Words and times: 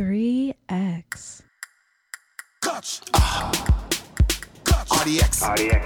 3X. 0.00 1.42
Catch. 2.62 3.02
Ah. 3.12 3.52
Catch. 4.64 4.88
RDX. 4.88 5.44
RDX. 5.44 5.84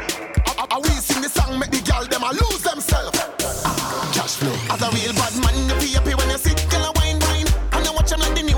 I, 0.56 0.67
I, 0.71 0.79
we 0.79 0.88
sing 1.02 1.21
the 1.21 1.29
song, 1.29 1.58
make 1.58 1.72
the 1.72 1.83
girl 1.83 2.06
them 2.06 2.22
a 2.22 2.30
lose 2.30 2.62
themselves. 2.62 3.19
Ah. 3.66 4.11
Cash 4.14 4.37
flow. 4.37 4.54
As 4.71 4.82
a 4.82 4.88
real 4.95 5.12
bad 5.19 5.35
man, 5.42 5.69
you 5.69 5.74
feel 5.82 5.98
happy 5.98 6.14
when 6.14 6.30
you 6.30 6.38
sit, 6.38 6.64
girl 6.71 6.85
a 6.85 6.92
wine 6.95 7.19
wine. 7.27 7.48
And 7.72 7.85
you 7.85 7.92
watch 7.92 8.11
them 8.11 8.21
like 8.21 8.37
the 8.37 8.54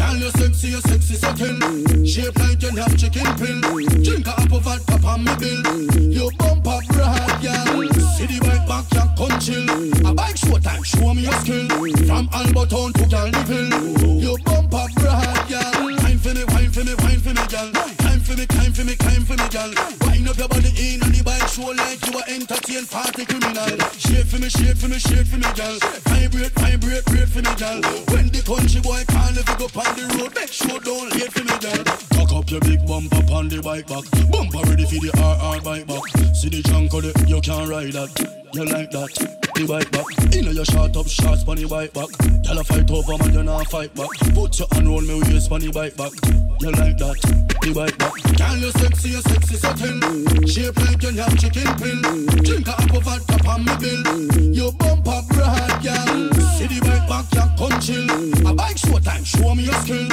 Girl, 0.00 0.16
you 0.16 0.30
sexy, 0.30 0.68
you 0.68 0.80
sexy 0.80 1.14
settle. 1.14 2.06
Shape 2.06 2.38
like 2.38 2.62
you 2.62 2.70
have 2.70 2.96
chicken 2.96 3.28
pill. 3.36 3.60
Drink 4.02 4.26
a 4.26 4.40
apple 4.40 4.60
vodka 4.60 4.98
on 5.06 5.24
me 5.24 5.32
bill. 5.38 5.60
You 6.00 6.30
bump 6.38 6.66
up 6.66 6.86
broad, 6.88 7.42
girl. 7.42 7.92
See 8.16 8.24
the 8.24 8.40
bike 8.40 8.66
back, 8.66 8.86
you 8.94 9.04
come 9.18 9.38
chill. 9.38 10.08
A 10.08 10.14
bike 10.14 10.38
show 10.38 10.58
time, 10.58 10.82
show 10.84 11.12
me 11.12 11.24
your 11.24 11.34
skill. 11.34 11.68
From 12.08 12.28
Alberton 12.28 12.94
to 12.94 13.04
Galniville. 13.12 14.22
You 14.22 14.38
bump 14.42 14.72
up 14.72 14.90
broad, 14.94 15.48
girl. 15.50 15.96
Time 15.98 16.18
for 16.18 16.32
me, 16.32 16.44
wine 16.44 16.70
for 16.70 16.82
me, 16.82 16.94
wine 16.94 17.20
for 17.20 17.34
me, 17.34 17.46
girl. 17.48 17.99
For 18.30 18.36
me, 18.36 18.46
time 18.46 18.72
for 18.72 18.84
me, 18.84 18.94
time 18.94 19.24
for 19.26 19.34
me, 19.34 19.48
girl. 19.50 19.74
Wind 20.06 20.28
up 20.28 20.38
your 20.38 20.46
body 20.46 20.70
in 20.78 21.02
on 21.02 21.10
the 21.10 21.20
bike 21.26 21.50
show 21.50 21.74
like 21.74 21.98
you 22.06 22.14
a 22.14 22.22
entertain 22.30 22.86
party 22.86 23.26
criminal. 23.26 23.74
Shake 23.98 24.30
for 24.30 24.38
me, 24.38 24.48
shake 24.48 24.78
for 24.78 24.86
me, 24.86 25.02
shake 25.02 25.26
for 25.26 25.42
me, 25.42 25.50
girl. 25.58 25.74
Vibrate, 26.06 26.54
vibrate, 26.54 27.02
vibrate 27.10 27.26
for 27.26 27.42
me, 27.42 27.50
girl. 27.58 27.82
When 28.14 28.30
the 28.30 28.38
country 28.46 28.80
boy 28.86 29.02
if 29.02 29.42
you 29.50 29.56
go 29.58 29.66
on 29.66 29.90
the 29.98 30.04
road, 30.14 30.30
make 30.38 30.46
sure 30.46 30.78
don't 30.78 31.10
late 31.10 31.32
for 31.34 31.42
me, 31.42 31.58
girl. 31.58 31.82
Cock 32.14 32.30
up 32.38 32.50
your 32.54 32.60
big 32.60 32.86
bumper 32.86 33.18
on 33.34 33.50
the 33.50 33.58
bike 33.66 33.90
back. 33.90 34.06
Bumper 34.30 34.62
ready 34.70 34.86
for 34.86 35.02
the 35.02 35.10
RR 35.18 35.58
bike 35.66 35.90
back. 35.90 36.06
See 36.38 36.54
the 36.54 36.62
junk 36.62 36.94
of 36.94 37.10
it, 37.10 37.18
you 37.26 37.40
can't 37.40 37.68
ride 37.68 37.98
that. 37.98 38.14
You 38.52 38.64
like 38.64 38.90
that? 38.90 39.14
The 39.54 39.66
bike 39.66 39.90
back. 39.92 40.34
You 40.34 40.42
know 40.42 40.50
you 40.50 40.64
shot 40.64 40.96
up 40.96 41.06
shots 41.06 41.46
on 41.46 41.54
the 41.54 41.66
bike 41.70 41.94
back. 41.94 42.10
Tell 42.42 42.58
a 42.58 42.64
fight 42.64 42.90
over 42.90 43.16
man, 43.22 43.32
you 43.32 43.42
not 43.44 43.70
fight 43.70 43.94
back. 43.94 44.10
Put 44.34 44.58
your 44.58 44.66
hand 44.72 44.88
round 44.90 45.06
me 45.06 45.22
waist 45.22 45.52
on 45.52 45.60
the 45.60 45.70
bike 45.70 45.94
back. 45.94 46.10
You 46.58 46.74
like 46.74 46.98
that? 46.98 47.14
The 47.62 47.70
bike 47.70 47.94
back. 47.94 48.10
Girl, 48.34 48.56
you 48.58 48.70
sexy, 48.74 49.14
you 49.14 49.22
sexy 49.22 49.54
settle. 49.54 50.02
Shape 50.50 50.76
like 50.82 50.98
you 50.98 51.14
have 51.22 51.38
chicken 51.38 51.70
pill. 51.78 52.02
Drink 52.42 52.66
a 52.66 52.74
apple 52.74 53.00
vodka 53.06 53.38
on 53.46 53.62
me 53.62 53.74
bill. 53.78 54.02
You 54.50 54.72
bump 54.74 55.06
up 55.06 55.30
broad, 55.30 55.70
girl. 55.78 56.34
See 56.58 56.66
the 56.66 56.82
bike 56.82 57.06
back, 57.06 57.30
you 57.30 57.46
chill. 57.80 58.06
A 58.46 58.54
bike 58.54 58.78
show 58.78 58.98
time, 58.98 59.24
show 59.24 59.54
me 59.54 59.64
your 59.64 59.74
skill. 59.80 60.08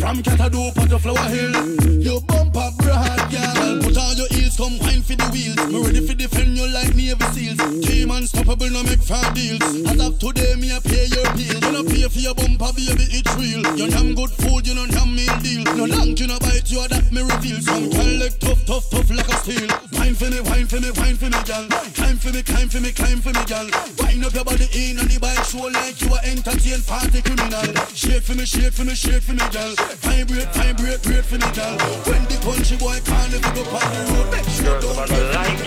From 0.00 0.22
Catado 0.22 0.74
to 0.74 0.98
Flower 0.98 1.28
Hill. 1.30 1.54
You 2.02 2.20
bump 2.26 2.56
up 2.56 2.76
broad, 2.78 3.30
girl. 3.30 3.80
Put 3.82 3.96
on 3.96 4.16
your 4.16 4.28
heels, 4.28 4.56
come 4.56 4.78
wine 4.80 5.02
for 5.02 5.14
the 5.14 5.26
wheels. 5.30 5.56
Me 5.70 5.78
ready 5.78 6.06
for 6.06 6.14
defend 6.14 6.58
you 6.58 6.66
like 6.68 6.94
Navy 6.94 7.24
Seals. 7.32 7.86
Team 7.86 8.10
unstoppable, 8.10 8.70
no 8.70 8.82
make 8.82 9.00
fair 9.00 9.22
deals. 9.32 9.62
As 9.86 10.00
of 10.02 10.18
today, 10.18 10.54
me 10.58 10.74
a 10.74 10.80
pay 10.80 11.06
your 11.06 11.26
bill. 11.38 11.58
You 11.62 11.72
no 11.72 11.82
pay 11.86 12.02
for 12.10 12.18
your 12.18 12.34
bumper, 12.34 12.74
baby, 12.74 13.06
it's 13.14 13.32
real. 13.38 13.62
You 13.78 13.88
damn 13.88 14.14
good 14.14 14.30
food, 14.42 14.66
you 14.66 14.74
no 14.74 14.86
damn 14.86 15.14
meal 15.14 15.36
deal. 15.40 15.62
No 15.78 15.86
long, 15.86 16.16
you 16.18 16.26
no 16.26 16.38
bite 16.42 16.70
you, 16.70 16.82
that 16.88 17.06
me 17.12 17.22
reveal. 17.22 17.62
Some 17.62 17.90
can 17.90 18.18
look 18.18 18.34
tough, 18.42 18.66
tough, 18.66 18.90
tough 18.90 19.10
like 19.10 19.30
a 19.30 19.36
steel. 19.46 19.70
Wine 19.94 20.14
for 20.14 20.28
me, 20.28 20.40
wine 20.42 20.66
for 20.66 20.80
me, 20.82 20.90
wine 20.98 21.16
for 21.16 21.30
me, 21.30 21.38
girl. 21.46 21.66
Climb 21.94 22.18
for 22.18 22.32
me, 22.34 22.42
climb 22.42 22.68
for 22.68 22.80
me, 22.80 22.90
climb 22.90 23.20
for 23.22 23.30
me, 23.30 23.42
girl. 23.46 23.68
Wind 24.02 24.24
up 24.26 24.34
your 24.34 24.44
body 24.44 24.66
in 24.74 24.98
on 24.98 25.06
the 25.06 25.18
bike 25.22 25.44
show 25.46 25.70
like 25.70 26.00
you 26.02 26.10
a 26.10 26.18
entertain 26.26 26.82
pretty 27.12 27.28
criminal. 27.28 27.86
Shake 27.94 28.22
for 28.22 28.34
me, 28.34 28.44
shake 28.44 28.72
for 28.72 28.84
me, 28.84 28.94
shake 28.94 29.22
for 29.22 29.32
me, 29.32 29.44
girl. 29.52 29.74
Time 30.00 30.26
break, 30.26 30.50
time 30.52 30.76
break, 30.76 31.02
break 31.02 31.24
for 31.24 31.34
me, 31.34 31.48
girl. 31.52 31.76
When 32.08 32.24
the 32.24 32.38
country 32.42 32.76
boy 32.78 32.98
can't 33.04 33.34
on 33.34 33.54
the 33.54 33.62
road, 33.68 34.30
make 34.32 34.48
sure 34.48 34.80
don't 34.80 34.96
like. 34.96 35.58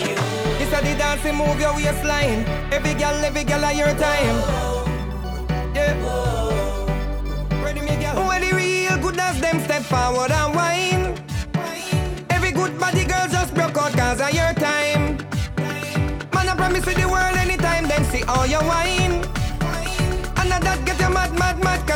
This 0.58 0.72
a 0.72 0.82
the 0.82 0.94
dancing 0.98 1.36
move 1.36 1.60
your 1.60 1.74
waistline. 1.74 2.44
Every 2.72 2.94
girl, 2.94 3.24
every 3.24 3.44
girl 3.44 3.64
of 3.64 3.76
your 3.76 3.94
time. 3.94 4.36
Yeah. 5.74 5.94
Ready, 7.62 7.80
me 7.80 7.96
girl. 8.02 8.28
When 8.28 8.40
the 8.42 8.52
real 8.54 8.98
good 8.98 9.18
as 9.18 9.40
them 9.40 9.60
step 9.60 9.82
forward 9.82 10.30
and 10.30 10.54
whine. 10.54 11.14
Every 12.30 12.52
good 12.52 12.78
body 12.78 13.04
girl 13.04 13.28
just 13.28 13.54
broke 13.54 13.76
out 13.78 13.92
cause 13.92 14.20
of 14.20 14.32
your 14.32 14.52
time. 14.54 15.18
Man, 16.34 16.48
I 16.48 16.54
promise 16.56 16.86
you 16.86 16.94
the 16.94 17.08
world 17.08 17.36
anytime 17.36 17.86
then 17.86 18.04
see 18.06 18.22
all 18.24 18.46
your 18.46 18.62
wine 18.62 18.95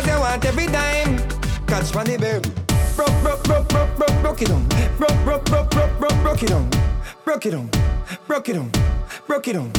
cause 0.01 0.09
you 0.09 0.21
want 0.21 0.45
every 0.45 0.67
dime. 0.67 1.19
Catch 1.67 1.95
money, 1.95 2.17
baby. 2.17 2.51
Broke, 2.97 3.23
broke, 3.23 3.43
broke, 3.45 3.69
broke, 3.69 3.97
broke, 3.97 4.23
broke 4.23 4.43
it 4.43 4.49
down. 4.49 4.67
Broke, 4.99 5.25
broke, 5.25 5.45
broke, 5.45 5.71
broke, 5.71 5.99
broke, 5.99 6.23
broke 6.23 6.43
it 6.43 6.49
down. 6.49 6.71
Broke 7.25 7.47
it 7.47 7.51
down. 7.51 7.71
Broke 8.27 8.49
it 8.49 8.55
down. 8.55 8.71
Broke 9.27 9.49
it 9.49 9.53
down. 9.53 9.73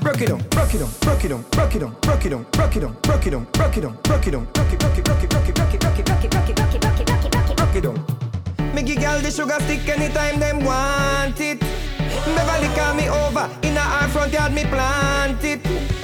Broke 0.00 0.22
it 0.22 0.28
down. 0.28 0.40
Broke 0.50 0.74
it 0.74 0.78
down. 0.78 0.92
Broke 1.00 1.24
it 1.24 1.28
down. 1.28 1.44
Broke 1.50 1.74
it 1.74 1.80
down. 1.80 1.96
Broke 2.00 2.26
it 2.26 2.30
down. 2.30 2.46
Broke 2.52 2.76
it 2.76 2.80
down. 2.80 2.96
Broke 3.02 3.26
it 3.26 3.30
down. 3.30 3.46
Broke 3.52 3.76
it 3.76 3.80
down. 3.80 3.96
Broke 4.02 4.26
it 4.26 4.30
down. 4.30 4.46
Broke 4.52 4.72
it, 4.72 4.78
broke 4.78 4.98
it, 4.98 5.04
broke 5.04 5.22
it, 5.22 5.30
broke 5.30 5.48
it, 5.48 5.54
broke 5.54 5.74
it, 5.74 5.80
broke 5.80 5.98
it, 5.98 6.04
broke 6.04 6.24
it, 6.24 6.30
broke 6.30 6.48
it, 6.48 6.56
broke 6.56 6.74
it, 6.74 6.80
broke 6.80 7.00
it, 7.00 7.06
broke 7.06 7.24
it, 7.24 7.32
broke 7.32 7.50
it, 7.50 7.56
broke 7.56 7.76
it 7.76 7.82
down. 7.82 8.74
Me 8.74 8.82
give 8.82 9.00
girl 9.00 9.20
the 9.20 9.30
sugar 9.30 9.58
stick 9.60 9.88
anytime 9.88 10.38
them 10.40 10.64
want 10.64 11.40
it. 11.40 11.60
Beverly 11.60 12.68
call 12.74 12.94
me 12.94 13.08
over, 13.08 13.48
in 13.62 13.76
her 13.76 14.08
front 14.08 14.32
yard 14.32 14.52
me 14.52 14.64
plant 14.64 15.44
it. 15.44 15.95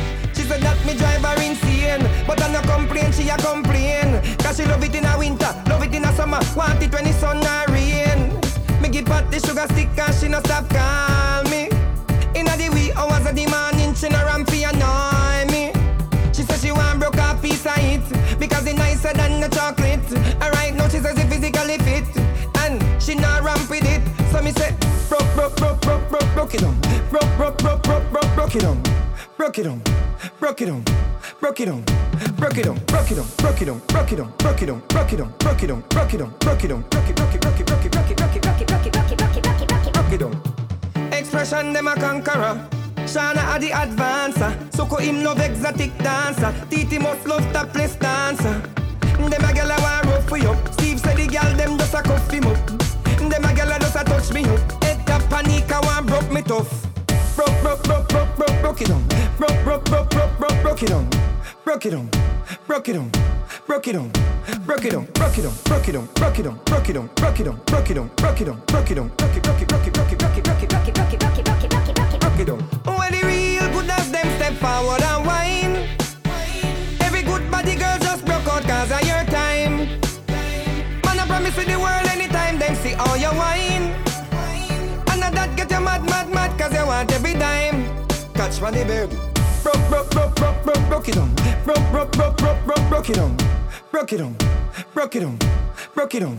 She 0.53 0.59
said 0.59 0.69
that 0.69 0.85
me 0.85 0.93
drive 0.93 1.25
her 1.25 1.41
insane, 1.41 2.27
but 2.27 2.43
I 2.43 2.53
no 2.53 2.61
complain, 2.61 3.11
she 3.11 3.27
a 3.31 3.39
complain. 3.39 4.21
Cause 4.37 4.59
she 4.59 4.67
love 4.67 4.85
it 4.85 4.95
in 4.95 5.07
a 5.07 5.17
winter, 5.17 5.49
love 5.67 5.83
it 5.83 5.95
in 5.95 6.05
a 6.05 6.13
summer, 6.13 6.41
want 6.55 6.83
it 6.83 6.93
when 6.93 7.05
the 7.05 7.13
sun 7.15 7.41
a 7.41 7.65
rain. 7.73 8.39
Me 8.83 8.91
give 8.91 9.09
her 9.09 9.23
the 9.31 9.41
sugar 9.41 9.65
stick 9.73 9.89
and 9.97 10.15
she 10.15 10.29
no 10.29 10.41
stop 10.41 10.69
call 10.69 11.45
me. 11.49 11.71
In 12.37 12.45
the 12.45 12.69
wee 12.75 12.93
hours 12.93 13.25
of 13.25 13.35
the 13.35 13.47
morning, 13.49 13.95
she 13.95 14.11
no 14.11 14.23
ramp 14.27 14.51
fi 14.51 14.65
annoy 14.69 15.51
me. 15.51 15.73
She 16.35 16.43
said 16.43 16.61
she 16.61 16.71
want 16.71 17.01
broke 17.01 17.17
a 17.17 17.35
piece 17.41 17.65
of 17.65 17.79
it 17.79 18.05
because 18.39 18.67
it 18.67 18.77
nicer 18.77 19.15
than 19.15 19.41
the 19.41 19.49
chocolate. 19.49 20.05
Alright, 20.43 20.75
now 20.75 20.87
she 20.89 20.99
says 20.99 21.17
it 21.17 21.29
physically 21.33 21.79
fit 21.79 22.05
and 22.61 22.77
she 23.01 23.15
not 23.15 23.43
ramp 23.43 23.71
with 23.71 23.89
it. 23.89 24.03
So 24.31 24.43
me 24.43 24.53
say 24.53 24.77
broke, 25.13 25.35
broke, 25.35 25.57
broke, 25.57 25.81
broke, 25.83 26.09
broke, 26.09 26.35
broke 26.35 26.55
it 26.55 26.61
down. 26.61 26.81
Broke, 27.11 27.37
broke, 27.37 27.59
broke, 27.59 27.83
broke, 27.83 28.11
broke, 28.11 28.35
broke 28.35 28.55
it 28.57 28.63
down. 28.63 28.83
Broke 29.37 29.59
it 29.59 29.65
down. 29.65 29.83
Broke 30.41 30.61
it 30.61 30.67
down. 30.67 30.85
Broke 31.41 31.61
it 31.61 31.67
down. 31.67 31.85
Broke 32.37 32.59
it 32.59 32.65
down. 32.65 32.79
Broke 32.87 33.11
it 33.11 33.17
down. 33.17 33.29
Broke 33.37 33.61
it 33.61 33.67
down. 33.67 33.83
Broke 33.89 34.13
it 34.13 34.17
down. 34.17 34.33
Broke 34.39 34.63
it 34.63 34.67
down. 34.67 34.83
Broke 34.89 35.13
it 35.13 35.17
down. 35.19 35.33
Broke 35.39 35.63
it 35.63 35.69
down. 35.69 35.83
Broke 35.89 36.15
it 36.15 36.19
down. 36.19 36.35
Broke 36.41 36.65
it 36.65 36.69
down. 36.69 36.85
Broke 36.89 37.09
it, 37.09 37.17
broke 37.17 37.35
it, 37.35 37.41
broke 37.41 37.61
it, 37.61 37.67
broke 37.67 37.85
it, 37.85 37.93
broke 37.93 38.11
it, 38.11 38.17
broke 38.17 38.37
it, 38.37 38.43
broke 38.43 38.63
it, 38.63 38.69
broke 38.69 38.87
it, 38.87 38.93
broke 38.93 39.13
it, 39.13 39.19
broke 39.23 39.37
it, 39.37 39.43
broke 39.43 39.61
it, 39.61 39.69
broke 39.69 39.87
it, 39.87 39.93
broke 39.93 40.13
it 40.13 40.21
down. 40.21 41.13
Expression 41.13 41.73
them 41.73 41.89
a 41.89 41.95
conqueror. 41.95 42.69
Shana 43.05 43.57
a 43.57 43.59
the 43.61 43.69
advancer. 43.71 44.75
Soko 44.75 44.97
him 44.97 45.23
love 45.23 45.41
exotic 45.41 45.97
dancer. 45.99 46.55
Titi 46.71 46.99
must 46.99 47.27
love 47.27 47.45
topless 47.53 47.97
dancer. 47.97 48.63
Them 49.19 49.45
a 49.45 49.53
gyal 49.53 49.77
a 49.77 49.83
want 49.83 50.07
rough 50.07 50.29
for 50.29 50.39
you. 50.39 50.57
Steve 50.73 51.01
said 51.01 51.17
the 51.17 51.27
gyal 51.27 51.57
them 51.57 51.77
just 51.77 51.95
a 51.95 52.03
cuff 52.03 52.31
him 52.31 52.47
up. 52.47 52.67
Them 52.67 53.45
a 53.45 53.49
gyal 53.49 53.77
a 53.77 53.79
just 53.79 53.97
a 53.97 54.05
touch 54.05 54.33
me 54.33 54.45
up. 54.45 54.82
Panic 55.33 55.71
a 55.71 55.81
want 55.81 56.07
broke 56.07 56.31
me 56.31 56.43
tough. 56.43 56.69
Broke, 57.35 57.63
broke, 57.63 57.83
broke, 57.85 58.07
broke, 58.07 58.37
broke, 58.37 58.61
broke 58.61 58.83
it 58.83 58.89
down. 58.89 59.03
Broke, 59.39 59.65
broke, 59.65 59.85
broke, 59.87 60.11
broke, 60.11 60.39
broke, 60.39 60.63
broke 60.63 60.83
it 60.83 60.89
down. 60.91 61.09
Broke 61.65 61.87
it 61.87 61.91
down. 61.91 62.11
Broke 62.67 62.89
it 62.89 62.93
down. 62.93 63.11
Broke 63.67 63.89
it 63.89 63.93
down. 63.95 64.11
Broke 64.67 64.85
it 64.85 64.93
down. 64.93 65.07
Broke 65.15 65.39
it 65.39 65.43
down. 65.43 65.57
Broke 65.65 65.79
it 65.79 65.95
down. 65.95 66.09
Broke 66.15 66.39
it 66.39 66.43
down. 66.43 66.59
Broke 66.67 66.91
it 66.91 66.95
down. 66.95 67.11
Broke 67.17 67.41
it 67.41 67.45
down. 67.45 67.61
Broke 67.65 67.91
it 67.91 67.95
down. 67.95 68.11
Broke 68.17 68.41
it 68.41 68.45
down. 68.45 68.61
Broke 68.67 68.91
it 68.91 68.95
down. 68.95 69.09
Broke 69.17 69.37
it, 69.37 69.43
broke 69.43 69.63
it, 69.63 69.69
broke 69.69 69.87
it, 69.87 69.93
broke 69.93 70.13
it, 70.13 70.19
broke 70.19 70.37
it, 70.37 70.45
broke 70.45 70.63
it, 70.63 70.69
broke 70.69 70.89
it, 70.89 70.95
broke 70.95 71.15
it, 71.17 71.25
broke 71.25 71.39
it, 71.39 71.45
broke 71.45 71.65
it, 71.65 71.71
broke 71.71 71.89
it, 71.89 71.95
broke 71.95 72.15
it, 72.15 72.21
broke 72.21 72.41
it 72.41 72.47
down. 72.47 72.59
When 72.99 73.13
the 73.13 73.21
real 73.25 73.73
good 73.73 73.91
as 73.91 74.11
them 74.13 74.29
step 74.37 74.55
forward 74.55 75.03
and 75.03 75.27
whine. 75.27 75.52
Catch 88.43 88.61
money, 88.61 88.83
baby. 88.83 89.15
Broke, 89.63 89.89
broke, 89.89 90.11
broke, 90.11 90.35
broke, 90.35 90.65
broke, 90.65 90.89
broke 90.89 91.09
it 91.09 91.15
down. 91.15 91.33
Broke, 91.65 91.79
broke, 91.93 92.11
broke, 92.11 92.37
broke, 92.37 92.65
broke, 92.65 92.89
broke 92.89 93.09
it 93.09 93.15
down. 93.15 93.37
Broke 93.93 94.13
it 94.13 94.19
down. 94.19 94.37
Broke 94.93 95.15
it 95.15 95.21
down. 95.21 95.39
Broke 95.95 96.15
it 96.17 96.21
down. 96.21 96.39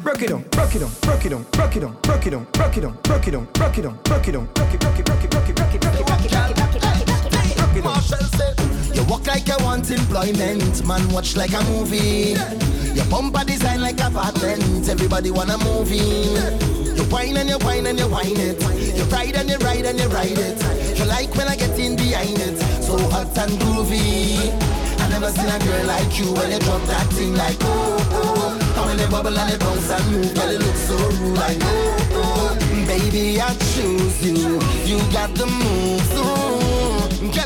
Broke 0.00 0.22
it 0.22 0.28
down. 0.30 0.42
Broke 0.50 0.72
it 0.72 0.78
down. 0.80 0.94
Broke 1.02 1.26
it 1.26 1.28
down. 1.28 1.44
Broke 1.52 1.76
it 1.76 1.90
down. 1.90 2.06
Broke 2.10 2.26
it 2.26 2.30
down. 2.30 2.46
Broke 2.54 2.78
it 2.78 2.80
down. 2.80 2.96
Broke 3.02 3.28
it 3.28 3.32
down. 3.32 3.48
Broke 3.52 3.76
it 3.76 3.82
down. 3.82 3.98
Broke 4.02 4.28
it 4.28 4.32
down. 4.32 4.46
Broke 4.54 4.72
it, 4.72 4.80
broke 4.80 4.98
it, 4.98 5.04
broke 5.04 5.24
it, 5.24 5.30
broke 5.30 5.48
it, 5.48 5.54
broke 5.54 5.74
it, 5.74 5.80
broke 5.82 5.94
it, 5.94 6.06
broke 6.06 6.24
it, 6.24 6.56
broke 6.56 6.74
it, 6.74 6.80
broke 6.80 6.80
it, 6.80 6.96
broke 6.96 7.02
it, 7.02 7.10
broke 7.12 7.28
it, 7.28 7.46
broke 7.52 7.76
it 7.76 7.82
down. 7.82 7.84
Marshall 7.84 8.18
said, 8.18 8.54
You 8.58 8.61
walk 8.61 8.61
like 9.32 9.48
you 9.48 9.64
want 9.64 9.90
employment, 9.90 10.86
man, 10.86 11.08
watch 11.08 11.36
like 11.36 11.54
a 11.54 11.62
movie. 11.64 12.36
Your 12.92 13.06
bumper 13.06 13.42
design 13.44 13.80
like 13.80 13.98
a 14.00 14.08
apartment, 14.08 14.86
everybody 14.90 15.30
wanna 15.30 15.56
move 15.56 15.90
in. 15.90 16.60
You 16.94 17.04
whine 17.04 17.38
and 17.38 17.48
you 17.48 17.56
whine 17.64 17.86
and 17.86 17.98
you 17.98 18.08
whine 18.08 18.36
it. 18.36 18.60
You 18.94 19.04
ride 19.04 19.34
and 19.36 19.48
you 19.48 19.56
ride 19.56 19.86
and 19.86 19.98
you 19.98 20.08
ride 20.08 20.36
it. 20.36 20.58
You 20.98 21.06
like 21.06 21.34
when 21.34 21.48
I 21.48 21.56
get 21.56 21.78
in 21.78 21.96
behind 21.96 22.38
it, 22.40 22.58
so 22.82 22.98
hot 23.08 23.38
and 23.38 23.52
groovy. 23.62 24.52
I 25.00 25.08
never 25.08 25.30
seen 25.30 25.48
a 25.48 25.58
girl 25.64 25.86
like 25.86 26.18
you 26.18 26.28
when 26.34 26.50
you 26.52 26.58
drop 26.58 26.82
that 26.92 27.06
thing 27.14 27.34
like 27.34 27.56
oh 27.62 27.96
oh. 28.12 28.76
And 28.76 28.84
when 28.84 28.98
you 28.98 29.08
bubble 29.08 29.38
and 29.38 29.50
you 29.50 29.58
bounce 29.58 29.90
and 29.90 30.12
move, 30.12 30.34
girl, 30.34 30.50
it 30.50 30.60
looks 30.60 30.80
so 30.80 30.96
rude 30.96 31.38
like 31.38 31.58
oh 31.62 32.20
oh. 32.20 32.86
Baby, 32.86 33.40
I 33.40 33.54
choose 33.72 34.26
you. 34.26 34.60
You 34.84 34.98
got 35.10 35.34
the 35.34 35.46
moves. 35.46 36.12
Ooh. 36.18 36.61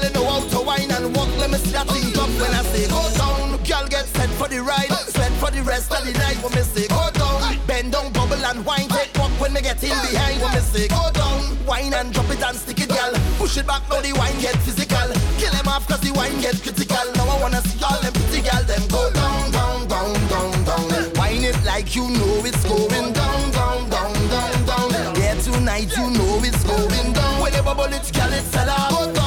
You 0.07 0.13
know 0.13 0.31
how 0.31 0.39
to 0.39 0.59
whine 0.63 0.91
and 0.93 1.11
walk. 1.17 1.27
Let 1.37 1.51
me 1.51 1.59
see 1.59 1.75
that 1.75 1.91
thing 1.91 2.15
drop 2.15 2.31
when 2.39 2.55
I 2.55 2.63
say 2.71 2.87
go 2.87 3.03
down. 3.19 3.59
Girl, 3.67 3.87
get 3.91 4.07
set 4.07 4.31
for 4.39 4.47
the 4.47 4.63
ride. 4.63 4.87
Sweat 5.11 5.33
for 5.43 5.51
the 5.51 5.63
rest 5.67 5.91
of 5.91 6.07
the 6.07 6.15
night 6.15 6.39
when 6.47 6.55
me 6.55 6.63
say 6.63 6.87
go 6.87 7.11
down. 7.11 7.43
Bend 7.67 7.91
down, 7.91 8.13
bubble 8.13 8.39
and 8.39 8.65
whine. 8.65 8.87
Take 8.87 9.11
walk 9.19 9.35
when 9.43 9.53
me 9.53 9.63
get 9.63 9.83
in 9.83 9.99
behind 10.07 10.39
when 10.39 10.55
me 10.55 10.63
say 10.63 10.87
go 10.87 11.11
down. 11.11 11.59
Whine 11.67 11.93
and 11.93 12.15
drop 12.15 12.31
it 12.31 12.39
and 12.39 12.55
stick 12.55 12.87
it, 12.87 12.89
girl. 12.89 13.19
Push 13.35 13.59
it 13.59 13.67
back 13.67 13.83
now 13.91 13.99
the 13.99 14.15
wine 14.15 14.39
get 14.39 14.55
physical. 14.63 15.11
Kill 15.43 15.51
them 15.51 15.67
off 15.67 15.89
cause 15.91 15.99
the 15.99 16.15
wine 16.15 16.39
get 16.39 16.55
critical. 16.63 17.07
Now 17.19 17.27
I 17.27 17.43
wanna 17.43 17.61
see 17.67 17.83
all 17.83 17.99
them 17.99 18.15
pretty 18.15 18.47
girl 18.47 18.63
them 18.63 18.87
go 18.87 19.11
down, 19.11 19.51
down, 19.51 19.91
down, 19.91 20.15
down, 20.31 20.55
down. 20.63 21.03
Whine 21.19 21.43
it 21.51 21.59
like 21.67 21.99
you 21.99 22.07
know 22.15 22.47
it's 22.47 22.63
going 22.63 23.11
down, 23.11 23.43
down, 23.51 23.91
down, 23.91 24.15
down, 24.31 24.55
down. 24.71 25.19
Yeah, 25.19 25.35
tonight 25.43 25.91
you 25.99 26.15
know 26.15 26.47
it's 26.47 26.63
going 26.63 27.11
down. 27.11 27.43
When 27.43 27.51
you 27.59 27.63
bubble 27.67 27.91
it, 27.91 28.07
girl, 28.15 28.31
it's 28.31 28.55
a 28.55 28.71
lot. 28.71 29.26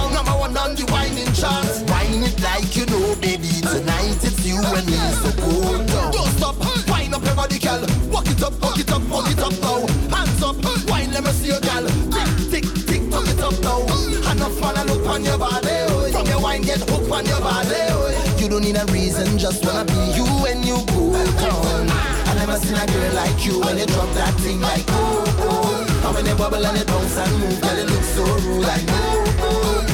On 0.59 0.75
the 0.75 0.83
whining 0.91 1.31
charts. 1.33 1.81
Whine 1.87 2.23
it 2.23 2.35
like 2.43 2.75
you 2.75 2.85
know, 2.91 3.15
baby. 3.23 3.49
Tonight 3.63 4.19
it's 4.19 4.45
you 4.45 4.59
and 4.59 4.85
me, 4.85 4.99
so 5.23 5.31
go 5.39 5.79
down. 5.87 6.11
Don't 6.11 6.31
stop, 6.35 6.55
whine 6.87 7.13
up 7.13 7.23
your 7.23 7.35
body, 7.35 7.59
girl. 7.59 7.81
Walk 8.11 8.27
it 8.27 8.43
up, 8.43 8.53
walk 8.61 8.77
it 8.77 8.91
up, 8.91 9.03
walk 9.07 9.31
it 9.31 9.39
up 9.39 9.55
now. 9.63 9.87
Hands 10.11 10.43
up, 10.43 10.57
whine, 10.89 11.11
let 11.11 11.23
me 11.23 11.31
see 11.31 11.51
you, 11.55 11.59
girl. 11.63 11.87
Tick, 12.11 12.27
tick, 12.51 12.65
tick, 12.85 13.03
tuck 13.09 13.27
it 13.27 13.39
up 13.39 13.55
now. 13.63 13.87
Enough 14.31 14.59
man, 14.61 14.77
I 14.77 14.83
look 14.83 15.07
on 15.07 15.23
your 15.23 15.37
body. 15.37 15.87
Oh. 15.89 16.11
From 16.11 16.27
your 16.27 16.41
wine, 16.41 16.61
get 16.61 16.83
hooked 16.89 17.11
on 17.11 17.25
your 17.25 17.39
body. 17.39 17.81
Oh. 17.95 18.35
You 18.37 18.49
don't 18.49 18.63
need 18.63 18.77
a 18.77 18.85
reason, 18.91 19.37
just 19.37 19.65
wanna 19.65 19.85
be 19.85 19.99
you 20.15 20.27
when 20.43 20.63
you 20.63 20.83
go 20.91 21.15
down. 21.39 21.87
I 22.29 22.33
never 22.35 22.57
seen 22.57 22.75
a 22.75 22.85
girl 22.85 23.13
like 23.15 23.45
you 23.45 23.59
when 23.61 23.77
you 23.77 23.85
drop 23.87 24.09
that 24.13 24.33
thing 24.35 24.61
like 24.61 24.85
oh 24.89 25.23
oh. 25.39 26.05
And 26.05 26.15
when 26.15 26.25
you 26.25 26.35
bubble 26.35 26.65
and 26.65 26.77
you 26.77 26.85
bounce 26.85 27.17
and 27.17 27.31
move, 27.39 27.61
girl, 27.61 27.77
it 27.77 27.89
looks 27.89 28.07
so 28.15 28.23
rude 28.23 28.63
like 28.63 28.85
oh. 28.87 29.28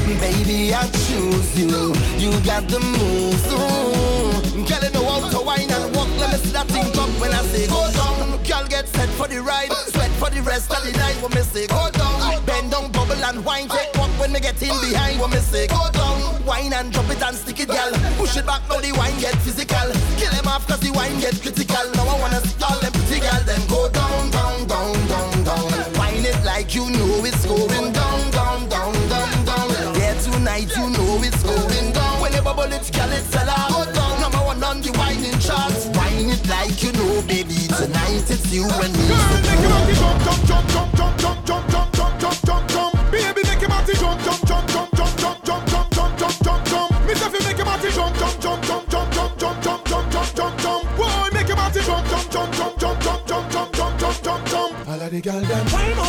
Baby, 0.06 0.74
I 0.74 0.88
choose 1.10 1.58
you. 1.58 1.94
You 2.22 2.32
got 2.46 2.68
the 2.68 2.80
moves. 2.80 3.46
Ooh. 3.52 4.66
Girl, 4.66 4.82
you 4.82 4.92
know 4.94 5.06
how 5.06 5.30
to 5.30 5.42
wine 5.42 5.70
and 5.70 5.96
walk. 5.96 6.10
Let 6.20 6.32
me 6.32 6.38
see 6.46 6.52
that 6.54 6.68
thing 6.68 6.92
drop 6.94 7.10
when 7.20 7.34
I 7.34 7.42
say 7.50 7.66
go 7.68 7.90
down. 7.92 8.38
Girl, 8.44 8.68
get 8.68 8.88
set 8.88 9.10
for 9.18 9.28
the 9.28 9.42
ride. 9.42 9.72
Sweat 9.90 10.12
for 10.12 10.30
the 10.30 10.42
rest 10.44 10.72
of 10.72 10.84
the 10.86 10.92
night 10.98 11.18
when 11.22 11.34
me 11.34 11.42
say 11.42 11.66
go 11.66 11.90
down. 11.90 12.46
Bend 12.46 12.72
down, 12.72 12.92
bubble 12.92 13.18
and 13.18 13.44
wine. 13.44 13.68
Take 13.68 13.94
walk 13.96 14.12
when 14.20 14.32
me 14.32 14.40
get 14.40 14.62
in 14.62 14.78
behind 14.82 15.20
when 15.20 15.32
me 15.32 15.38
say 15.38 15.68
go 15.68 15.90
down. 15.92 16.22
Whine 16.46 16.74
and 16.74 16.94
drop 16.94 17.10
it 17.10 17.22
and 17.22 17.36
stick 17.36 17.60
it, 17.62 17.70
girl. 17.70 17.92
Push 18.18 18.38
it 18.38 18.46
back 18.46 18.62
now 18.70 18.80
the 18.80 18.92
wine 18.94 19.18
get 19.20 19.34
physical. 19.42 19.90
Kill 20.18 20.32
them 20.32 20.48
off 20.48 20.68
cause 20.68 20.80
the 20.82 20.92
wine 20.92 21.18
get 21.20 21.34
critical. 21.42 21.86
Now 21.98 22.06
I 22.06 22.20
wanna 22.22 22.42
see 22.46 22.62
all 22.62 22.78
them 22.78 22.94
pretty 22.94 23.22
girl 23.22 23.42
them 23.42 23.62
go 23.66 23.90
down, 23.90 23.95
down. 32.70 32.72
When 32.72 32.72
you 32.72 32.72
bubble 32.72 32.74
it, 32.74 32.92
girl, 32.94 33.12
it's 33.12 33.36
a 33.36 33.46
lot. 33.46 34.20
Number 34.20 34.38
one 34.38 34.64
on 34.64 34.82
the 34.82 34.92
whining 34.98 35.40
charts. 35.40 35.86
Whine 35.98 36.30
it 36.30 36.48
like 36.48 36.82
you 36.84 36.92
know, 36.94 37.22
baby. 37.28 37.68
Tonight 37.68 38.30
it's 38.30 38.52
you 38.54 38.66
and 38.66 38.94
me. 38.94 39.08
Make 39.08 39.62
your 39.62 39.70
body 39.70 39.94
jump, 39.94 40.24
jump, 40.24 40.46
jump, 40.46 40.70
jump, 40.70 40.96
jump, 40.96 41.46
jump, 41.46 41.46
jump, 41.46 41.70
jump, 41.70 41.94
jump, 41.94 42.20
jump, 42.20 42.46
jump, 42.46 42.70
jump. 42.70 43.12
Baby, 43.12 43.42
make 43.44 43.62
your 43.62 43.70
body 43.70 43.94
jump, 43.94 44.22
jump, 44.24 44.42
jump, 44.48 44.68
jump, 44.70 44.92
jump, 44.96 45.18
jump, 45.20 45.46
jump, 45.46 45.66
jump, 45.66 45.92
jump, 45.94 46.18
jump, 46.18 46.36
jump, 46.44 46.66
jump. 46.66 47.06
Miss 47.06 47.22
if 47.22 47.34
you 47.34 47.42
make 47.46 47.58
your 47.58 47.66
body 47.66 47.90
jump, 47.92 48.18
jump, 48.18 48.42
jump, 48.42 48.64
jump, 48.66 48.90
jump, 48.90 49.12
jump, 49.14 49.40
jump, 49.40 49.62
jump, 49.62 49.86
jump, 49.86 50.12
jump, 50.12 50.36
jump, 50.36 50.60
jump. 50.62 51.34
Make 51.34 51.48
your 51.48 51.58
body 51.58 51.82
jump, 51.82 52.08
jump, 52.10 52.32
jump, 52.32 52.54
jump, 52.56 52.80
jump, 52.80 53.02
jump, 53.02 53.26
jump, 53.28 53.52
jump, 53.52 53.74
jump, 53.74 54.00
jump, 54.00 54.24
jump, 54.24 54.46
jump. 54.48 54.90
All 54.90 55.02
of 55.02 55.12
the 55.12 55.22
girl 55.22 55.42
them. 55.42 56.05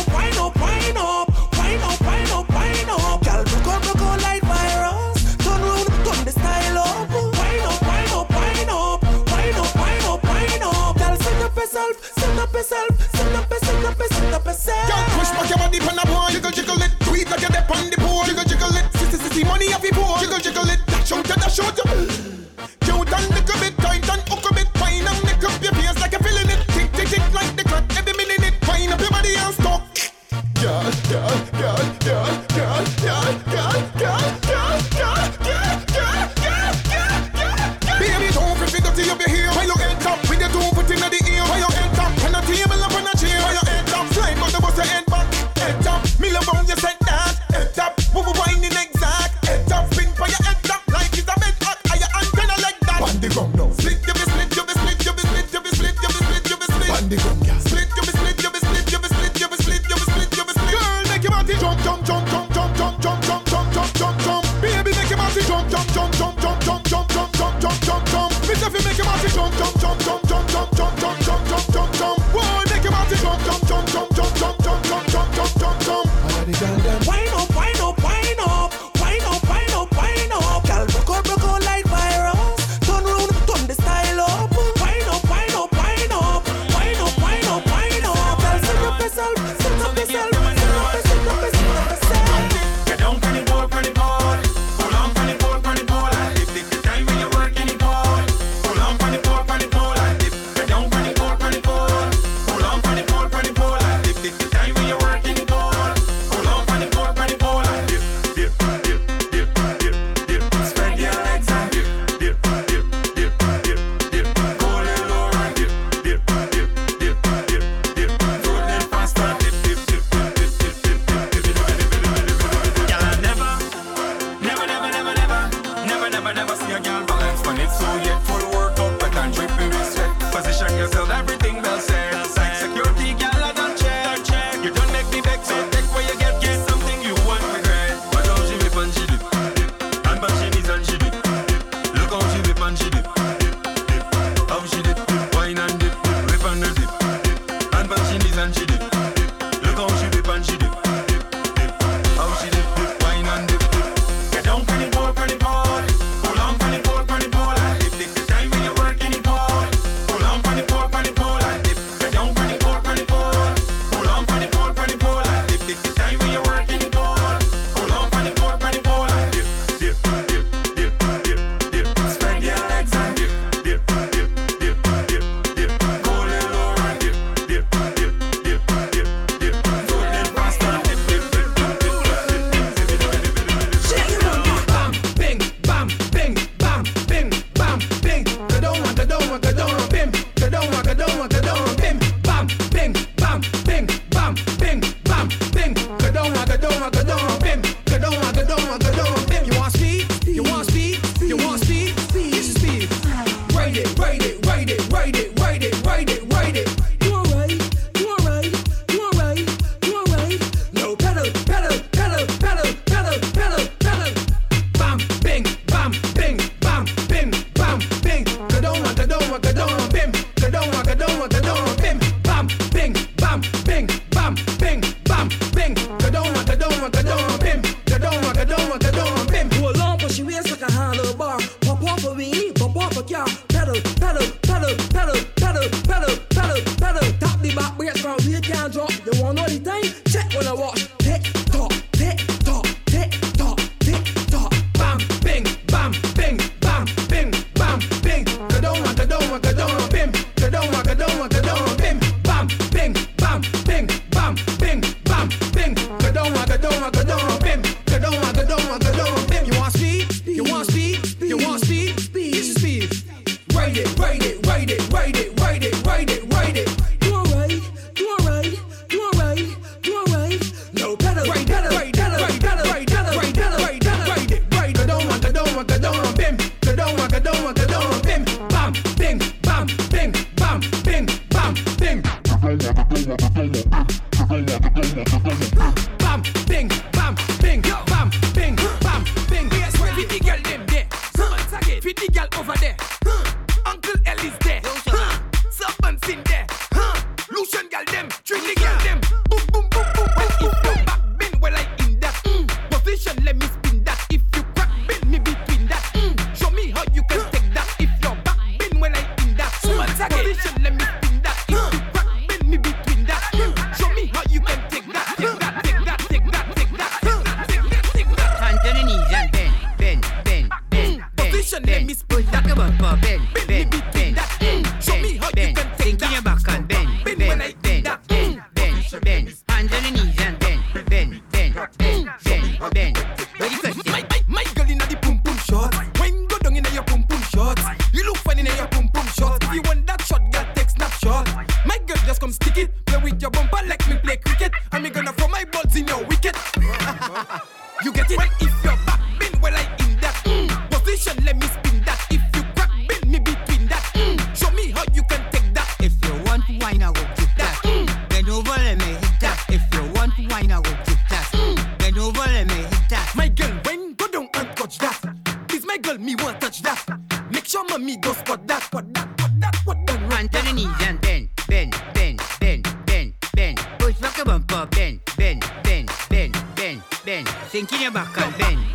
that. 366.85 366.99
Make 367.31 367.45
sure 367.45 367.63
mommy 367.69 367.97
goes 367.97 368.17
for 368.21 368.37
that, 368.37 368.63
for 368.63 368.81
that, 368.81 369.07
for 369.19 369.29
that, 369.39 369.55
for 369.57 369.75
that. 369.87 370.11
Run 370.11 370.27
to 370.29 370.41
the 370.45 370.53
knees 370.53 370.67
and 370.81 371.01
bend, 371.01 371.29
bend, 371.47 371.81
bend, 371.93 372.21
bend, 372.39 372.67
bend, 372.85 373.13
bend. 373.33 373.67
Push 373.79 373.95
back 373.95 374.17
a 374.19 374.25
bumper, 374.25 374.65
bend, 374.71 374.99
bend, 375.17 375.41
bend, 375.63 375.91
bend, 376.09 376.37
bend, 376.55 376.83
bend. 377.05 377.27
Sink 377.49 377.73
in 377.73 377.81
your 377.81 377.91
back 377.91 378.17
and 378.17 378.37
bend. 378.37 378.66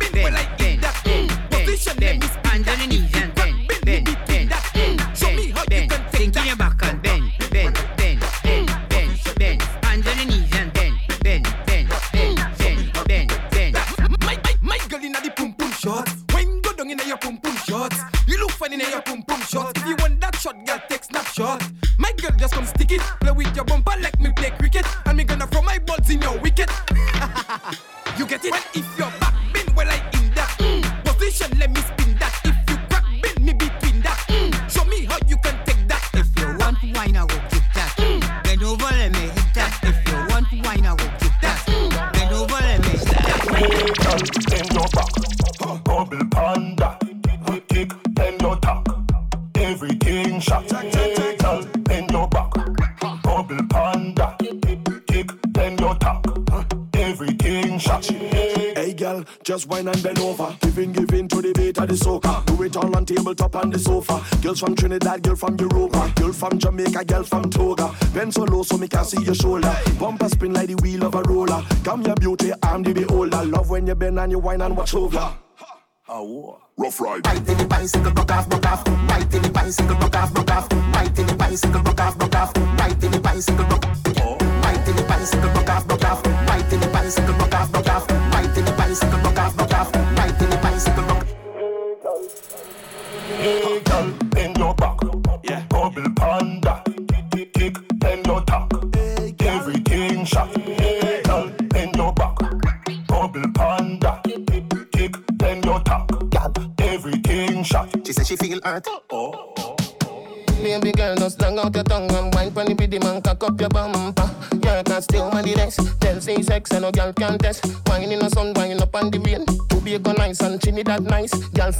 just 59.53 59.67
wine 59.67 59.87
and 59.87 60.01
bend 60.01 60.17
over. 60.17 60.55
Giving, 60.61 60.91
giving 60.91 61.27
to 61.27 61.39
the 61.39 61.53
beat 61.53 61.77
of 61.77 61.87
the 61.87 61.93
soca. 61.93 62.43
Do 62.45 62.63
it 62.63 62.75
all 62.75 62.95
on 62.95 63.05
tabletop 63.05 63.53
and 63.55 63.71
the 63.71 63.77
sofa. 63.77 64.19
Girls 64.41 64.59
from 64.59 64.75
Trinidad, 64.75 65.21
girl 65.21 65.35
from 65.35 65.55
Europa. 65.57 66.11
Girl 66.15 66.33
from 66.33 66.57
Jamaica, 66.57 67.05
girl 67.05 67.23
from 67.23 67.51
Tobago. 67.51 67.93
Bend 68.15 68.33
so 68.33 68.45
low 68.45 68.63
so 68.63 68.77
me 68.77 68.87
can 68.87 69.05
see 69.05 69.21
your 69.23 69.35
shoulder. 69.35 69.75
Bumper 69.99 70.29
spin 70.29 70.53
like 70.53 70.69
the 70.69 70.75
wheel 70.81 71.05
of 71.05 71.13
a 71.13 71.21
roller. 71.21 71.63
Come 71.83 72.01
your 72.01 72.15
beauty, 72.15 72.51
I'm 72.63 72.81
the 72.81 72.93
beholder. 72.93 73.45
Love 73.45 73.69
when 73.69 73.85
you 73.85 73.93
bend 73.93 74.17
and 74.17 74.31
you 74.31 74.39
wine 74.39 74.61
and 74.61 74.75
watch 74.75 74.95
over. 74.95 75.42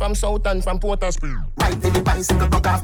from 0.04 0.16
Southern, 0.16 0.62
from 0.62 0.80
Port 0.80 1.02
Right, 1.02 1.82
baby, 1.82 2.02
bicycle, 2.02 2.50
go 2.50 2.58
off, 2.70 2.84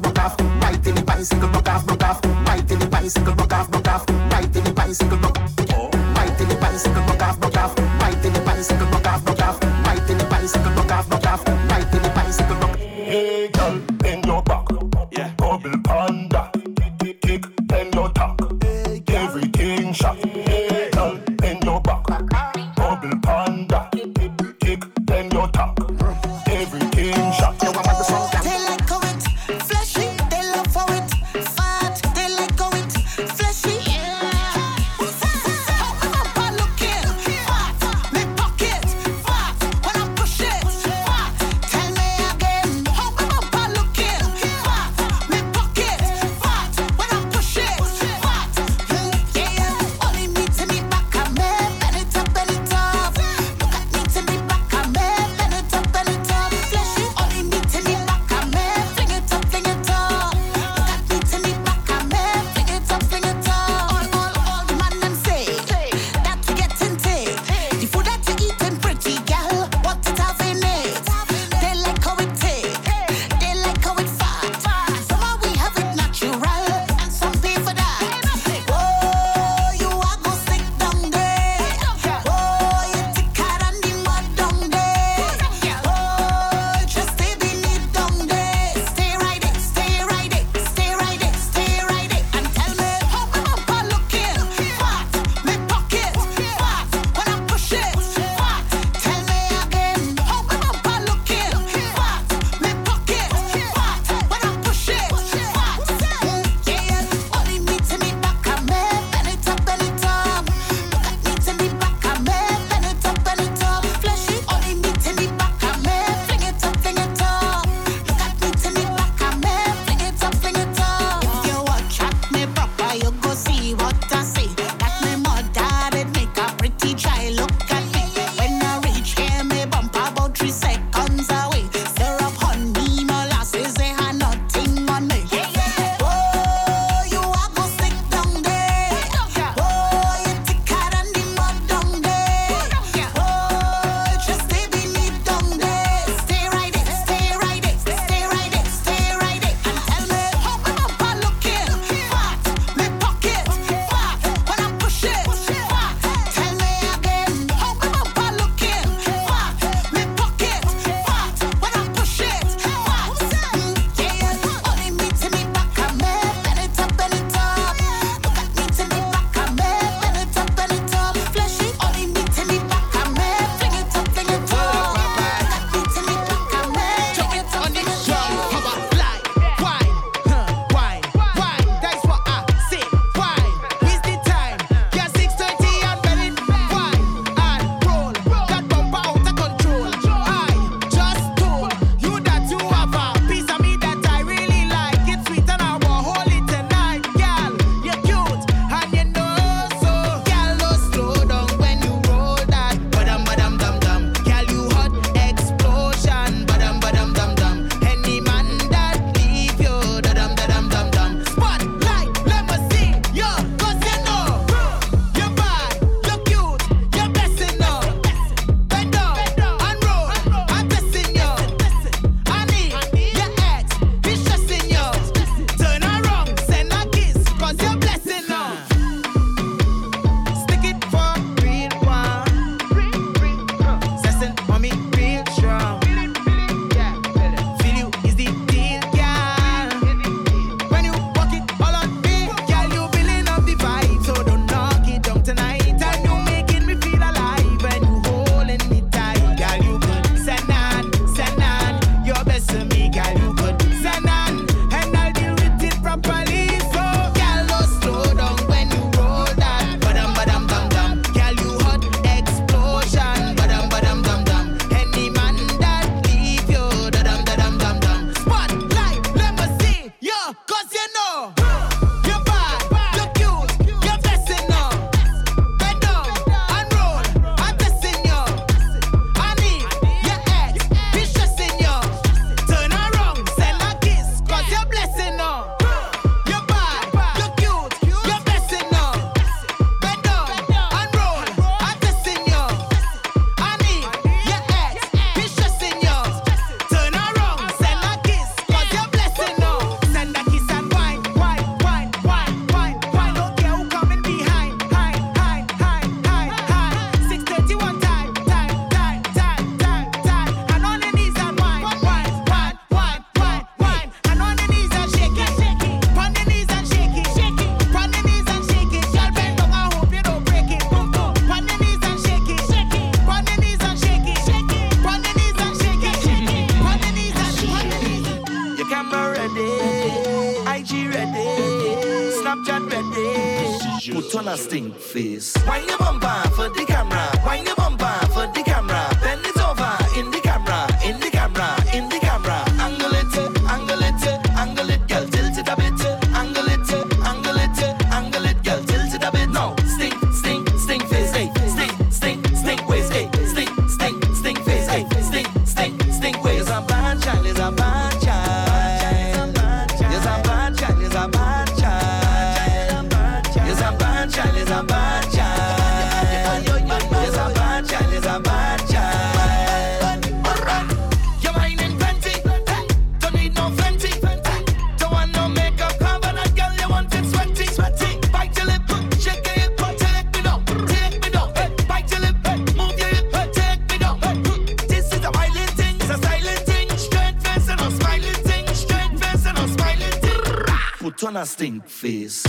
stink 391.24 391.66
face. 391.68 392.24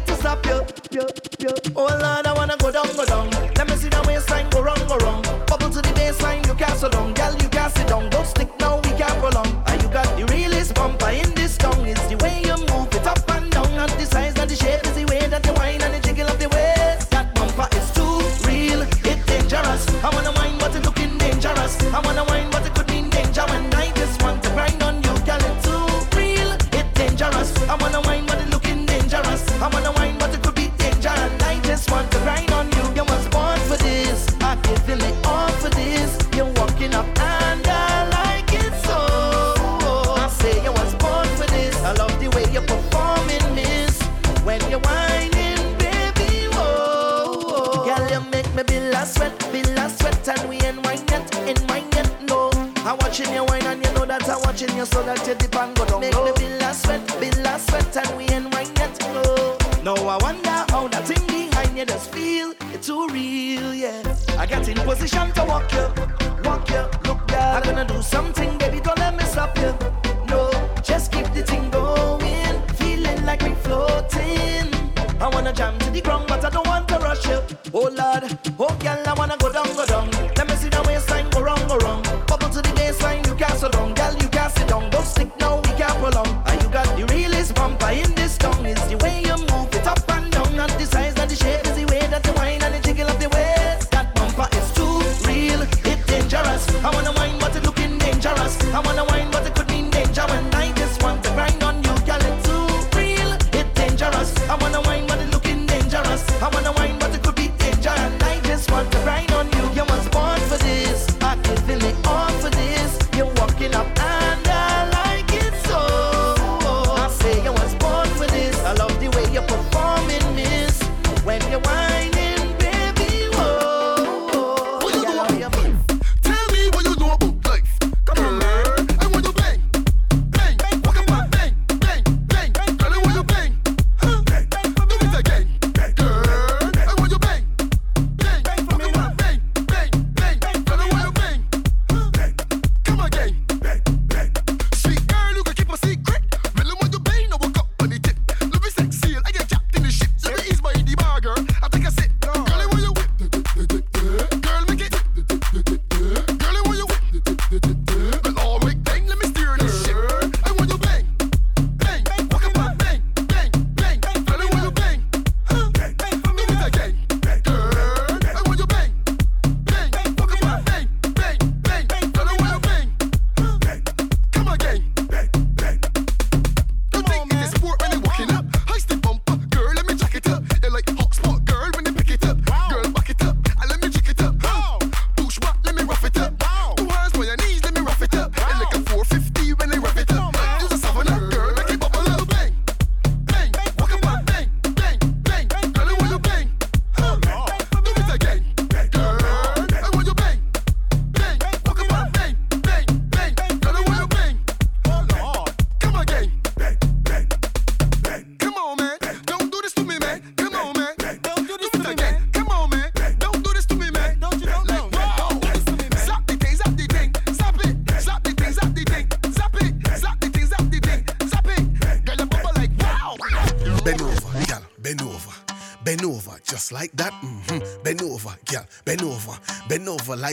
to 0.00 0.14
stop 0.16 0.44
you. 0.46 0.66
Oh 1.76 1.86
Lord, 1.86 2.26
I 2.26 2.32
wanna 2.34 2.56
go 2.56 2.70
down, 2.70 2.86
go 2.96 3.04
down. 3.04 3.30
Let 3.56 3.68
me 3.68 3.76
see 3.76 3.88
the 3.88 4.02
waistline 4.06 4.48
go 4.50 4.62
wrong, 4.62 4.78
go 4.88 4.96
wrong. 4.98 5.22
Bubble 5.46 5.70
to 5.70 5.80
the 5.80 5.92
baseline, 5.94 6.46
you 6.46 6.54
can't 6.54 6.78
so 6.78 6.88
down. 6.88 7.13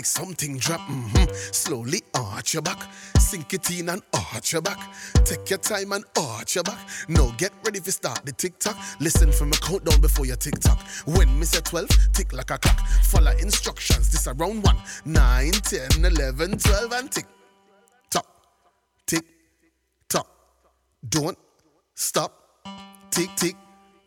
like 0.01 0.05
something 0.05 0.57
drop. 0.57 0.79
Mm-hmm. 0.81 1.31
Slowly 1.51 2.01
arch 2.15 2.55
your 2.55 2.63
back, 2.63 2.91
sink 3.19 3.53
it 3.53 3.69
in 3.69 3.89
and 3.89 4.01
arch 4.13 4.51
your 4.53 4.61
back. 4.61 4.79
Take 5.23 5.47
your 5.51 5.59
time 5.59 5.91
and 5.91 6.03
arch 6.17 6.55
your 6.55 6.63
back. 6.63 6.79
Now 7.07 7.29
get 7.37 7.51
ready 7.63 7.79
to 7.79 7.91
start 7.91 8.25
the 8.25 8.31
tick 8.31 8.57
tock. 8.57 8.77
Listen 8.99 9.31
for 9.31 9.45
my 9.45 9.57
countdown 9.57 10.01
before 10.01 10.25
your 10.25 10.37
tick 10.37 10.59
tock. 10.59 10.79
When 11.05 11.37
Mister 11.39 11.61
12, 11.61 12.13
tick 12.13 12.33
like 12.33 12.49
a 12.49 12.57
clock. 12.57 12.79
Follow 13.03 13.31
instructions, 13.37 14.11
this 14.11 14.27
around 14.27 14.63
1, 14.63 14.75
9, 15.05 15.51
10, 15.51 16.05
11, 16.05 16.57
12, 16.57 16.91
and 16.93 17.11
tick 17.11 17.25
tock. 18.09 18.25
Tick 19.05 19.25
tock. 20.09 20.27
Don't 21.07 21.37
stop. 21.93 22.33
Tick 23.11 23.29
tick 23.35 23.55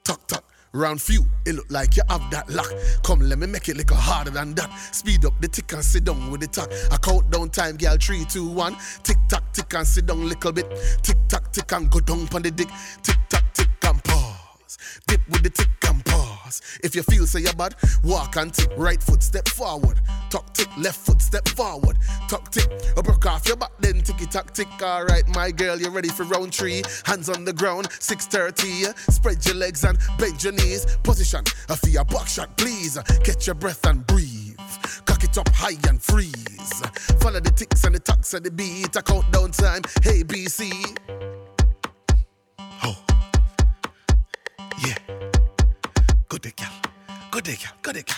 tock 0.02 0.26
tock. 0.26 0.44
Round 0.74 1.00
few, 1.00 1.24
it 1.46 1.54
look 1.54 1.70
like 1.70 1.96
you 1.96 2.02
have 2.08 2.28
that 2.32 2.50
luck. 2.50 2.66
Come, 3.04 3.20
let 3.20 3.38
me 3.38 3.46
make 3.46 3.68
it 3.68 3.76
little 3.76 3.96
harder 3.96 4.30
than 4.30 4.54
that. 4.54 4.68
Speed 4.90 5.24
up 5.24 5.40
the 5.40 5.46
tick 5.46 5.72
and 5.72 5.84
sit 5.84 6.02
down 6.02 6.32
with 6.32 6.40
the 6.40 6.48
tack. 6.48 6.68
I 6.90 6.96
countdown 6.96 7.50
time, 7.50 7.76
girl, 7.76 7.96
three, 7.96 8.24
two, 8.24 8.48
one. 8.48 8.76
Tick 9.04 9.16
tock, 9.28 9.44
tick 9.52 9.72
and 9.72 9.86
sit 9.86 10.06
down 10.06 10.28
little 10.28 10.50
bit. 10.50 10.66
Tick 11.02 11.16
tock, 11.28 11.52
tick 11.52 11.70
and 11.70 11.88
go 11.88 12.00
down 12.00 12.28
on 12.34 12.42
the 12.42 12.50
dick. 12.50 12.68
Tick 13.04 13.18
tock, 13.28 13.44
tick 13.52 13.68
and 13.84 14.02
pause. 14.02 14.78
Dip 15.06 15.20
with 15.28 15.44
the 15.44 15.50
tick 15.50 15.68
and 15.86 16.03
if 16.82 16.94
you 16.94 17.02
feel 17.02 17.26
say 17.26 17.40
so 17.40 17.44
you're 17.44 17.54
bad, 17.54 17.74
walk 18.02 18.36
and 18.36 18.52
tick. 18.52 18.70
Right 18.76 19.02
foot, 19.02 19.22
step 19.22 19.48
forward. 19.48 20.00
Tuck 20.30 20.52
tick, 20.54 20.68
left 20.76 20.98
foot, 20.98 21.20
step 21.20 21.48
forward. 21.48 21.98
Tuck 22.28 22.50
tick, 22.50 22.68
a 22.96 23.02
broke 23.02 23.26
off 23.26 23.46
your 23.46 23.56
back, 23.56 23.72
then 23.80 24.00
ticky 24.02 24.26
tack 24.26 24.52
tick. 24.52 24.68
Alright, 24.82 25.26
my 25.28 25.50
girl, 25.50 25.80
you 25.80 25.90
ready 25.90 26.08
for 26.08 26.24
round 26.24 26.54
three? 26.54 26.82
Hands 27.04 27.28
on 27.28 27.44
the 27.44 27.52
ground, 27.52 27.88
6.30. 27.90 28.96
Spread 29.10 29.44
your 29.46 29.56
legs 29.56 29.84
and 29.84 29.98
bend 30.18 30.42
your 30.42 30.52
knees. 30.52 30.86
Position, 31.02 31.44
a 31.68 31.76
fear 31.76 31.92
your 31.92 32.04
buck 32.04 32.26
shot, 32.26 32.56
please. 32.56 32.98
Catch 33.24 33.46
your 33.46 33.54
breath 33.54 33.86
and 33.86 34.06
breathe. 34.06 34.58
Cock 35.04 35.24
it 35.24 35.38
up 35.38 35.48
high 35.50 35.78
and 35.88 36.02
freeze. 36.02 36.82
Follow 37.20 37.40
the 37.40 37.50
ticks 37.50 37.84
and 37.84 37.94
the 37.94 38.00
tucks 38.00 38.34
and 38.34 38.44
the 38.44 38.50
beat. 38.50 38.94
A 38.96 39.02
countdown 39.02 39.50
time, 39.50 39.82
hey 40.02 40.22
BC. 40.22 41.33
Day, 46.44 46.52
gal. 46.56 46.72
Good 47.30 47.44
day, 47.44 47.56
gal. 47.56 47.72
Good 47.80 47.94
day, 47.94 48.02
gal. 48.02 48.16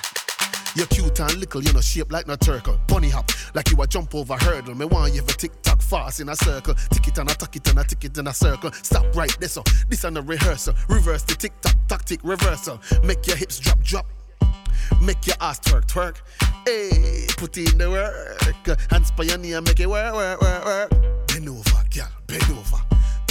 You're 0.75 0.87
cute 0.89 1.21
and 1.21 1.35
little, 1.37 1.63
you 1.63 1.73
know, 1.73 1.81
shaped 1.81 2.11
like 2.11 2.27
no 2.27 2.35
turtle. 2.37 2.79
Bunny 2.89 3.09
hop, 3.09 3.31
like 3.55 3.71
you 3.71 3.81
a 3.81 3.87
jump 3.87 4.15
over 4.15 4.35
hurdle. 4.35 4.75
Me 4.75 4.85
want 4.85 5.15
you 5.15 5.23
for 5.23 5.39
tick 5.39 5.53
tock 5.63 5.81
fast 5.81 6.21
in 6.21 6.29
a 6.29 6.37
circle. 6.37 6.75
Tick 6.91 7.07
it 7.07 7.19
and 7.19 7.31
a 7.31 7.35
tuck 7.35 7.55
it 7.55 7.69
and 7.69 7.79
a 7.79 7.85
tick 7.85 8.05
it 8.05 8.19
in 8.19 8.27
a 8.27 8.35
circle. 8.35 8.73
Stop 8.73 9.15
right 9.15 9.35
there, 9.39 9.49
so 9.49 9.63
this 9.89 10.05
and 10.05 10.19
a 10.19 10.23
rehearsal. 10.23 10.75
Reverse 10.89 11.23
the 11.23 11.35
tick 11.35 11.53
tock, 11.61 11.77
tactic 11.89 12.21
reversal. 12.25 12.81
Make 13.05 13.27
your 13.27 13.37
hips 13.37 13.61
drop, 13.61 13.81
drop. 13.83 14.07
Make 15.01 15.25
your 15.27 15.37
ass 15.41 15.61
twerk, 15.61 15.87
twerk. 15.87 16.17
Hey, 16.67 17.27
put 17.37 17.57
in 17.57 17.79
the 17.79 17.89
work. 17.89 18.91
Hands 18.91 19.11
by 19.13 19.25
and 19.25 19.65
make 19.65 19.81
it 19.81 19.89
work, 19.89 20.15
work, 20.15 20.43
work, 20.43 20.65
work. 20.65 20.91
Bend 21.29 21.49
over, 21.49 21.85
girl, 21.95 22.09
bend 22.27 22.43
over. 22.51 22.86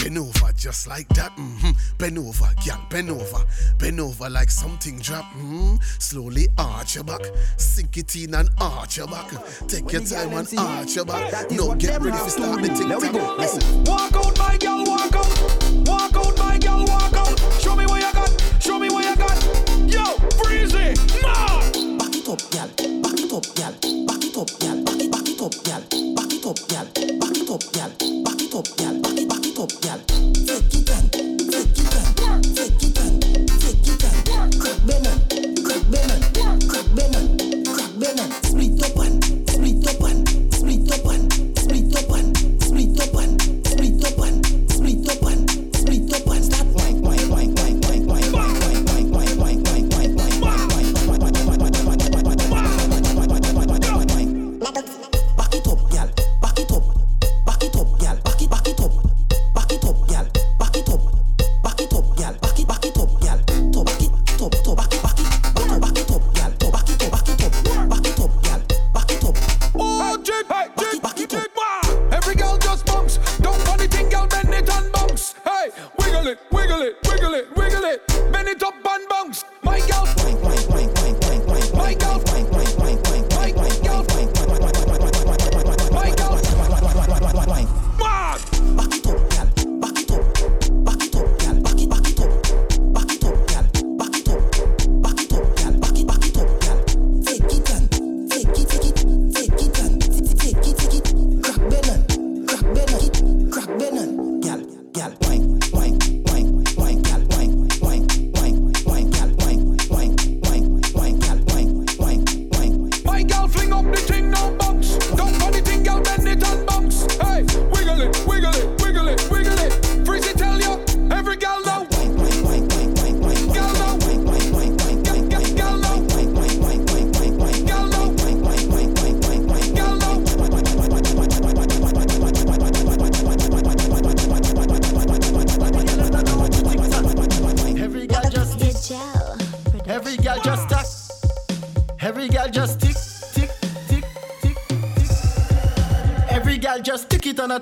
Bend 0.05 0.19
over 0.19 0.51
just 0.55 0.87
like 0.87 1.07
that. 1.15 1.31
hmm 1.31 1.71
Bend 1.97 2.19
over, 2.19 2.47
girl, 2.63 2.79
bend 2.91 3.09
over. 3.09 3.43
Bend 3.79 3.99
over 3.99 4.29
like 4.29 4.51
something 4.51 4.99
drop. 4.99 5.25
hmm 5.33 5.77
Slowly 5.97 6.47
arch 6.59 6.93
your 6.93 7.03
back. 7.03 7.21
Sink 7.57 7.97
it 7.97 8.15
in 8.15 8.35
and 8.35 8.47
arch 8.61 8.97
your 8.97 9.07
back. 9.07 9.31
Take 9.67 9.91
your 9.91 10.01
time 10.01 10.31
and 10.33 10.47
arch 10.59 10.95
your 10.95 11.05
back. 11.05 11.49
No, 11.49 11.73
get 11.73 12.03
ready 12.03 12.15
for 12.19 12.29
start 12.29 12.61
the 12.61 12.67
tick 12.67 12.87
tock. 12.87 13.39
Listen. 13.39 13.83
Walk 13.85 14.15
out, 14.15 14.37
my 14.37 14.55
girl, 14.57 14.83
walk 14.85 15.15
out. 15.15 15.39
Walk 15.87 16.15
out, 16.15 16.37
my 16.37 16.59
girl, 16.59 16.85
walk 16.85 17.13
out. 17.13 17.39
Show 17.59 17.75
me 17.75 17.87
what 17.87 17.99
you 17.99 18.13
got. 18.13 18.61
Show 18.61 18.77
me 18.77 18.91
what 18.91 19.05
you 19.05 19.15
got. 19.15 19.43
Yo, 19.89 20.03
freezy, 20.37 20.93
man. 21.23 21.97
Back 21.97 22.15
it 22.15 22.29
up, 22.29 22.41
gal. 22.51 22.67
Back 23.01 23.19
it 23.19 23.33
up, 23.33 23.55
gal. 23.55 24.05
Back 24.05 24.24
it 24.35 24.41
up, 24.41 24.59
gal. 24.59 24.83
Back 24.83 24.99
it, 24.99 25.41
up, 25.41 25.53
gal. 25.63 25.81
Back 26.13 26.33
it 26.33 26.45
up, 26.45 26.59
gal. 26.67 26.85
Back 27.19 27.37
it 27.37 27.49
up, 27.49 27.63
gal. 27.71 27.89
Back 28.23 28.41
it 28.41 28.55
up, 28.55 28.67
gal. 28.75 28.99
Back 28.99 29.17
it, 29.17 29.29
back 29.29 29.45
it 29.45 29.59
up, 29.59 29.71
gal. 29.81 29.99
Take 30.33 30.75
it 30.75 30.89
and, 30.91 31.11
take 31.11 31.79
it 31.79 31.95
and, 31.95 32.43
take 32.55 32.83
it 32.83 32.99
and, 32.99 33.21
take 33.47 33.87
it 33.87 34.03
and. 34.03 34.59
Crack 34.59 34.79
Benin, 34.85 35.19
crack 35.63 35.83
Benin, 35.89 36.21
crack 36.67 36.87
Benin, 36.95 37.63
crack 37.65 37.91
Benin. 37.97 38.31
Split 38.43 38.74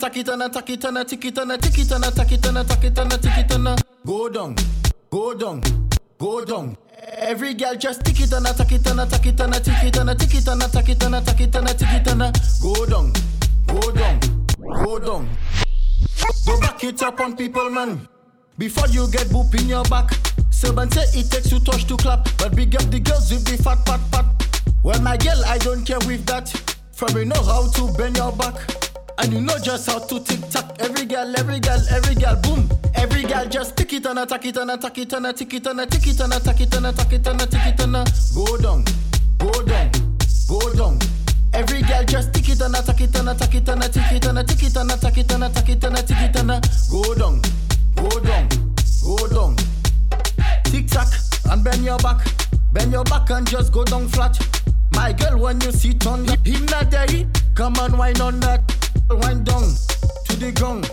tick 0.03 0.17
it 0.17 0.27
and 0.27 0.43
attack 0.43 0.69
it 0.69 0.83
and 0.83 1.07
tick 1.07 1.25
it 1.25 1.37
and 1.37 1.61
tick 1.61 1.77
it 1.79 1.91
and 1.91 2.03
attack 2.03 2.31
it 2.31 2.45
and 2.45 2.57
attack 2.57 2.83
it 2.83 2.99
and 2.99 3.11
tick 3.11 3.37
it 3.37 3.51
and 3.53 3.83
go 4.05 4.27
down, 4.27 4.55
go 5.09 5.33
down, 5.33 5.61
go 6.17 6.43
down. 6.43 6.77
Every 7.17 7.53
girl 7.53 7.75
just 7.75 8.03
tick 8.03 8.19
it 8.19 8.33
and 8.33 8.45
attack 8.45 8.73
it 8.73 8.85
and 8.85 8.99
attack 8.99 9.25
it 9.25 9.39
and 9.39 9.53
tick 9.53 9.83
it 9.83 9.97
and 9.97 10.19
tick 10.19 10.35
it 10.35 10.47
and 10.47 10.61
attack 10.61 10.89
it 10.89 11.03
and 11.03 11.15
attack 11.15 11.39
it 11.39 11.55
and 11.55 11.67
tick 11.67 11.89
it 11.89 12.07
and 12.07 12.33
go 12.61 12.85
down, 12.85 13.13
go 13.65 13.91
down, 13.91 14.19
go 14.83 14.99
down. 14.99 15.29
Go 16.45 16.59
back 16.59 16.83
it 16.83 17.01
up 17.01 17.19
on 17.21 17.37
people, 17.37 17.69
man. 17.69 18.07
Before 18.57 18.87
you 18.89 19.09
get 19.09 19.27
boop 19.27 19.57
in 19.57 19.69
your 19.69 19.83
back. 19.85 20.11
Servant 20.51 20.93
say 20.93 21.19
it 21.19 21.31
takes 21.31 21.49
two 21.49 21.59
touch 21.61 21.85
to 21.87 21.95
clap, 21.95 22.27
but 22.37 22.53
big 22.55 22.75
up 22.75 22.83
the 22.91 22.99
girls 22.99 23.31
with 23.31 23.45
the 23.45 23.61
fat 23.63 23.85
pat 23.85 24.01
pat. 24.11 24.25
Well, 24.83 25.01
my 25.01 25.15
girl, 25.15 25.41
I 25.45 25.57
don't 25.59 25.85
care 25.85 25.99
with 25.99 26.25
that. 26.25 26.49
From 26.91 27.17
you 27.17 27.25
know 27.25 27.41
how 27.41 27.71
to 27.71 27.93
bend 27.97 28.17
your 28.17 28.33
back. 28.33 28.82
And 29.19 29.33
you 29.33 29.41
know 29.41 29.57
just 29.59 29.89
how 29.89 29.99
to 29.99 30.19
tick 30.19 30.49
tock. 30.49 30.75
Every 30.79 31.05
girl, 31.05 31.33
every 31.37 31.59
girl, 31.59 31.79
every 31.89 32.15
girl, 32.15 32.35
boom. 32.41 32.69
Every 32.95 33.23
girl 33.23 33.45
just 33.45 33.75
tick 33.75 33.93
it 33.93 34.05
and 34.05 34.19
attack 34.19 34.45
it 34.45 34.57
and 34.57 34.71
attack 34.71 34.97
it 34.97 35.13
and 35.13 35.25
a 35.27 35.33
tick 35.33 35.53
it 35.53 35.67
and 35.67 35.81
a 35.81 35.85
tick 35.85 36.07
it 36.07 36.19
and 36.19 36.33
attack 36.33 36.61
it 36.61 36.73
and 36.73 36.85
attack 36.85 37.13
it 37.13 37.27
and 37.27 37.41
a 37.41 37.45
tick 37.45 37.65
it 37.65 37.79
and 37.81 37.93
go 38.35 38.57
down, 38.57 38.85
go 39.37 39.51
down, 39.63 39.91
go 40.47 40.73
down. 40.73 40.99
Every 41.53 41.81
girl 41.81 42.03
just 42.05 42.33
tick 42.33 42.49
it 42.49 42.61
and 42.61 42.75
attack 42.75 43.01
it 43.01 43.15
and 43.15 43.29
attack 43.29 43.53
it 43.53 43.67
and 43.69 43.83
a 43.83 43.89
tick 43.89 44.11
it 44.11 44.25
and 44.25 44.39
a 44.39 44.43
tick 44.43 44.63
it 44.63 44.75
and 44.75 44.91
attack 44.91 45.17
it 45.17 45.31
and 45.31 45.43
attack 45.43 45.69
it 45.69 45.83
and 45.83 45.97
a 45.97 46.01
tick 46.01 46.17
it 46.21 46.35
and 46.35 46.67
go 46.89 47.13
down, 47.13 47.41
go 47.95 48.09
down, 48.21 48.49
go 49.03 49.27
down. 49.27 49.55
Tick 50.65 50.87
tock 50.87 51.13
and 51.51 51.63
bend 51.63 51.83
your 51.83 51.97
back, 51.99 52.25
bend 52.71 52.91
your 52.91 53.03
back 53.03 53.29
and 53.29 53.47
just 53.47 53.71
go 53.71 53.83
down 53.83 54.07
flat. 54.07 54.39
My 54.93 55.11
girl, 55.11 55.37
when 55.39 55.59
you 55.61 55.71
sit 55.71 56.05
on 56.07 56.23
the 56.25 56.37
him 56.45 56.65
that 56.67 56.89
day, 56.89 57.27
come 57.55 57.75
on 57.77 57.97
wine 57.97 58.21
on 58.21 58.39
that, 58.41 58.62
down 59.43 59.75
to 60.25 60.35
the 60.37 60.51
ground, 60.51 60.89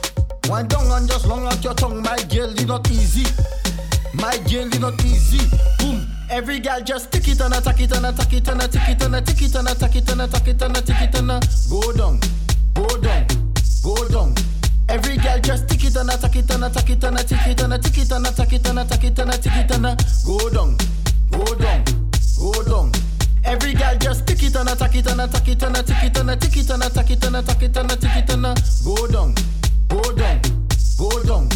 wine 0.48 0.66
down 0.68 0.86
and 0.90 1.08
just 1.08 1.26
long 1.26 1.46
out 1.46 1.62
your 1.62 1.74
tongue. 1.74 2.02
My 2.02 2.16
girl, 2.28 2.50
it's 2.50 2.66
not 2.66 2.90
easy. 2.90 3.24
My 4.14 4.36
girl, 4.50 4.66
it's 4.66 4.78
not 4.78 5.02
easy. 5.04 5.40
Boom. 5.78 6.06
Every 6.30 6.60
girl 6.60 6.80
just 6.80 7.10
tick 7.10 7.26
it 7.28 7.40
and 7.40 7.54
attack 7.54 7.80
it 7.80 7.92
and 7.92 8.06
attack 8.06 8.32
it 8.32 8.48
and 8.48 8.62
attack 8.62 8.88
it 8.88 9.02
and 9.02 9.14
attack 9.14 9.42
it 9.42 9.54
and 9.54 9.68
attack 9.68 9.96
it 9.96 10.10
and 10.10 10.20
attack 10.22 10.48
it 10.48 10.62
and 10.62 10.76
attack 10.76 11.02
it 11.02 11.18
and 11.18 11.28
go 11.68 11.92
down, 11.92 12.20
go 12.74 12.86
down, 13.00 13.26
go 13.82 14.08
down. 14.08 14.34
Every 14.88 15.16
girl 15.16 15.38
just 15.40 15.68
tick 15.68 15.84
it 15.84 15.96
and 15.96 16.10
attack 16.10 16.36
it 16.36 16.50
and 16.50 16.64
attack 16.64 16.90
it 16.90 17.02
and 17.04 17.18
attack 17.18 17.46
it 17.48 17.60
and 17.60 17.72
attack 17.72 17.98
it 17.98 18.12
and 18.12 18.26
attack 18.26 18.52
it 18.52 18.66
and 18.68 18.78
attack 18.78 19.04
it 19.04 19.18
and 19.18 19.30
attack 19.30 19.56
it 19.56 19.70
and 19.70 19.84
go 20.26 20.50
down, 20.50 20.76
go 21.30 21.54
down, 21.54 21.84
go 22.38 22.62
down. 22.64 23.09
Every 23.44 23.72
girl 23.74 23.96
just 23.98 24.26
tick 24.26 24.42
it 24.42 24.54
and 24.54 24.68
attack 24.68 24.94
it 24.94 25.06
and 25.06 25.20
attack 25.20 25.48
it 25.48 25.62
and 25.62 25.76
attack 25.76 26.04
it 26.04 26.16
and 26.18 26.30
attack 26.30 26.56
it 26.56 26.70
and 26.70 26.82
attack 26.82 27.10
it 27.10 27.24
and 27.24 27.36
attack 27.36 27.62
it 27.62 27.76
and 27.76 27.90
attack 27.90 28.16
it 28.16 28.30
and 28.30 28.46
a 28.46 28.54
go 28.84 29.06
down, 29.08 29.34
go 29.88 30.02
down, 30.14 30.40
go 30.98 31.22
down. 31.22 31.48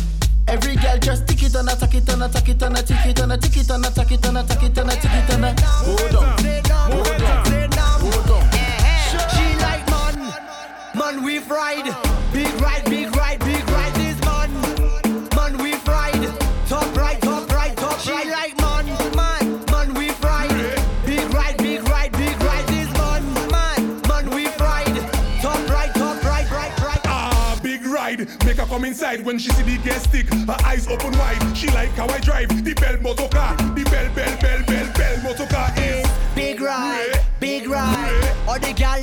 Every 0.49 0.77
girl 0.77 0.99
just 0.99 1.27
tick 1.29 1.43
it 1.43 1.55
and 1.55 1.69
attack 1.69 1.95
it 1.95 2.09
and 2.09 2.23
attack 2.23 2.49
it 2.49 2.63
and 2.63 2.77
attack 2.79 3.07
it 3.07 3.19
and 3.21 3.33
attack 3.33 3.57
it 3.57 3.71
and 3.71 3.85
attack 3.87 4.13
it 4.13 4.27
and 4.27 4.39
attack 4.39 4.63
it 4.63 4.79
and 4.79 4.91
attack 4.91 5.29
it 5.29 5.35
and 5.35 5.45
a 5.45 5.55
go 5.85 5.97
down, 6.11 6.37
go 6.91 7.03
down, 7.19 8.01
go 8.01 8.11
down. 8.27 8.51
She 9.31 9.47
like 9.61 9.87
man, 9.91 10.15
man 10.99 11.23
we 11.25 11.39
fried. 11.39 11.85
Big 12.33 12.53
ride, 12.61 12.85
come 28.75 28.85
inside 28.85 29.25
when 29.25 29.39
she 29.39 29.51
see 29.51 29.63
the 29.63 29.79
gas 29.85 30.03
stick. 30.03 30.27
Her 30.51 30.57
eyes 30.65 30.89
open 30.89 31.13
wide. 31.13 31.57
She 31.57 31.69
like 31.69 31.91
how 31.91 32.09
I 32.09 32.19
drive 32.19 32.49
the 32.65 32.75
bell 32.75 32.99
motor 33.01 33.29
car. 33.29 33.55
The 33.57 33.85
bell, 33.85 34.13
bell, 34.17 34.37
bell, 34.41 34.65
bell, 34.67 34.93
bell 34.95 35.23
motor 35.23 35.47
car 35.47 35.71
is 35.77 36.05
big 36.35 36.61
ride, 36.61 37.21
big 37.39 37.69
ride. 37.69 38.37
Or 38.49 38.59
the 38.59 38.73
gal 38.73 39.01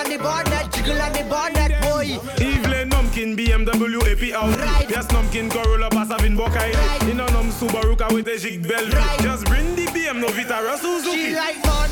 on 0.00 0.10
the 0.10 0.18
bonnet, 0.18 0.72
jiggle 0.72 1.00
on 1.00 1.12
the 1.12 1.22
bonnet, 1.24 1.72
boy. 1.82 2.18
Evelyn 2.40 2.88
Numpkin, 2.88 3.36
BMW, 3.36 4.00
AP 4.10 4.32
out. 4.34 4.58
Right. 4.58 4.88
Yes, 4.88 5.06
Numpkin, 5.08 5.50
Corolla, 5.50 5.90
Passavin, 5.90 6.36
Bokai. 6.36 6.72
Right. 6.72 7.02
In 7.10 7.20
a 7.20 7.30
num 7.30 7.50
Subaru 7.50 7.98
car 7.98 8.12
with 8.12 8.28
a 8.28 8.38
jig 8.38 8.66
belt. 8.66 8.92
Right. 8.94 9.20
Just 9.20 9.44
bring 9.46 9.74
the 9.76 9.86
BM, 9.86 10.20
no 10.20 10.28
Vitara, 10.28 10.76
Suzuki. 10.78 11.16
She 11.16 11.34
like 11.34 11.62
man, 11.64 11.90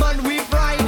man, 0.00 0.22
we 0.24 0.40
pride. 0.52 0.83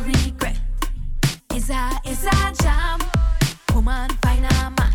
regret. 0.00 0.58
Is 1.54 1.70
a 1.70 1.90
is 2.04 2.24
a 2.24 2.52
jam. 2.62 3.00
Come 3.68 3.88
on, 3.88 4.08
find 4.22 4.44
a 4.44 4.70
man. 4.70 4.92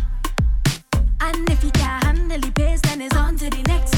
And 1.20 1.50
if 1.50 1.62
he 1.62 1.70
can't 1.70 2.04
handle 2.04 2.40
the 2.40 2.50
pace, 2.52 2.80
then 2.82 3.00
he's 3.00 3.16
on 3.16 3.36
to 3.36 3.50
the 3.50 3.62
next. 3.68 3.93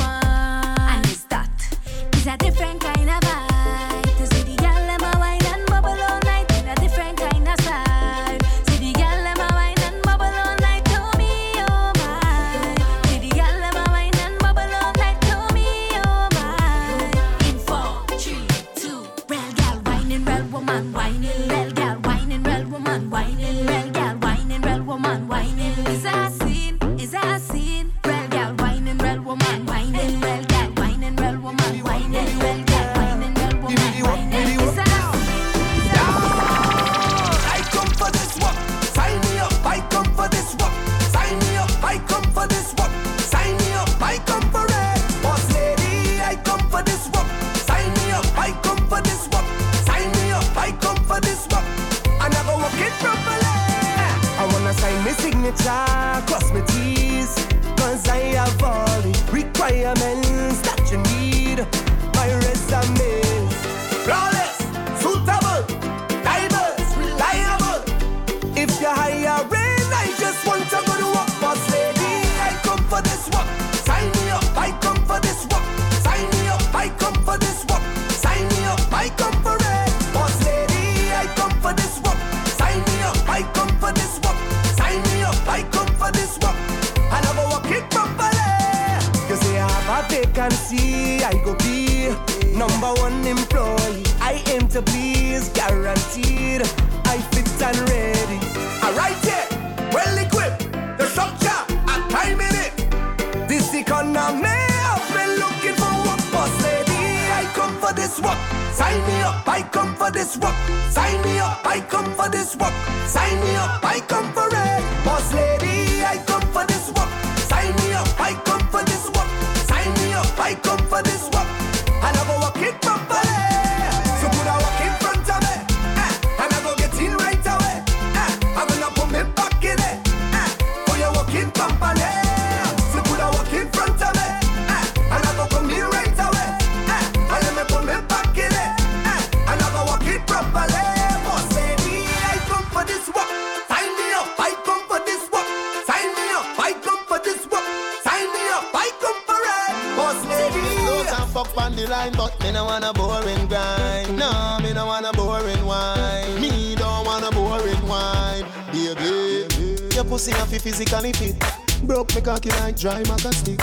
Dry 162.76 163.02
maca 163.04 163.32
stick. 163.32 163.60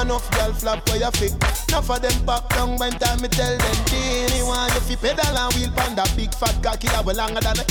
Enough 0.00 0.30
girl 0.30 0.52
flap 0.54 0.88
where 0.88 0.98
you 0.98 1.10
fit. 1.12 1.34
Enough 1.68 1.90
of 1.90 2.02
them 2.02 2.24
pop 2.24 2.48
down 2.50 2.76
when 2.78 2.92
time 2.92 3.20
me 3.20 3.28
tell 3.28 3.56
them 3.56 3.84
Teeny 3.84 4.42
want 4.42 4.72
you 4.74 4.80
fi 4.80 4.96
pedal 4.96 5.38
and 5.38 5.54
wheel 5.54 5.70
pan 5.76 5.94
that 5.96 6.12
big 6.16 6.32
fat 6.34 6.56
cocky 6.62 6.88
that 6.88 7.04
way 7.04 7.14
longer 7.14 7.40
than 7.40 7.58
a 7.58 7.64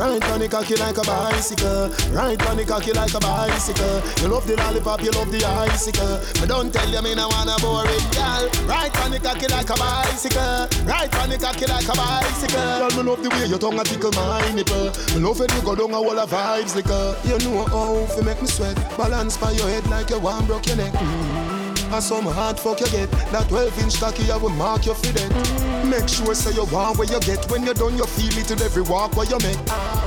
Ride 0.00 0.24
on 0.32 0.40
the 0.40 0.48
cocky 0.48 0.76
like 0.76 0.96
a 0.96 1.02
bicycle. 1.02 1.92
Right 2.16 2.40
on 2.48 2.56
the 2.56 2.64
cocky 2.64 2.90
like 2.92 3.12
a 3.12 3.20
bicycle. 3.20 4.00
You 4.24 4.32
love 4.32 4.46
the 4.46 4.56
lollipop, 4.56 5.02
you 5.02 5.10
love 5.10 5.30
the 5.30 5.44
icicle. 5.44 6.16
But 6.40 6.48
don't 6.48 6.72
tell 6.72 6.88
you 6.88 7.02
me 7.02 7.14
no 7.14 7.28
wanna 7.28 7.60
boring 7.60 8.08
girl. 8.16 8.48
Ride 8.64 8.96
on 9.04 9.10
the 9.10 9.20
cocky 9.20 9.46
like 9.52 9.68
a 9.68 9.76
bicycle. 9.76 10.64
Right 10.88 11.14
on 11.20 11.28
the 11.28 11.36
cocky 11.36 11.66
like 11.66 11.84
a 11.84 11.92
bicycle. 11.92 12.64
Girl, 12.80 12.96
me 12.96 13.02
love 13.10 13.22
the 13.22 13.28
way 13.28 13.44
your 13.44 13.58
tongue 13.58 13.78
a 13.78 13.84
tickle 13.84 14.10
my 14.16 14.40
nipple. 14.56 14.88
Me 15.12 15.20
love 15.20 15.38
when 15.38 15.52
you 15.52 15.60
go 15.60 15.76
down 15.76 15.92
a 15.92 16.00
wall 16.00 16.18
of 16.18 16.30
vibes 16.30 16.74
liquor 16.74 17.12
You 17.28 17.36
know 17.44 17.68
how 17.68 18.06
fi 18.16 18.24
make 18.24 18.40
me 18.40 18.48
sweat. 18.48 18.80
Balance 18.96 19.36
by 19.36 19.52
your 19.52 19.68
head 19.68 19.86
like 19.88 20.08
you 20.08 20.18
want 20.18 20.46
broke 20.46 20.64
your 20.64 20.76
neck. 20.76 20.94
Mm. 20.94 21.49
And 21.92 22.02
some 22.02 22.24
hard 22.24 22.58
fuck 22.58 22.80
you 22.80 22.86
get. 22.86 23.10
That 23.32 23.48
12 23.48 23.82
inch 23.82 23.98
cocky 23.98 24.30
I 24.30 24.36
will 24.36 24.50
mark 24.50 24.86
you 24.86 24.94
for 24.94 25.12
that 25.12 25.84
Make 25.84 26.08
sure 26.08 26.34
say 26.34 26.52
you 26.52 26.64
want 26.66 26.98
where 26.98 27.08
you 27.08 27.20
get. 27.20 27.50
When 27.50 27.64
you're 27.64 27.74
done 27.74 27.96
you 27.96 28.06
feel 28.06 28.38
it 28.38 28.50
in 28.50 28.60
every 28.62 28.82
walk 28.82 29.16
where 29.16 29.26
you 29.26 29.38
make 29.38 29.58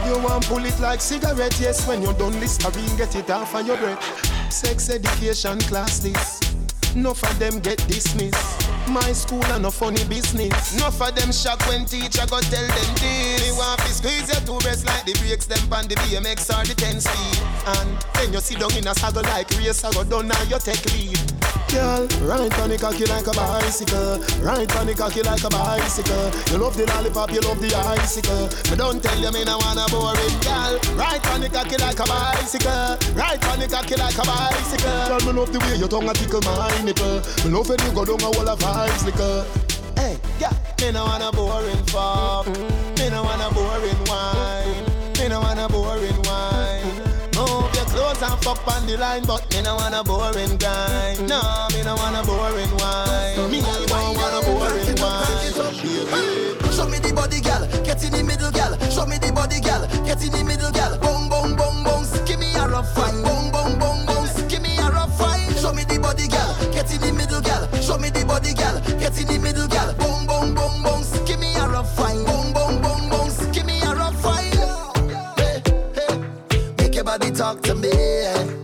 You 0.05 0.17
want 0.23 0.45
pull 0.45 0.63
it 0.63 0.79
like 0.79 1.01
cigarette 1.01 1.59
Yes. 1.59 1.87
When 1.87 2.01
you're 2.01 2.13
done 2.13 2.39
Listerine 2.39 2.95
get 2.97 3.15
it 3.15 3.29
off 3.29 3.53
of 3.53 3.67
your 3.67 3.77
breath. 3.77 4.01
Sex 4.51 4.89
education 4.89 5.59
class 5.59 5.99
this. 5.99 6.39
Enough 6.95 7.23
of 7.23 7.39
them 7.39 7.59
get 7.59 7.77
dismissed 7.87 8.62
my 8.87 9.11
school 9.13 9.43
and 9.45 9.63
no 9.63 9.71
funny 9.71 10.03
business. 10.05 10.75
Enough 10.75 11.01
of 11.01 11.15
them 11.15 11.31
shock 11.31 11.59
when 11.67 11.85
teacher 11.85 12.25
go 12.29 12.39
tell 12.39 12.67
them 12.67 12.91
this. 12.99 13.41
Me 13.41 13.57
want 13.57 13.79
to 13.81 13.93
squeeze 13.93 14.27
your 14.27 14.41
two 14.41 14.59
breasts 14.59 14.85
like 14.85 15.05
the 15.05 15.13
brakes 15.19 15.45
them 15.45 15.61
on 15.71 15.87
the 15.87 15.95
BMX 15.95 16.49
or 16.51 16.65
the 16.65 16.75
10 16.75 17.01
speed. 17.01 17.39
And 17.65 17.97
then 18.15 18.33
you 18.33 18.39
sit 18.39 18.59
down 18.59 18.75
in 18.75 18.87
a 18.87 18.95
saddle 18.95 19.23
like 19.23 19.49
race, 19.57 19.83
I 19.83 19.91
go 19.91 20.03
down 20.03 20.27
now 20.27 20.41
you 20.43 20.59
take 20.59 20.83
lead. 20.93 21.19
Girl, 21.73 22.05
ride 22.29 22.53
on 22.61 22.69
the 22.69 22.77
cocky 22.77 23.05
like 23.09 23.25
a 23.25 23.33
bicycle. 23.33 24.21
Ride 24.45 24.69
on 24.77 24.85
the 24.85 24.93
cocky 24.93 25.23
like 25.25 25.41
a 25.41 25.49
bicycle. 25.49 26.29
You 26.53 26.61
love 26.61 26.77
the 26.77 26.85
lollipop, 26.85 27.33
you 27.33 27.41
love 27.41 27.57
the 27.57 27.73
icicle. 27.97 28.45
But 28.69 28.77
don't 28.77 29.01
tell 29.01 29.17
you 29.17 29.31
me 29.33 29.41
no 29.41 29.57
wanna 29.57 29.89
boring 29.89 30.37
girl. 30.45 30.77
Ride 30.93 31.25
on 31.33 31.41
the 31.41 31.49
cocky 31.49 31.81
like 31.81 31.97
a 31.97 32.05
bicycle. 32.05 32.93
Ride 33.17 33.41
on 33.49 33.57
the 33.57 33.65
cocky 33.65 33.97
like 33.97 34.13
a 34.13 34.21
bicycle. 34.21 35.01
Girl, 35.09 35.21
me 35.25 35.31
love 35.33 35.49
the 35.49 35.57
way 35.65 35.73
your 35.81 35.89
tongue 35.89 36.05
a 36.05 36.13
tickle 36.13 36.45
my 36.45 36.69
nipple. 36.85 37.25
Me 37.41 37.49
love 37.49 37.65
when 37.65 37.81
you 37.81 37.91
go 37.97 38.05
down 38.05 38.21
a 38.21 38.29
wall 38.29 38.49
of 38.53 38.61
vibes 38.73 39.05
liquor. 39.05 39.45
Hey, 39.95 40.17
yeah, 40.39 40.53
me 40.81 40.91
no 40.91 41.05
wanna 41.05 41.31
boring 41.31 41.85
fuck. 41.93 42.47
Me 42.97 43.09
no 43.09 43.23
wanna 43.23 43.49
boring 43.53 44.01
wine. 44.09 44.83
Me 45.17 45.27
no 45.29 45.39
wanna 45.41 45.67
boring 45.69 46.21
wine. 46.25 46.97
Move 47.37 47.69
your 47.77 47.87
clothes 47.93 48.21
and 48.21 48.37
fuck 48.43 48.65
on 48.67 48.85
the 48.87 48.97
line, 48.97 49.23
but 49.25 49.41
me 49.53 49.61
no 49.61 49.75
wanna 49.75 50.03
boring 50.03 50.57
guy. 50.57 51.15
No, 51.31 51.41
me 51.73 51.83
no 51.83 51.95
wanna 51.95 52.23
boring 52.23 52.73
wine. 52.81 53.51
Me 53.51 53.59
I 53.61 53.85
don't 53.87 54.15
wanna 54.17 54.41
boring 54.47 54.97
wine. 55.01 55.53
Show 56.73 56.87
me 56.89 56.97
the 56.97 57.13
body, 57.13 57.39
gal. 57.39 57.67
Get 57.85 58.03
in 58.03 58.11
the 58.11 58.23
middle, 58.23 58.51
gal. 58.51 58.73
Show 58.89 59.05
me 59.05 59.17
the 59.19 59.31
body, 59.31 59.59
gal. 59.59 59.85
Get 60.05 60.23
in 60.25 60.31
the 60.31 60.43
middle, 60.43 60.71
gal. 60.71 60.97
Boom, 60.97 61.29
boom, 61.29 61.55
boom, 61.55 61.83
boom. 61.83 62.01
Give 62.25 62.39
me 62.39 62.49
a 62.55 62.67
rough 62.67 62.89
fine. 62.95 63.21
Boom, 63.21 63.51
boom, 63.51 63.77
boom, 63.77 63.92
Get 66.83 66.95
in 66.95 67.01
the 67.01 67.13
middle, 67.13 67.39
gal. 67.39 67.81
Show 67.81 67.97
me 67.97 68.09
the 68.09 68.25
body, 68.25 68.53
gal. 68.53 68.77
Get 68.99 69.17
in 69.17 69.27
the 69.27 69.39
middle, 69.39 69.67
gal. 69.69 69.93
Boom, 69.93 70.27
boom, 70.27 70.53
boom, 70.53 70.83
boom. 70.83 71.25
Give 71.25 71.39
me 71.39 71.55
a 71.55 71.67
rough 71.69 71.95
fine. 71.95 72.25
Boom, 72.25 72.51
boom, 72.51 72.81
boom, 72.81 73.09
boom. 73.09 73.51
Give 73.53 73.65
me 73.65 73.79
a 73.81 73.95
rough 73.95 74.21
fine. 74.21 74.51
Hey, 75.37 75.63
hey. 75.95 76.73
Make 76.77 76.95
your 76.95 77.05
body 77.05 77.31
talk 77.31 77.61
to 77.63 77.75
me. 77.75 78.62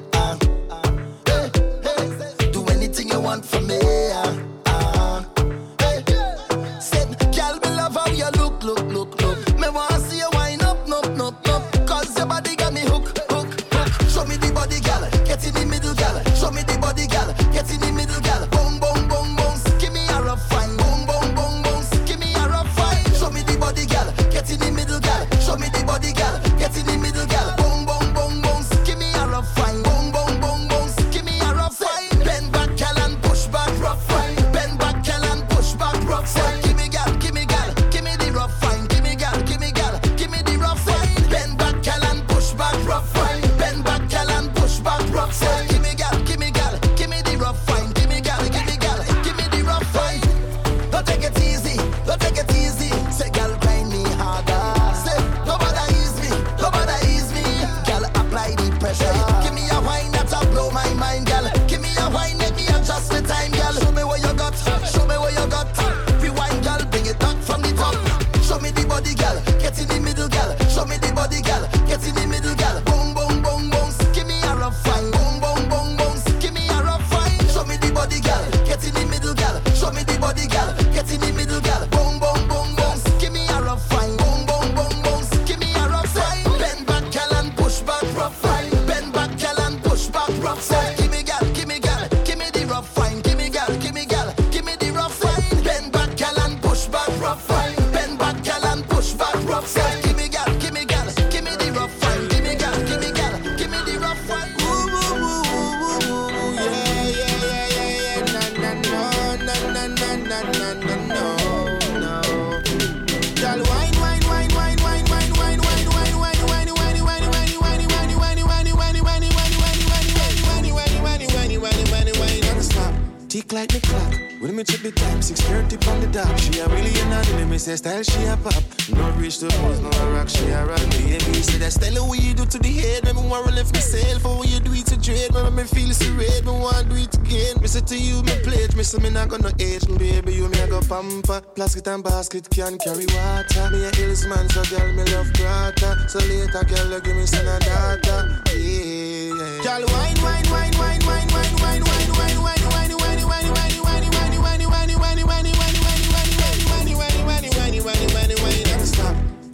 Gonna 139.30 139.52
age. 139.60 139.86
Baby, 139.98 140.34
you 140.34 140.50
me 140.50 140.60
a 140.60 140.68
go 140.68 140.82
pamper. 140.82 141.42
Plastic 141.56 141.88
and 141.88 142.04
basket 142.04 142.50
can 142.50 142.78
carry 142.78 143.06
water. 143.06 143.70
Me 143.72 143.86
a 143.86 143.96
hills 143.96 144.26
man, 144.28 144.50
so 144.50 144.64
girl 144.66 144.92
me 144.94 145.04
love 145.14 145.32
prata. 145.34 146.10
So 146.10 146.20
later, 146.20 146.64
girl, 146.66 147.00
give 147.00 147.16
me 147.16 147.26
some 147.26 147.46
data. 147.46 148.42
Yeah. 148.54 149.64
Girl, 149.64 149.86
wine, 149.94 150.20
wine, 150.22 150.50
wine, 150.50 150.74
wine, 150.78 151.02
wine, 151.06 151.28
wine, 151.34 151.54
wine, 151.62 151.84
wine, 151.84 152.12
wine, 152.18 152.42
wine, 152.42 152.72
wine, 152.74 152.99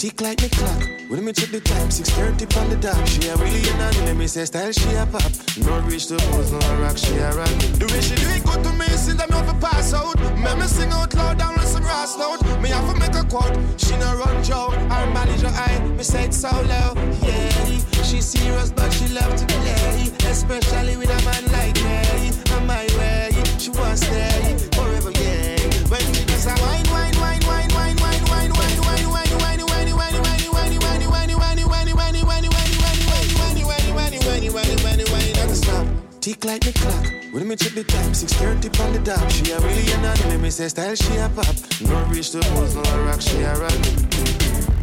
Tick 0.06 0.22
like 0.22 0.40
me 0.40 0.50
clock. 0.50 0.84
When 1.10 1.26
me 1.26 1.34
check 1.34 1.50
the 1.50 1.60
time, 1.60 1.90
6.30 1.90 2.62
on 2.62 2.70
the 2.70 2.76
dot. 2.76 3.08
She 3.10 3.28
a 3.28 3.36
really 3.38 3.58
in 3.58 3.82
and 3.82 3.98
let 4.06 4.16
me 4.16 4.28
say 4.28 4.46
style, 4.46 4.72
she 4.72 4.94
a 4.94 5.04
pop. 5.08 5.34
No 5.58 5.80
reach 5.90 6.06
the 6.06 6.18
pose, 6.30 6.52
no 6.52 6.60
rock, 6.78 6.96
she 6.96 7.18
a 7.18 7.34
rock. 7.34 7.50
The 7.82 7.90
way 7.90 8.02
she 8.06 8.14
do 8.14 8.30
it 8.30 8.46
good 8.46 8.62
to 8.66 8.72
me, 8.78 8.86
since 9.02 9.20
I'm 9.20 9.34
over 9.34 9.58
pass 9.60 9.96
out. 9.96 10.14
Make 10.38 10.60
me 10.60 10.68
sing 10.68 10.92
out 10.92 11.12
loud 11.16 11.40
down 11.40 11.56
with 11.56 11.66
some 11.66 11.82
grass 11.82 12.16
note. 12.20 12.46
Me 12.62 12.70
have 12.70 12.86
to 12.86 13.00
make 13.00 13.16
a 13.18 13.26
quote. 13.26 13.58
She 13.82 13.98
no 13.98 14.14
run 14.22 14.44
joke. 14.44 14.78
I 14.94 15.02
her 15.02 15.12
manager 15.12 15.50
eye, 15.50 15.80
me 15.98 16.04
say 16.04 16.26
it 16.26 16.36
so 16.36 16.54
low. 16.54 16.94
Yeah, 17.26 17.50
she 18.06 18.22
serious 18.22 18.70
but 18.70 18.94
she 18.94 19.08
love 19.08 19.34
to 19.36 19.46
play, 19.58 20.14
especially 20.30 20.98
with 20.98 21.10
a 21.10 21.20
man 21.26 21.44
like 21.50 21.82
me. 21.82 22.30
On 22.54 22.68
my 22.68 22.86
way, 23.02 23.34
she 23.58 23.72
wants 23.72 24.06
stay 24.06 24.54
forever. 24.70 25.10
Yeah, 25.18 25.58
when 25.90 26.06
we 26.14 26.22
just 26.30 26.46
a 26.46 26.54
wine, 26.62 26.86
wine, 26.94 27.05
tick 36.26 36.44
like 36.44 36.66
me 36.66 36.72
clock. 36.72 37.06
When 37.32 37.48
me 37.48 37.56
check 37.56 37.74
the 37.74 37.84
time, 37.84 38.10
6.30 38.10 38.82
on 38.82 38.94
the 38.94 39.00
dot. 39.00 39.32
She 39.32 39.52
a 39.52 39.60
really 39.60 39.86
an 39.94 40.42
me 40.42 40.50
say 40.50 40.70
style 40.70 40.96
she 40.96 41.18
a 41.18 41.30
pop. 41.30 41.54
No 41.86 42.02
reach 42.10 42.32
the 42.32 42.42
pose, 42.50 42.74
no 42.74 42.82
rock, 43.06 43.22
she 43.22 43.38
a 43.46 43.54
rock. 43.54 43.78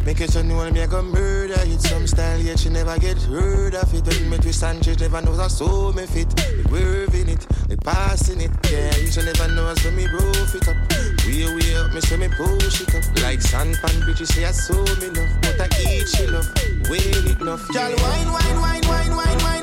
Make 0.05 0.21
it 0.21 0.31
new 0.45 0.55
one, 0.55 0.71
me 0.71 0.79
a 0.79 0.87
go 0.87 1.01
murder 1.01 1.59
it. 1.67 1.81
Some 1.81 2.07
style, 2.07 2.39
yet 2.39 2.59
she 2.59 2.69
never 2.69 2.97
get 2.97 3.21
heard 3.23 3.75
of 3.75 3.93
it. 3.93 4.07
When 4.07 4.29
me 4.29 4.37
twist 4.37 4.63
and 4.63 4.79
she 4.85 4.95
never 4.95 5.21
knows 5.21 5.39
how 5.39 5.49
so 5.49 5.91
me 5.91 6.05
fit. 6.05 6.33
They 6.33 6.63
weaving 6.71 7.27
it, 7.27 7.43
they 7.67 7.75
passing 7.75 8.39
it. 8.39 8.51
Yeah, 8.71 8.95
you 9.03 9.11
should 9.11 9.25
never 9.25 9.51
know 9.51 9.67
so 9.75 9.91
me 9.91 10.07
roof 10.07 10.55
it 10.55 10.67
up. 10.69 10.79
We 11.27 11.43
we 11.43 11.75
up, 11.75 11.91
me 11.91 11.99
say 11.99 12.15
me 12.15 12.29
push 12.29 12.79
it 12.79 12.95
up. 12.95 13.03
Like 13.21 13.41
sand 13.41 13.75
pan 13.83 13.99
You 14.07 14.25
say 14.25 14.45
I 14.45 14.51
so 14.51 14.79
me 14.79 15.11
love. 15.11 15.27
But 15.43 15.59
I 15.59 15.67
eat 15.83 16.07
she 16.07 16.25
love, 16.25 16.47
wait 16.87 17.35
enough. 17.35 17.67
Girl, 17.67 17.91
wine, 17.99 18.31
wine, 18.31 18.61
wine, 18.63 18.87
wine, 18.87 19.15
wine, 19.17 19.43
wine. 19.43 19.62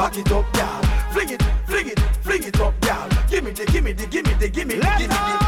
back 0.00 0.16
it, 0.16 0.32
up, 0.32 0.50
girl. 0.54 0.82
Fling 1.12 1.28
it, 1.28 1.42
fling 1.66 1.88
it, 1.88 2.00
fling 2.22 2.42
it 2.42 2.58
up, 2.58 2.80
girl. 2.80 3.06
Give 3.28 3.44
me 3.44 3.50
the, 3.50 3.66
give 3.66 3.84
me 3.84 3.92
the, 3.92 4.06
give 4.06 4.24
me 4.24 4.32
the, 4.32 4.48
give 4.48 4.66
me 4.66 4.76
the, 4.76 4.96
give 4.98 5.10
me 5.10 5.16
the. 5.16 5.39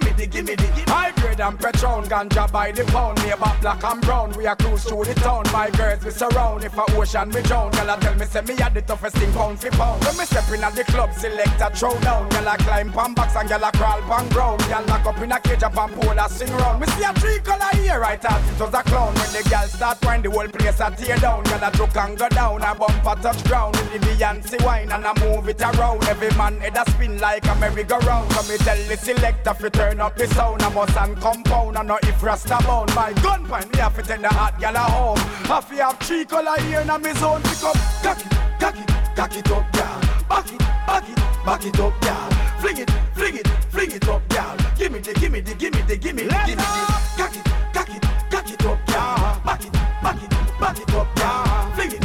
give 0.00 0.04
me 0.04 0.12
the, 0.12 0.26
give 0.26 0.26
me 0.26 0.26
the, 0.26 0.26
give 0.26 0.44
me 0.46 0.54
the. 0.56 0.62
give 0.62 0.76
me- 0.86 0.92
High 0.92 1.10
grade 1.12 1.40
and 1.40 1.58
Patron, 1.58 2.04
ganja 2.04 2.50
by 2.52 2.70
the 2.70 2.84
pound. 2.84 3.22
Me 3.22 3.30
about 3.30 3.60
black 3.60 3.82
and 3.84 4.00
brown, 4.02 4.32
we 4.36 4.46
a 4.46 4.54
cruise 4.56 4.84
through 4.84 5.04
the 5.04 5.14
town. 5.14 5.44
My 5.52 5.70
girls 5.70 6.04
we 6.04 6.10
surround, 6.10 6.64
if 6.64 6.76
a 6.76 6.84
ocean 6.96 7.28
me 7.30 7.40
drown. 7.42 7.70
Girl 7.72 7.90
a 7.90 7.96
tell 7.98 8.14
me 8.14 8.26
say 8.26 8.42
me 8.42 8.54
had 8.56 8.74
the 8.74 8.82
toughest 8.82 9.16
thing 9.16 9.32
pound 9.32 9.58
for 9.60 9.70
pound. 9.70 10.04
When 10.04 10.16
me 10.18 10.24
step 10.24 10.50
in 10.52 10.62
at 10.62 10.74
the 10.74 10.84
club, 10.84 11.12
select 11.14 11.60
a 11.60 11.70
throw 11.74 11.98
down. 12.00 12.26
A 12.46 12.56
climb 12.58 12.92
pan 12.92 13.14
box 13.14 13.36
and 13.36 13.48
girl 13.48 13.64
a 13.64 13.72
crawl 13.72 14.00
pan 14.02 14.28
ground. 14.28 14.60
Girl 14.68 14.84
lock 14.86 15.06
up 15.06 15.18
in 15.18 15.32
a 15.32 15.40
cage 15.40 15.62
up 15.62 15.76
and 15.78 15.92
pole 15.94 16.18
a 16.18 16.28
sing 16.28 16.52
round. 16.56 16.80
Me 16.80 16.86
see 16.88 17.04
a 17.04 17.12
three 17.14 17.38
color 17.38 17.70
here, 17.76 17.98
right 18.00 18.22
out 18.26 18.40
it 18.42 18.60
was 18.60 18.74
a 18.74 18.82
clown. 18.82 19.14
When 19.14 19.32
the 19.32 19.48
girl 19.48 19.66
start 19.68 20.04
wine, 20.04 20.22
the 20.22 20.30
whole 20.30 20.48
place 20.48 20.80
a 20.80 20.90
tear 20.90 21.16
down. 21.16 21.44
Girl 21.44 21.60
a 21.62 21.70
joke 21.72 21.96
and 21.96 22.18
go 22.18 22.28
down, 22.28 22.62
a 22.62 22.74
bumper 22.74 23.22
touch 23.22 23.42
ground. 23.44 23.76
With 23.76 23.92
the 23.92 23.98
Beyonce 24.00 24.62
wine 24.64 24.90
and 24.92 25.06
I 25.06 25.12
move 25.24 25.48
it 25.48 25.60
around. 25.62 26.04
Every 26.04 26.30
man 26.36 26.60
head 26.60 26.76
a 26.76 26.90
spin 26.90 27.18
like 27.18 27.46
a 27.46 27.54
merry-go-round. 27.54 28.30
So 28.32 28.52
me 28.52 28.58
tell 28.58 28.76
the 28.88 28.96
selector 28.96 29.54
fi 29.54 29.68
turn 29.82 30.00
up 30.00 30.16
the 30.16 30.26
sound. 30.28 30.62
I 30.62 30.68
must 30.72 30.96
and 30.96 31.16
compound 31.16 31.76
and 31.76 31.88
not 31.88 32.04
if 32.04 32.22
rasta 32.22 32.58
bound. 32.66 32.94
My 32.94 33.12
gun 33.24 33.44
point 33.46 33.72
me 33.72 33.78
have 33.80 33.96
to 33.96 34.02
take 34.02 34.20
the 34.20 34.28
hot 34.28 34.58
gal 34.60 34.76
a 34.76 34.78
home. 34.78 35.18
Have 35.50 35.68
to 35.68 35.74
have 35.82 35.98
three 35.98 36.24
color 36.24 36.56
here 36.62 36.80
in 36.80 37.02
me 37.02 37.12
zone. 37.14 37.42
Pick 37.42 37.64
up, 37.64 37.76
cock 38.02 38.20
it, 38.22 38.88
cock 39.16 39.36
it, 39.36 39.50
up, 39.50 39.66
girl. 39.72 40.00
Back 40.28 40.52
it, 40.52 40.58
back 40.88 41.08
it, 41.08 41.18
back 41.46 41.64
it 41.66 41.80
up, 41.80 41.94
girl. 42.00 42.28
Fling 42.60 42.78
it, 42.78 42.90
fling 43.14 43.36
it, 43.36 43.48
fling 43.72 43.90
it 43.90 44.08
up, 44.08 44.22
girl. 44.28 44.56
Give 44.78 44.92
me 44.92 44.98
the, 45.00 45.14
give 45.14 45.32
me 45.32 45.40
the, 45.40 45.54
give 45.54 45.74
me 45.74 45.82
the, 45.82 45.96
give 45.96 46.14
me 46.14 46.22
the, 46.22 46.42
give 46.46 46.56
me 46.56 46.64
the. 46.64 46.92
Cock 47.18 47.36
it, 47.36 47.44
cock 47.74 47.90
it, 47.96 48.02
cock 48.30 48.50
it 48.52 48.64
up, 48.64 48.78
girl. 48.86 49.42
Back 49.44 49.64
it, 49.66 49.72
back 50.02 50.22
it, 50.22 50.30
back 50.60 50.78
it 50.78 50.94
up, 50.94 51.08
girl. 51.16 51.72
Fling 51.74 51.92
it, 51.92 52.01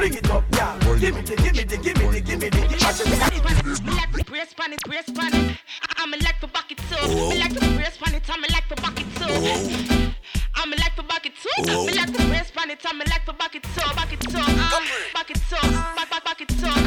fling 0.00 0.14
it, 0.14 0.26
fling 0.26 0.30
it 0.30 0.30
up, 0.30 0.50
girl. 0.50 0.96
Give 0.98 1.14
me 1.14 1.20
the, 1.22 1.36
give 1.36 1.54
me 1.54 1.64
the, 1.64 1.76
give 1.76 1.96
me 1.98 2.06
the, 2.08 2.20
give 2.20 2.40
me 2.40 2.48
the, 2.48 2.60
give 2.60 2.80
me 2.80 2.80
the. 2.80 3.84
Me 3.84 3.92
like 3.92 4.12
to 4.12 4.24
brace 4.24 4.54
pan 4.54 4.72
it, 4.72 4.82
brace 4.84 5.10
pan 5.10 5.34
it. 5.34 5.56
I'm 5.96 6.10
like 6.10 6.40
to 6.40 6.46
back 6.48 6.72
it 6.72 6.78
too. 6.88 7.06
Me 7.28 7.38
like 7.38 7.52
to 7.52 7.60
brace 7.76 7.96
pan 7.98 8.14
it, 8.14 8.22
I'm 8.28 8.40
like 8.40 8.68
to 8.68 8.76
back 8.76 9.00
it 9.00 9.06
too. 9.16 10.14
I'm 10.56 10.70
like 10.70 10.94
to 10.96 11.02
back 11.02 11.26
it 11.26 11.32
too. 11.36 11.86
Me 11.86 11.92
like 11.92 12.12
to 12.12 12.22
brace 12.28 12.50
pan 12.50 12.70
it, 12.70 12.80
I'm 12.84 12.98
like 12.98 13.24
to 13.26 13.32
back 13.32 13.54
it 13.54 13.62
too, 13.62 13.94
back 13.94 14.12
it 14.12 14.20
too. 14.20 14.38
Back 15.14 15.30
it 15.30 15.40
too, 15.48 15.68
back 15.96 16.10
back 16.10 16.24
back 16.24 16.40
it 16.40 16.48
too. 16.48 16.80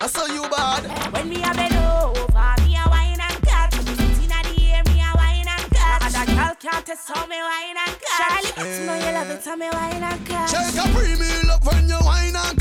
I 0.00 0.06
saw 0.06 0.26
you 0.26 0.42
bad. 0.50 0.84
When 1.12 1.28
me 1.28 1.42
a 1.42 1.54
bend 1.54 1.74
over, 1.74 2.54
me 2.66 2.76
a 2.76 2.84
wine 2.90 3.20
and 3.20 3.42
cut. 3.46 3.74
Inna 4.22 4.42
the 4.42 4.54
air, 4.74 4.82
me 4.86 5.02
a 5.02 5.10
wine 5.14 5.46
and 5.46 5.66
cut. 5.70 6.02
And 6.02 6.14
that 6.14 6.26
girl 6.28 6.54
can't 6.58 6.86
test 6.86 7.08
how 7.08 7.26
me 7.26 7.38
wine 7.38 7.76
and 7.78 7.96
cut. 8.02 8.18
Charlie, 8.18 8.78
you 8.80 8.86
know 8.86 8.94
you 8.94 9.12
love 9.14 9.30
it, 9.30 9.44
how 9.44 9.56
me 9.56 9.68
wine 9.70 10.02
and 10.02 10.26
cut. 10.26 10.48
Take 10.50 10.78
a 10.78 10.84
pre-meal 10.94 11.50
up 11.50 11.64
when 11.64 11.88
you 11.88 11.98
wine 12.02 12.36
and 12.36 12.55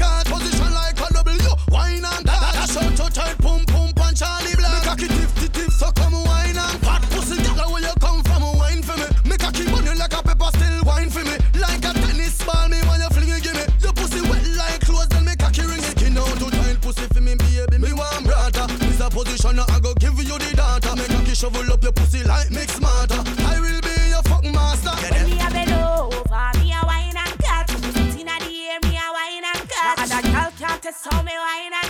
wine 2.06 2.18
and 2.18 2.26
cut 2.28 2.54
That's 2.54 2.76
how 2.76 2.90
to 2.90 3.14
tight, 3.14 3.38
pum 3.40 3.66
pum 3.66 3.94
punch 3.94 4.20
Charlie 4.20 4.56
Black 4.56 4.74
Me 4.74 4.80
cocky 4.86 5.08
tip 5.08 5.32
tip 5.36 5.54
tip, 5.54 5.72
so 5.72 5.92
come 5.92 6.14
wine 6.14 6.58
and 6.58 6.82
cut 6.82 7.02
Pussy 7.12 7.42
girl, 7.56 7.72
where 7.72 7.82
you 7.82 7.94
come 8.00 8.24
from, 8.24 8.44
wine 8.58 8.82
for 8.84 8.98
me. 8.98 9.08
Me 9.26 9.38
cocky 9.38 9.66
bunny 9.66 9.94
like 9.98 10.14
a 10.14 10.22
pepper, 10.22 10.50
still 10.56 10.84
wine 10.84 11.10
for 11.10 11.24
me. 11.24 11.36
Like 11.60 11.84
a 11.86 11.94
tennis 11.94 12.44
ball, 12.44 12.68
me 12.70 12.78
when 12.88 13.02
you 13.02 13.10
fling 13.10 13.30
it, 13.30 13.44
give 13.44 13.56
me. 13.56 13.66
Your 13.82 13.94
pussy 13.94 14.22
wet 14.30 14.46
like 14.56 14.82
clothes, 14.82 15.08
then 15.10 15.26
me 15.26 15.36
cocky 15.36 15.62
ring 15.62 15.80
it 15.80 15.96
Skin 15.98 16.18
out 16.18 16.36
to 16.40 16.48
tight, 16.52 16.82
pussy 16.82 17.08
for 17.08 17.22
me, 17.22 17.36
baby, 17.36 17.78
me 17.78 17.94
want 17.94 18.26
brata. 18.26 18.68
This 18.80 19.00
a 19.00 19.10
position, 19.10 19.60
I 19.60 19.80
go 19.80 19.94
give 19.96 20.18
you 20.20 20.38
the 20.38 20.52
data. 20.56 20.96
Me 20.96 21.06
cocky 21.08 21.34
shovel 21.36 21.72
up 21.72 21.84
your 21.84 21.92
pussy 21.92 22.24
like 22.24 22.52
mix 22.52 22.76
smarter 22.76 23.22
I 23.48 23.60
will 23.60 23.82
be 23.82 23.96
your 24.10 24.24
fuck 24.24 24.44
master. 24.44 24.94
When 25.12 25.26
me 25.26 25.40
a 25.40 25.50
bend 25.50 25.72
over, 25.72 26.46
me 26.60 26.74
a 26.76 26.82
wine 26.86 27.18
and 27.18 27.36
cut. 27.42 27.70
Inna 28.20 28.36
the 28.44 28.54
air, 28.70 28.80
me 28.84 28.94
a 28.96 29.08
wine 29.16 29.46
and 29.50 29.64
cut. 29.70 30.00
And 30.00 30.12
that 30.12 30.24
girl 30.24 30.52
can't 30.60 30.82
test 30.82 31.08
how 31.10 31.22
me 31.24 31.34
wine 31.34 31.74
and 31.74 31.85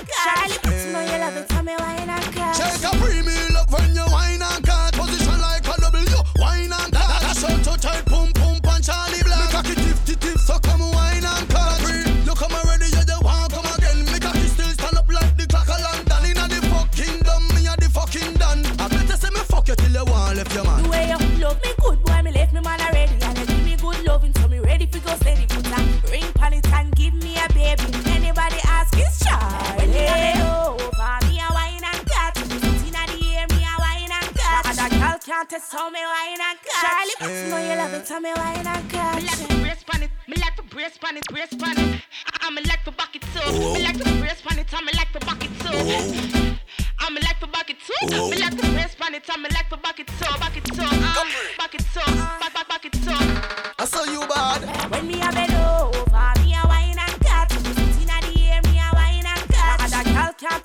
can't 35.75 35.75
test 35.75 35.79
how 35.79 35.89
me 35.89 35.99
wine 35.99 36.41
and 36.41 36.59
cut. 36.63 36.81
Charlie, 36.81 37.43
you 37.43 37.49
know 37.49 37.57
you 37.57 37.75
love 37.77 37.93
it, 37.93 38.09
how 38.09 38.19
me 38.19 38.33
wine 38.35 38.67
and 38.67 38.89
cut. 38.89 39.15
Me 39.15 39.27
like 39.27 39.47
to 39.47 39.55
brace 39.61 39.83
pan 39.83 40.03
it, 40.03 40.11
me 40.27 40.35
like 40.37 40.55
to 40.55 40.63
brace 40.63 40.97
pan 40.97 41.17
it, 41.17 41.25
brace 41.27 41.53
pan 41.53 41.77
it. 41.77 42.01
I'm 42.41 42.55
like 42.55 42.83
to 42.85 42.91
back 42.91 43.15
it 43.15 43.23
too. 43.33 43.51
Me 43.73 43.83
like 43.83 43.97
to 43.97 44.19
brace 44.19 44.41
pan 44.41 44.59
it, 44.59 44.73
I'm 44.73 44.85
like 44.85 45.11
to 45.13 45.19
back 45.19 45.43
it 45.43 45.51
too. 45.59 46.57
I'm 46.99 47.15
like 47.15 47.39
to 47.39 47.47
back 47.47 47.69
it 47.69 47.77
too. 47.79 48.29
Me 48.29 48.37
like 48.37 48.57
to 48.57 48.67
brace 48.71 48.95
pan 48.95 49.15
it, 49.15 49.23
I'm 49.29 49.43
like 49.43 49.69
to 49.69 49.77
back 49.77 49.99
it 49.99 50.07
too, 50.07 50.39
back 50.39 50.57
it 50.57 50.63
too. 50.65 50.81
Uh, 50.81 51.25
back 51.57 51.75
it 51.75 51.85
too, 51.93 52.15
back 52.39 52.53
back 52.53 52.67
back 52.67 52.85
it 52.85 52.93
too. 52.93 53.73
I 53.79 53.85
saw 53.85 54.03
you 54.05 54.21
bad. 54.27 54.91
When 54.91 55.07
me 55.07 55.21
a 55.21 55.31
bend 55.31 55.54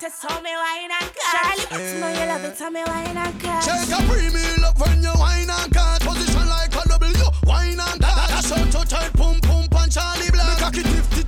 want 0.01 0.43
me 0.43 0.49
wine 0.49 0.89
and 0.89 1.13
cut. 1.13 1.29
Charlie, 1.31 1.65
but 1.69 1.79
you 1.79 1.99
know 1.99 2.09
you 2.09 2.25
love 2.25 2.43
it, 2.45 2.57
so 2.57 2.69
me 2.71 2.81
wine 2.87 3.17
and 3.17 3.39
cut. 3.39 3.63
Check 3.63 3.87
a 3.89 4.01
premium 4.09 4.63
up 4.63 4.79
when 4.79 5.03
you 5.03 5.13
wine 5.15 5.49
and 5.49 5.71
cut. 5.71 6.01
Position 6.01 6.47
like 6.49 6.73
a 6.73 6.89
W, 6.89 7.25
wine 7.45 7.79
and 7.79 8.01
cut. 8.01 8.29
That's 8.29 8.49
how 8.49 8.81
to 8.81 8.87
tight, 8.89 9.13
pump 9.13 9.43
pump 9.43 9.75
and 9.75 9.91
Charlie 9.91 10.31
Black. 10.31 10.59
Make 10.59 10.67
a 10.67 10.71
kid 10.71 11.05
50 11.05 11.20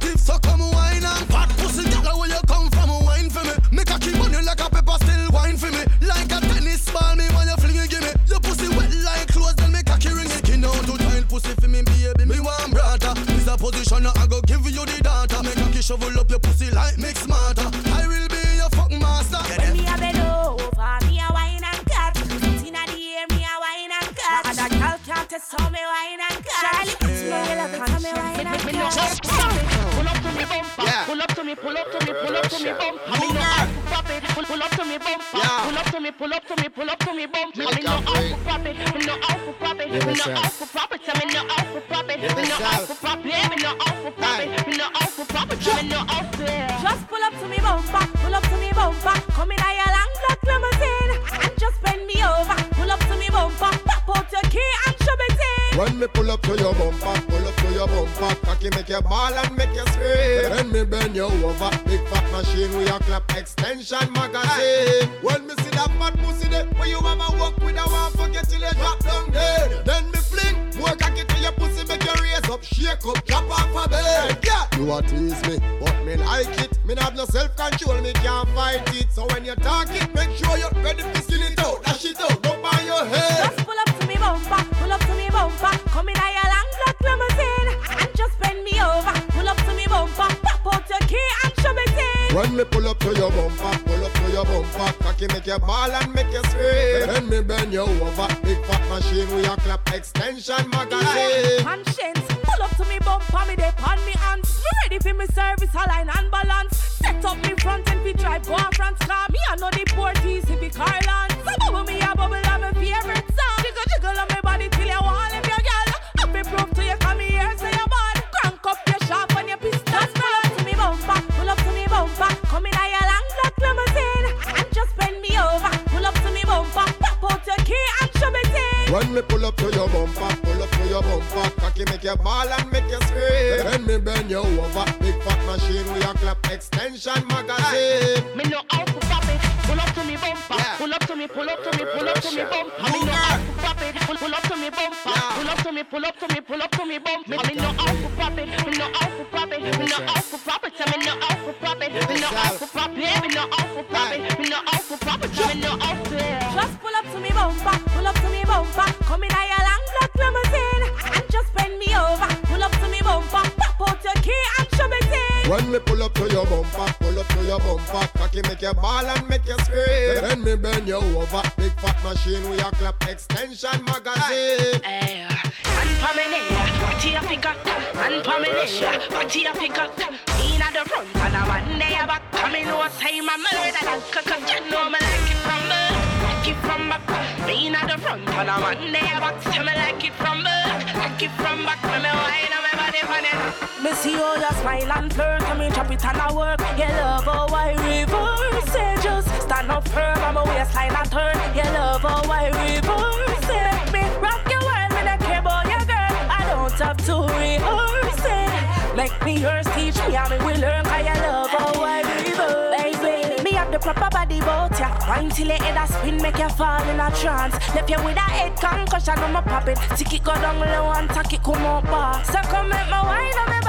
Me 193.82 193.92
see 193.94 194.16
all 194.16 194.38
your 194.38 194.52
smile 194.62 194.92
and 194.94 195.14
flirt, 195.14 195.42
I 195.42 195.58
me 195.58 195.70
chop 195.72 195.92
it 195.92 196.06
and 196.06 196.18
I 196.18 196.34
work. 196.34 196.60
Your 196.78 196.88
love, 196.90 197.24
oh 197.28 197.54
I 197.54 197.72
reverse 197.74 198.76
it. 198.76 199.02
Just 199.04 199.28
stand 199.42 199.72
up 199.72 199.88
firm, 199.90 200.18
I'm 200.20 200.38
a 200.38 200.44
waistline 200.46 200.96
and 200.96 201.12
turn. 201.12 201.36
Your 201.56 201.66
love, 201.74 202.02
oh 202.06 202.32
I 202.32 202.48
reverse 202.48 203.50
it. 203.50 203.92
Me 203.92 204.02
rock 204.22 204.44
your 204.50 204.62
world, 204.62 204.92
me 204.96 205.04
not 205.04 205.20
care 205.20 205.40
about 205.40 205.66
your 205.68 205.84
girl. 205.84 206.16
I 206.32 206.46
don't 206.48 206.72
have 206.80 206.98
to 207.08 207.16
rehearse 207.36 208.26
it. 208.26 208.96
Make 208.96 209.16
me 209.26 209.42
yours, 209.42 209.66
teach 209.76 209.98
me 210.08 210.14
how 210.14 210.30
me 210.30 210.38
will 210.46 210.60
learn. 210.62 210.86
how 210.86 211.00
your 211.00 211.20
love, 211.28 211.50
oh 211.52 211.84
I 211.84 212.02
reverse 212.24 213.04
it. 213.04 213.44
Me 213.44 213.52
have 213.52 213.72
the 213.72 213.80
proper 213.80 214.10
body 214.10 214.40
boat 214.40 214.80
ya. 214.80 214.96
Wine 215.10 215.30
till 215.30 215.48
your 215.48 215.58
head 215.58 215.76
a 215.76 215.92
spin, 215.92 216.22
make 216.22 216.38
you 216.38 216.50
fall 216.50 216.84
in 216.88 217.00
a 217.02 217.12
trance. 217.20 217.56
Left 217.76 217.90
you 217.90 217.98
with 218.06 218.16
a 218.16 218.28
head 218.32 218.56
concussion, 218.56 219.20
I'm 219.20 219.36
a 219.36 219.42
pop. 219.42 219.66
Tick 219.98 220.14
it 220.14 220.24
go 220.24 220.34
down 220.36 220.60
low 220.60 220.94
and 220.96 221.10
tack 221.10 221.34
it 221.34 221.44
come 221.44 221.66
up 221.66 221.84
bar. 221.86 222.24
So 222.24 222.40
come 222.44 222.70
make 222.70 222.90
my 222.90 223.04
wine, 223.04 223.34
I'm 223.46 223.63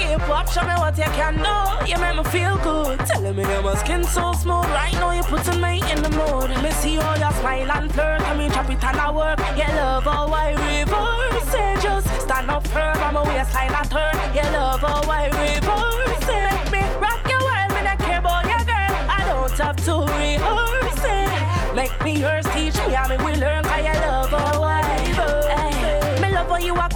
keep 0.00 0.28
up, 0.28 0.48
show 0.48 0.62
me 0.62 0.74
what 0.74 0.96
you 0.96 1.10
can 1.18 1.36
do. 1.36 1.56
You 1.90 1.98
make 1.98 2.16
me 2.16 2.24
feel 2.24 2.56
good. 2.58 2.98
Telling 3.00 3.36
me 3.36 3.44
that 3.44 3.62
my 3.62 3.74
skin 3.76 4.04
so 4.04 4.32
smooth. 4.32 4.66
Right 4.80 4.92
now 4.94 5.12
you're 5.12 5.24
putting 5.24 5.60
me 5.60 5.82
in 5.92 6.02
the 6.02 6.10
mood. 6.10 6.50
Me 6.62 6.70
see 6.80 6.98
all 6.98 7.16
your 7.16 7.32
smile 7.40 7.70
and 7.70 7.92
flirt. 7.92 8.20
I 8.22 8.36
mean, 8.36 8.50
chop 8.50 8.70
it 8.70 8.82
and 8.82 8.96
I 8.96 9.10
work. 9.10 9.38
Your 9.56 9.72
love, 9.76 10.04
oh, 10.06 10.32
I 10.32 10.48
reverse 10.64 11.54
it. 11.54 11.82
Just 11.82 12.08
stand 12.22 12.50
up 12.50 12.66
firm. 12.68 12.96
I'm 12.98 13.16
a 13.16 13.22
waistline 13.24 13.74
and 13.74 13.90
turn. 13.90 14.16
Your 14.34 14.50
love, 14.56 14.80
oh, 14.82 15.10
I 15.10 15.26
reverse. 15.38 16.26
Make 16.46 16.68
me 16.72 16.82
rock 17.04 17.22
your 17.28 17.42
world. 17.48 17.70
Me 17.74 17.80
not 17.88 17.98
care 17.98 18.18
about 18.18 18.44
your 18.52 18.64
girl. 18.70 18.92
I 19.18 19.20
don't 19.28 19.58
have 19.58 19.78
to 19.86 19.94
rehearse 20.18 21.04
it. 21.04 21.74
Make 21.74 21.96
me 22.04 22.20
yours, 22.20 22.46
teach 22.54 22.76
me 22.86 22.94
how 22.94 23.08
me 23.08 23.16
will 23.18 23.38
learn. 23.38 23.62
Cause 23.64 23.84
your 23.84 23.94
love, 24.06 24.32
oh, 24.32 24.62
I 24.62 24.80
reverse. 25.06 26.20
Me 26.20 26.28
love 26.32 26.48
how 26.48 26.58
you 26.58 26.74
are 26.74 26.89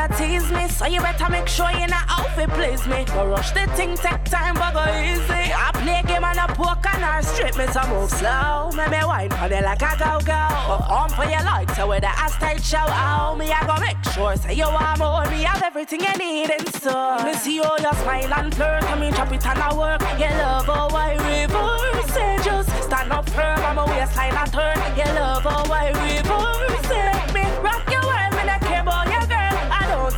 wanna 0.00 0.16
tease 0.16 0.50
me, 0.50 0.68
so 0.68 0.86
you 0.86 1.00
better 1.00 1.28
make 1.30 1.48
sure 1.48 1.70
you're 1.72 1.88
not 1.88 2.04
out 2.08 2.28
for 2.34 2.46
please 2.48 2.86
me. 2.86 3.04
Go 3.04 3.26
rush 3.26 3.50
the 3.52 3.66
thing, 3.76 3.96
take 3.96 4.24
time, 4.24 4.54
but 4.54 4.72
go 4.72 4.84
easy. 5.00 5.52
I 5.52 5.70
play 5.74 6.02
game 6.06 6.24
on 6.24 6.38
I 6.38 6.46
poker 6.46 6.90
and 6.94 7.04
I 7.04 7.20
strip 7.20 7.56
me, 7.56 7.66
so 7.66 7.82
move 7.88 8.10
slow. 8.10 8.70
Make 8.76 8.90
me 8.90 9.04
wine 9.04 9.30
for 9.30 9.52
it 9.52 9.64
like 9.64 9.82
a 9.82 9.96
go 9.98 10.18
go. 10.20 10.42
But 10.68 10.82
on 10.88 11.10
for 11.10 11.24
your 11.24 11.42
light, 11.42 11.70
so 11.76 11.88
with 11.88 12.00
the 12.00 12.08
ass 12.08 12.36
tight 12.36 12.62
show 12.62 12.78
out. 12.78 13.36
Me, 13.38 13.50
I 13.50 13.66
go 13.66 13.76
make 13.80 14.02
sure, 14.12 14.36
Say 14.36 14.54
you 14.54 14.64
want 14.64 14.98
more. 14.98 15.24
Me 15.30 15.42
have 15.42 15.62
everything 15.62 16.00
you 16.00 16.14
need 16.18 16.50
in 16.50 16.66
store. 16.72 17.22
Me 17.24 17.34
see 17.34 17.60
all 17.60 17.78
your 17.78 17.94
smile 17.94 18.32
and 18.34 18.54
flirt, 18.54 18.82
Come 18.82 19.00
me 19.00 19.10
chop 19.10 19.32
it 19.32 19.46
and 19.46 19.58
I 19.58 19.74
work. 19.74 20.00
Your 20.18 20.30
love, 20.30 20.68
oh, 20.68 20.96
I 20.96 21.12
reverse 21.28 22.16
it. 22.16 22.44
Just 22.44 22.70
stand 22.84 23.12
up 23.12 23.28
firm, 23.30 23.60
I'm 23.60 23.78
a 23.78 23.86
waistline 23.86 24.34
and 24.34 24.52
turn. 24.52 24.76
Your 24.96 25.12
love, 25.14 25.44
oh, 25.46 25.72
I 25.72 25.88
reverse 25.88 26.90
it. 26.90 27.34
Me 27.34 27.42
rock 27.60 27.84
your 27.90 28.09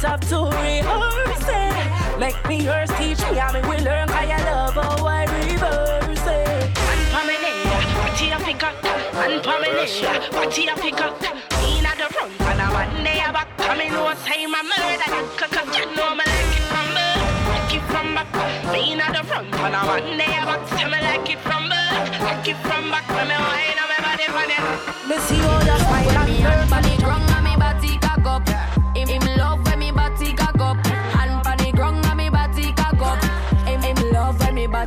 have 0.03 0.21
to 0.29 0.47
rehearse 0.59 1.47
it. 1.47 2.19
Make 2.19 2.49
me 2.49 2.65
yours, 2.65 2.91
teach 2.99 3.21
me 3.31 3.37
how 3.39 3.53
me 3.53 3.61
will 3.61 3.83
learn. 3.85 4.09
how 4.09 4.25
your 4.25 4.39
love, 4.51 4.75
oh, 4.77 5.07
I 5.07 5.25
reverse 5.31 6.27
it. 6.27 6.79
One 6.91 7.05
for 7.13 7.23
me 7.27 7.37
name, 7.39 7.71
what 8.03 8.19
you 8.19 8.35
pick 8.45 8.63
up? 8.63 8.75
One 9.15 9.39
for 9.43 9.59
me 9.63 9.69
name, 9.71 10.33
what 10.35 10.59
you 10.59 10.75
pick 10.75 11.01
up? 11.01 11.21
Me 11.63 11.81
not 11.83 11.97
the 11.99 12.09
front, 12.11 12.37
but 12.39 12.59
I 12.59 12.67
one 12.73 13.05
day 13.05 13.21
I'm 13.21 13.33
back. 13.33 13.49
I 13.59 13.79
mean, 13.79 13.93
no 13.93 14.11
time 14.27 14.55
I 14.55 14.63
murder 14.67 14.99
that 14.99 15.27
cuck, 15.39 15.71
you 15.77 15.87
know 15.95 16.15
me 16.19 16.25
like 16.27 16.57
it 16.59 16.67
from 16.67 16.89
birth. 16.95 17.23
Like 17.49 17.75
it 17.75 17.85
from 17.87 18.15
back, 18.15 18.73
me 18.73 18.95
not 18.97 19.15
the 19.15 19.23
front, 19.23 19.51
but 19.53 19.75
I 19.75 19.87
one 19.87 20.19
day 20.19 20.35
I'm 20.35 20.47
back. 20.51 20.63
Tell 20.67 20.91
me 20.91 20.99
like 20.99 21.31
it 21.31 21.39
from 21.47 21.71
birth, 21.71 22.21
like 22.27 22.49
it 22.49 22.59
from 22.67 22.91
back. 22.91 23.07
Me 23.07 23.37
wine 23.39 23.79
on 23.79 23.87
my 23.87 23.99
body, 24.03 24.27
funny. 24.35 24.59
Me 25.07 25.17
see 25.27 25.41
all 25.47 25.63
the 25.63 25.79
smile 25.79 26.27
and 26.27 27.02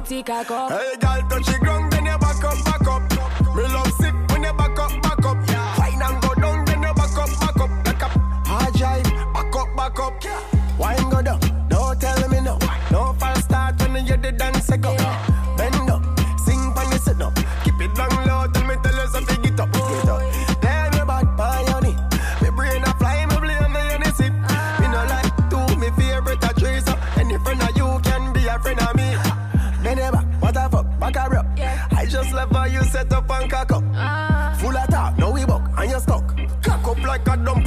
body 0.05 0.23
cock 0.23 0.51
up. 0.51 0.71
Hey, 0.71 0.95
girl, 0.99 1.29
touch 1.29 1.45
the 1.45 1.57
ground, 1.59 1.91
then 1.91 2.05
you 2.05 2.17
back 2.17 2.43
up, 2.43 2.65
back 2.65 2.87
up. 2.87 3.01
Me 3.55 3.63
love 3.63 3.91
sick 3.99 4.13
when 4.29 4.43
you 4.43 4.53
back 4.53 4.79
up, 4.79 5.01
back 5.01 5.25
up. 5.25 5.37
Wine 5.79 6.01
and 6.01 6.21
go 6.21 6.33
down, 6.35 6.65
then 6.65 6.83
you 6.83 6.93
back 6.93 7.17
up, 7.17 7.29
back 7.39 7.59
up, 7.59 7.83
back 7.83 8.03
up. 8.03 8.11
Hard 8.47 8.73
drive, 8.73 9.03
back 9.33 9.55
up, 9.55 9.75
back 9.75 9.99
up. 9.99 10.23
Yeah. 10.23 10.77
Wine 10.77 11.09
go 11.09 11.21
down, 11.21 11.39
don't 11.69 11.99
tell 11.99 12.29
me 12.29 12.41
no. 12.41 12.59
No 12.91 13.13
false 13.19 13.43
start 13.43 13.81
when 13.89 14.05
you 14.05 14.17
the 14.17 14.31
dance 14.31 14.69
go. 14.77 14.95
Bend 14.95 15.34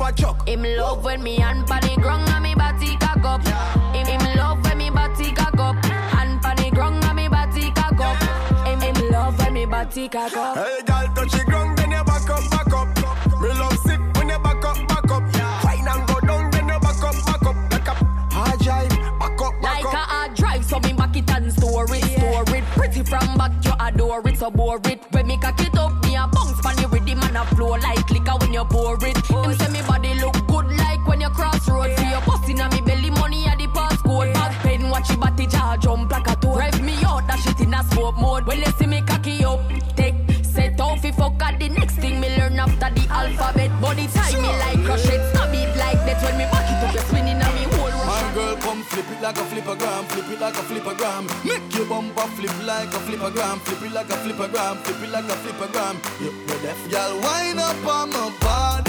a 0.09 0.12
truck. 0.12 0.48
Him 0.48 0.62
love 0.62 1.04
when 1.04 1.22
me 1.22 1.36
hand 1.36 1.66
pon 1.66 1.80
the 1.80 1.94
ground 2.00 2.28
and 2.28 2.42
me 2.42 2.54
body 2.54 2.96
cock 2.96 3.24
up. 3.24 3.42
Him 3.94 4.06
him 4.06 4.36
love 4.36 4.62
when 4.64 4.78
me 4.78 4.90
body 4.90 5.30
cock 5.32 5.59
up. 5.59 5.84
Hand 5.84 6.40
pon 6.42 6.56
the 6.56 6.70
ground 6.70 7.04
and 7.04 7.16
me 7.16 7.28
body 7.28 7.70
cock 7.72 8.00
up. 8.00 8.66
Him 8.66 8.80
him 8.80 9.11
love 9.11 9.38
when 9.38 9.52
me 9.54 9.66
body 9.66 10.09
cock 10.09 10.36
up. 10.36 10.56
Hey, 10.56 10.80
girl, 10.86 11.06
touch 11.14 11.32
the 11.32 11.44
ground, 11.44 11.78
then 11.78 11.90
you 11.90 12.04
back 12.04 12.30
up, 12.30 12.50
back 12.50 12.72
up. 12.72 12.88
Me 13.40 13.48
love 13.48 13.78
sick 13.78 14.00
when 14.16 14.28
you 14.28 14.38
back 14.38 14.64
up, 14.64 14.88
back 14.88 15.11
up. 15.11 15.22
Wine 15.64 15.88
and 15.88 16.09
go 16.09 16.20
down, 16.20 16.50
then 16.50 16.68
you 16.68 16.80
back 16.80 17.02
up, 17.02 17.14
back 17.26 17.46
up, 17.46 17.70
back 17.70 17.88
up. 17.88 17.96
Hard 18.32 18.61
drive, 18.61 18.90
back 18.90 19.42
up, 19.42 19.52
back 19.61 19.62
Like 19.62 19.84
up. 19.86 19.94
a 19.94 19.96
hard 19.96 20.34
drive, 20.34 20.64
so 20.64 20.80
me 20.80 20.92
back 20.92 21.16
it 21.16 21.30
and 21.30 21.52
store 21.52 21.86
it, 21.90 22.04
store 22.18 22.56
it. 22.56 22.64
Pretty 22.76 23.02
from 23.02 23.36
back, 23.36 23.52
you 23.64 23.72
adore 23.80 24.26
it, 24.28 24.38
so 24.38 24.50
bore 24.50 24.80
it. 24.84 25.00
When 25.11 25.26
me 25.26 25.36
cock 25.36 25.61
it 25.61 25.76
up, 25.76 26.02
me 26.04 26.16
a 26.16 26.26
bounce 26.28 26.61
pan 26.61 26.76
the 26.76 26.88
rhythm 26.88 27.20
and 27.22 27.36
a 27.36 27.44
flow 27.54 27.70
like 27.70 28.11
liquor 28.11 28.36
when 28.40 28.52
you 28.52 28.64
pour 28.64 28.96
it. 29.04 29.28
Like 49.29 49.37
a 49.37 49.41
flippergram, 49.41 50.05
flip 50.07 50.31
it 50.31 50.41
like 50.41 50.55
a 50.55 50.64
flippergram. 50.68 51.45
Make 51.45 51.74
your 51.76 51.85
bumper 51.85 52.26
flip 52.37 52.66
like 52.66 52.89
a 52.89 53.01
flippergram, 53.05 53.59
flip 53.61 53.83
it 53.83 53.93
like 53.93 54.09
a 54.09 54.16
flippergram, 54.24 54.76
flip 54.79 55.03
it 55.03 55.11
like 55.11 55.24
a 55.24 55.37
flippergram. 55.43 55.95
You 56.18 56.31
you 56.49 56.59
deaf, 56.62 56.81
girl, 56.91 57.20
wind 57.20 57.61
up 57.61 57.87
on 57.87 58.09
my 58.09 58.33
body, 58.41 58.88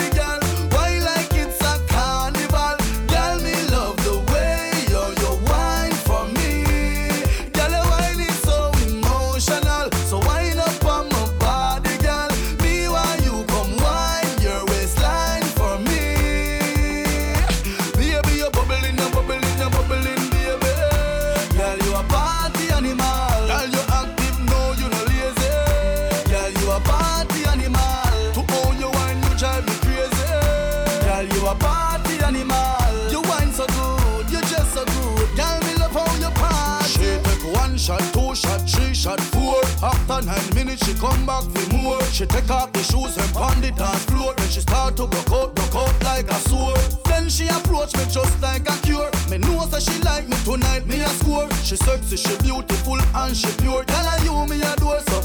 she 40.89 40.99
come 40.99 41.25
back 41.25 41.43
for 41.43 41.77
more. 41.77 42.01
She 42.05 42.25
take 42.25 42.49
off 42.49 42.73
the 42.73 42.81
shoes 42.81 43.15
and 43.17 43.33
pound 43.33 43.63
the 43.63 43.71
dance 43.71 44.05
floor. 44.05 44.33
Then 44.35 44.49
she 44.49 44.61
start 44.61 44.97
to 44.97 45.05
broke 45.07 45.31
out, 45.31 45.55
broke 45.55 45.75
out 45.75 46.03
like 46.03 46.29
a 46.29 46.39
sword. 46.49 46.79
Then 47.05 47.29
she 47.29 47.47
approach 47.47 47.95
me 47.95 48.05
just 48.09 48.41
like 48.41 48.67
a 48.67 48.75
cure. 48.81 49.09
Me 49.29 49.37
know 49.37 49.65
that 49.67 49.81
she 49.81 50.01
like 50.01 50.27
me 50.27 50.37
tonight, 50.43 50.87
me 50.87 51.01
a 51.01 51.09
score. 51.21 51.49
She 51.63 51.75
sexy, 51.75 52.17
she 52.17 52.35
beautiful 52.37 52.99
and 53.15 53.35
she 53.35 53.51
pure. 53.61 53.83
Tell 53.83 54.05
her 54.05 54.23
you 54.23 54.47
me 54.47 54.61
a 54.61 54.75
door, 54.77 54.99
so 55.07 55.21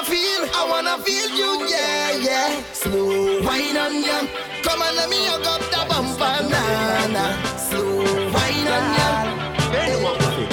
wanna 0.00 0.10
feel, 0.10 0.48
I 0.54 0.66
wanna 0.68 0.98
feel 1.04 1.28
you, 1.30 1.68
yeah, 1.68 2.16
yeah. 2.16 2.62
Slow 2.72 3.42
wine 3.42 3.76
on 3.76 4.02
ya. 4.02 4.24
Come 4.62 4.82
on, 4.82 4.96
let 4.96 5.10
me 5.10 5.26
hug 5.26 5.44
up 5.44 5.60
the 5.60 5.84
bumper, 5.88 6.48
nah, 6.48 7.06
nah. 7.12 7.56
Slow 7.56 8.04
wine 8.32 8.68
on 8.68 8.86
ya. 8.96 9.10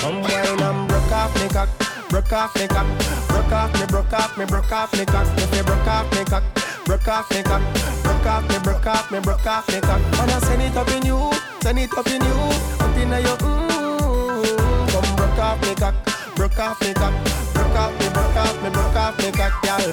Come 0.02 0.22
wine 0.22 0.62
and 0.62 0.88
broke 0.88 1.12
off 1.12 1.34
me 1.42 1.48
cock, 1.48 1.70
broke 2.10 2.34
off 2.34 2.56
me 2.56 2.68
cock, 2.68 2.88
broke 3.30 3.52
off 3.52 3.74
me, 3.80 3.86
broke 3.88 4.14
off 4.14 4.38
me, 4.38 4.46
broke 4.46 4.72
off 4.72 4.94
me 4.94 5.06
cock. 5.06 5.28
If 5.38 5.56
you 5.56 5.64
broke 5.64 5.88
off 5.88 6.12
me 6.12 6.26
cock, 6.26 6.44
broke 6.86 7.08
off 7.08 7.32
me 7.32 7.44
cock, 7.44 7.62
broke 8.04 8.26
off 8.26 8.50
me, 8.50 8.60
broke 8.60 8.86
off 8.86 9.12
me, 9.12 9.20
broke 9.20 9.48
off 9.48 9.68
me 9.70 9.80
cock. 9.80 10.02
Wanna 10.20 10.42
send 10.42 10.62
it 10.62 10.76
up 10.76 10.90
in 10.90 11.06
you, 11.06 11.32
send 11.62 11.80
it 11.80 11.94
up 11.98 12.08
in 12.08 12.22
you, 12.22 12.38
up 12.84 12.98
in 12.98 13.10
your 13.10 13.38
mm. 13.38 14.92
Come 14.92 15.16
broke 15.16 15.40
off 15.40 15.62
me 15.62 15.76
cock, 15.76 15.96
broke 16.36 16.60
off 16.60 16.82
me 16.82 16.94
cock, 16.94 17.14
broke 17.54 17.76
off 17.80 17.94
me, 18.00 18.10
broke 18.10 18.36
off 18.36 18.64
me, 18.64 18.70
broke 18.70 18.87
off 19.08 19.18
me 19.20 19.32
cock, 19.32 19.54
girl. 19.64 19.92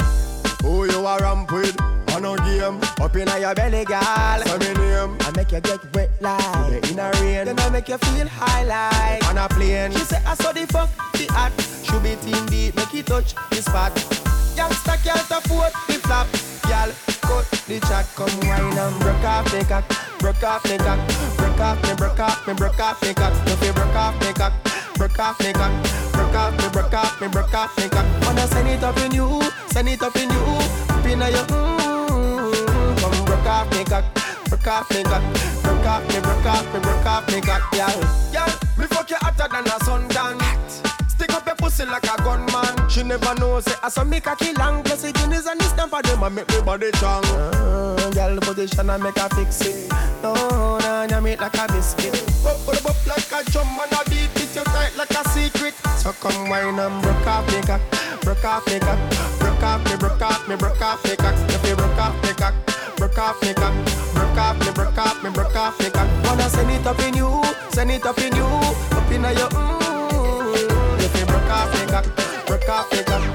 Who 0.63 0.91
you 0.91 1.07
a 1.07 1.19
ramp 1.19 1.53
with? 1.53 1.81
On 2.15 2.25
a 2.25 2.37
game, 2.45 2.81
up 3.01 3.17
in 3.17 3.29
your 3.41 3.55
belly, 3.55 3.85
girl. 3.85 4.41
Say 4.45 4.59
me 4.59 4.75
name. 4.75 5.17
I 5.21 5.33
make 5.37 5.53
you 5.53 5.61
get 5.61 5.95
wet 5.95 6.11
like 6.21 6.85
you 6.87 6.93
in 6.93 6.99
a 6.99 7.11
rain. 7.21 7.45
Then 7.47 7.59
I 7.59 7.71
make 7.71 7.89
you 7.89 7.99
feel 7.99 8.29
high 8.29 8.65
like 8.65 9.25
on 9.29 9.39
a 9.39 9.49
plane. 9.49 9.93
She 9.93 9.99
say 9.99 10.21
I 10.27 10.35
saw 10.35 10.53
the 10.53 10.67
fuck 10.67 10.91
the 11.13 11.29
act. 11.35 11.61
Should 11.85 12.03
be 12.03 12.17
team 12.17 12.47
deep, 12.47 12.77
make 12.77 12.95
it 12.95 13.07
touch 13.07 13.35
the 13.51 13.63
spot. 13.63 13.93
Youngster 14.57 14.97
can't 15.03 15.31
afford 15.31 15.73
the 15.87 15.95
flap, 16.07 16.27
girl. 16.67 16.91
Cut 17.23 17.51
the 17.67 17.81
chat, 17.87 18.07
come 18.15 18.35
wine 18.41 18.79
and 18.79 19.01
broke 19.01 19.25
off 19.25 19.51
the 19.51 19.65
cock, 19.65 19.85
broke 20.19 20.43
off 20.43 20.63
the 20.65 20.77
cock, 20.79 21.01
broke 21.37 21.61
off 21.61 21.83
me, 21.83 21.95
broke 21.95 22.21
off 22.21 22.47
me, 22.47 22.55
broke 22.55 22.81
off 22.81 23.03
me 23.03 23.15
cock. 23.15 23.33
If 23.47 23.65
you 23.65 23.73
broke 23.73 23.95
off 23.95 24.21
me 24.21 24.33
cock, 24.33 24.53
broke 24.95 25.19
off 25.19 25.39
me 25.41 25.53
cock, 25.53 25.73
broke 26.13 26.35
off 26.35 26.53
me, 26.59 26.69
broke 26.71 26.95
off 26.95 27.21
me, 27.21 27.29
broke 27.29 27.55
off 27.55 27.77
me 27.79 27.89
cock. 27.89 28.07
Wanna 28.23 28.47
send 28.49 28.69
it 28.69 28.83
up 28.83 28.97
in 28.99 29.13
you, 29.13 29.43
send 29.69 29.89
it 29.89 30.03
up 30.03 30.17
in 30.17 30.31
you, 30.31 30.45
up 30.89 31.05
in 31.05 31.21
your 31.21 31.47
mm. 31.47 32.99
Come 33.01 33.25
broke 33.25 33.47
off 33.47 33.71
me 33.73 33.85
cock, 33.85 34.05
broke 34.49 34.67
off 34.67 34.91
me 34.91 35.03
cock, 35.03 35.23
broke 35.63 35.87
off 35.87 36.09
me, 36.09 36.21
broke 36.21 36.47
off 36.47 36.75
me, 36.75 36.81
broke 36.81 37.07
off 37.07 37.29
me 37.29 37.41
cock, 37.41 37.71
girl. 37.73 38.01
Girl, 38.33 38.53
me 38.79 38.87
fuck 38.87 39.11
you 39.11 39.17
hotter 39.21 39.49
than 39.51 39.67
a 39.67 39.79
suntan. 39.85 40.41
Stick 41.09 41.33
up 41.33 41.47
your 41.47 41.55
pussy 41.55 41.85
like 41.85 42.05
a 42.05 42.17
gunman. 42.23 42.89
She 42.91 43.03
never 43.05 43.35
knows 43.37 43.67
it. 43.69 43.79
I 43.83 43.89
saw 43.89 44.03
me 44.03 44.21
cocky 44.21 44.53
long. 44.55 44.83
Plus 44.83 45.03
the 45.03 45.13
guineas 45.13 45.47
and 45.47 45.63
stamp 45.63 45.93
of 45.93 46.03
them. 46.03 46.25
I 46.25 46.29
make 46.29 46.49
me 46.49 46.61
body 46.63 46.91
strong. 46.95 47.25
Uh, 47.27 48.11
girl, 48.11 48.39
position 48.41 48.91
I 48.91 48.97
make 48.97 49.17
her 49.19 49.29
fix 49.29 49.61
it. 49.61 49.93
No, 50.23 50.35
no, 50.79 51.07
no, 51.07 51.21
make 51.21 51.41
like 51.41 51.57
a 51.57 51.73
biscuit. 51.73 52.13
Bop, 52.43 52.67
bop, 52.67 52.83
bop 52.83 53.07
like 53.07 53.31
a 53.31 53.51
drum 53.51 53.69
and 53.81 53.93
a 53.93 54.14
Like 54.97 55.11
a 55.11 55.29
secret. 55.31 55.75
So 55.99 56.13
come 56.13 56.49
wine 56.49 56.79
and 56.79 57.03
broke 57.03 57.27
off 57.27 57.47
me 57.53 57.61
cock. 57.63 57.81
Broke 58.23 58.45
off 58.45 58.67
me 58.67 58.79
cock. 58.79 58.99
Broke 59.41 59.63
off 59.63 59.85
me, 59.85 59.97
broke 59.97 60.23
off 60.23 60.49
me, 60.49 60.57
broke 60.57 60.81
off 60.81 61.05
me 61.05 61.17
cock. 61.17 61.35
If 61.51 61.69
you 61.69 61.75
broke 61.75 61.99
off 61.99 62.23
me 62.23 62.33
cock. 62.35 62.55
Broke 62.97 63.19
off 63.19 63.43
me 63.43 63.55
cock. 63.55 63.75
Broke 64.15 64.39
off 64.39 64.59
me, 64.61 64.73
broke 64.73 64.99
off 64.99 65.23
me, 65.23 65.31
broke 65.31 65.57
off 65.57 65.79
me 65.81 65.91
cock. 65.91 66.09
Wanna 66.25 66.49
send 66.49 66.71
it 66.71 66.87
up 66.87 67.01
in 67.01 67.15
you. 67.15 67.43
Send 67.71 67.91
it 67.91 68.07
up 68.07 68.19
in 68.19 68.37
you. 68.37 68.45
Up 68.45 69.11
in 69.11 69.23
your 69.23 69.49
mm. 69.51 71.01
If 71.01 71.19
you 71.19 71.27
broke 71.27 71.51
off 71.51 71.73
me 71.75 71.87
cock. 71.91 72.47
Broke 72.47 72.69
off 72.69 72.93
me 72.93 73.03
cock. 73.03 73.34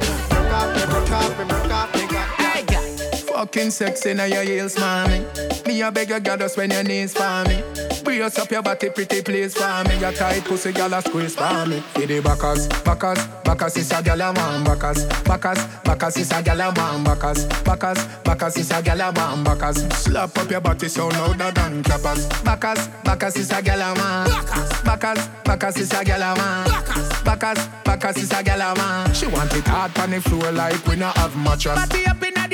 Fucking 3.40 3.72
sexy 3.72 4.14
now 4.14 4.26
your 4.26 4.44
heels, 4.44 4.78
mommy. 4.78 5.26
Me 5.66 5.82
a 5.82 5.90
beg 5.90 6.10
you, 6.10 6.20
girl, 6.20 6.36
just 6.36 6.58
when 6.58 6.72
your 6.72 6.84
knees 6.84 7.14
for 7.14 7.46
me. 7.48 7.64
Brace 8.04 8.38
up 8.38 8.52
your 8.52 8.62
body, 8.62 8.90
pretty 8.90 9.22
please 9.22 9.56
for 9.56 9.82
me. 9.88 9.98
Your 9.98 10.12
tight 10.12 10.44
pussy, 10.44 10.74
girl, 10.74 10.94
a 10.94 11.02
squeeze 11.02 11.36
for 11.36 11.66
me. 11.66 11.80
For 11.80 12.06
the 12.06 12.20
backers, 12.20 12.68
backers, 12.84 13.28
backers 13.46 13.78
is 13.78 13.92
a 13.94 14.04
girl 14.04 14.20
a 14.20 14.34
man. 14.34 14.66
Backers, 14.66 15.06
backers, 15.24 15.66
backers 15.86 16.18
is 16.18 16.32
a 16.34 16.44
girl 16.44 16.60
a 16.60 16.74
man. 16.74 17.04
Backers, 17.06 17.46
backers, 17.64 18.06
backers 18.26 18.58
is 18.58 18.72
a 18.72 18.84
girl 18.84 19.00
a 19.00 19.14
man. 19.14 19.44
Backers, 19.46 19.88
slap 19.96 20.38
up 20.38 20.52
your 20.52 20.60
body 20.60 20.90
so 20.90 21.08
louder 21.08 21.52
than 21.52 21.82
clappers. 21.82 22.28
Backers, 22.44 22.90
backers 23.06 23.38
is 23.38 23.52
a 23.52 23.62
girl 23.62 23.80
a 23.80 23.96
man. 23.96 24.30
Backers, 24.84 25.30
backers 25.46 25.78
is 25.78 25.94
a 25.94 26.04
girl 26.04 26.22
a 26.22 26.36
man. 26.36 26.68
Backers, 27.24 27.68
backers 27.86 28.18
is 28.18 28.34
a 28.34 28.44
girl 28.44 28.60
a 28.60 28.76
man. 28.76 29.14
She 29.14 29.28
want 29.28 29.54
it 29.54 29.66
hard 29.66 29.98
on 29.98 30.10
the 30.10 30.20
floor 30.20 30.52
like 30.52 30.86
we 30.88 30.98
not 30.98 31.16
have 31.16 31.38
mattress. 31.38 31.88
Body 31.88 32.06
up 32.06 32.22
in 32.22 32.34
the 32.34 32.50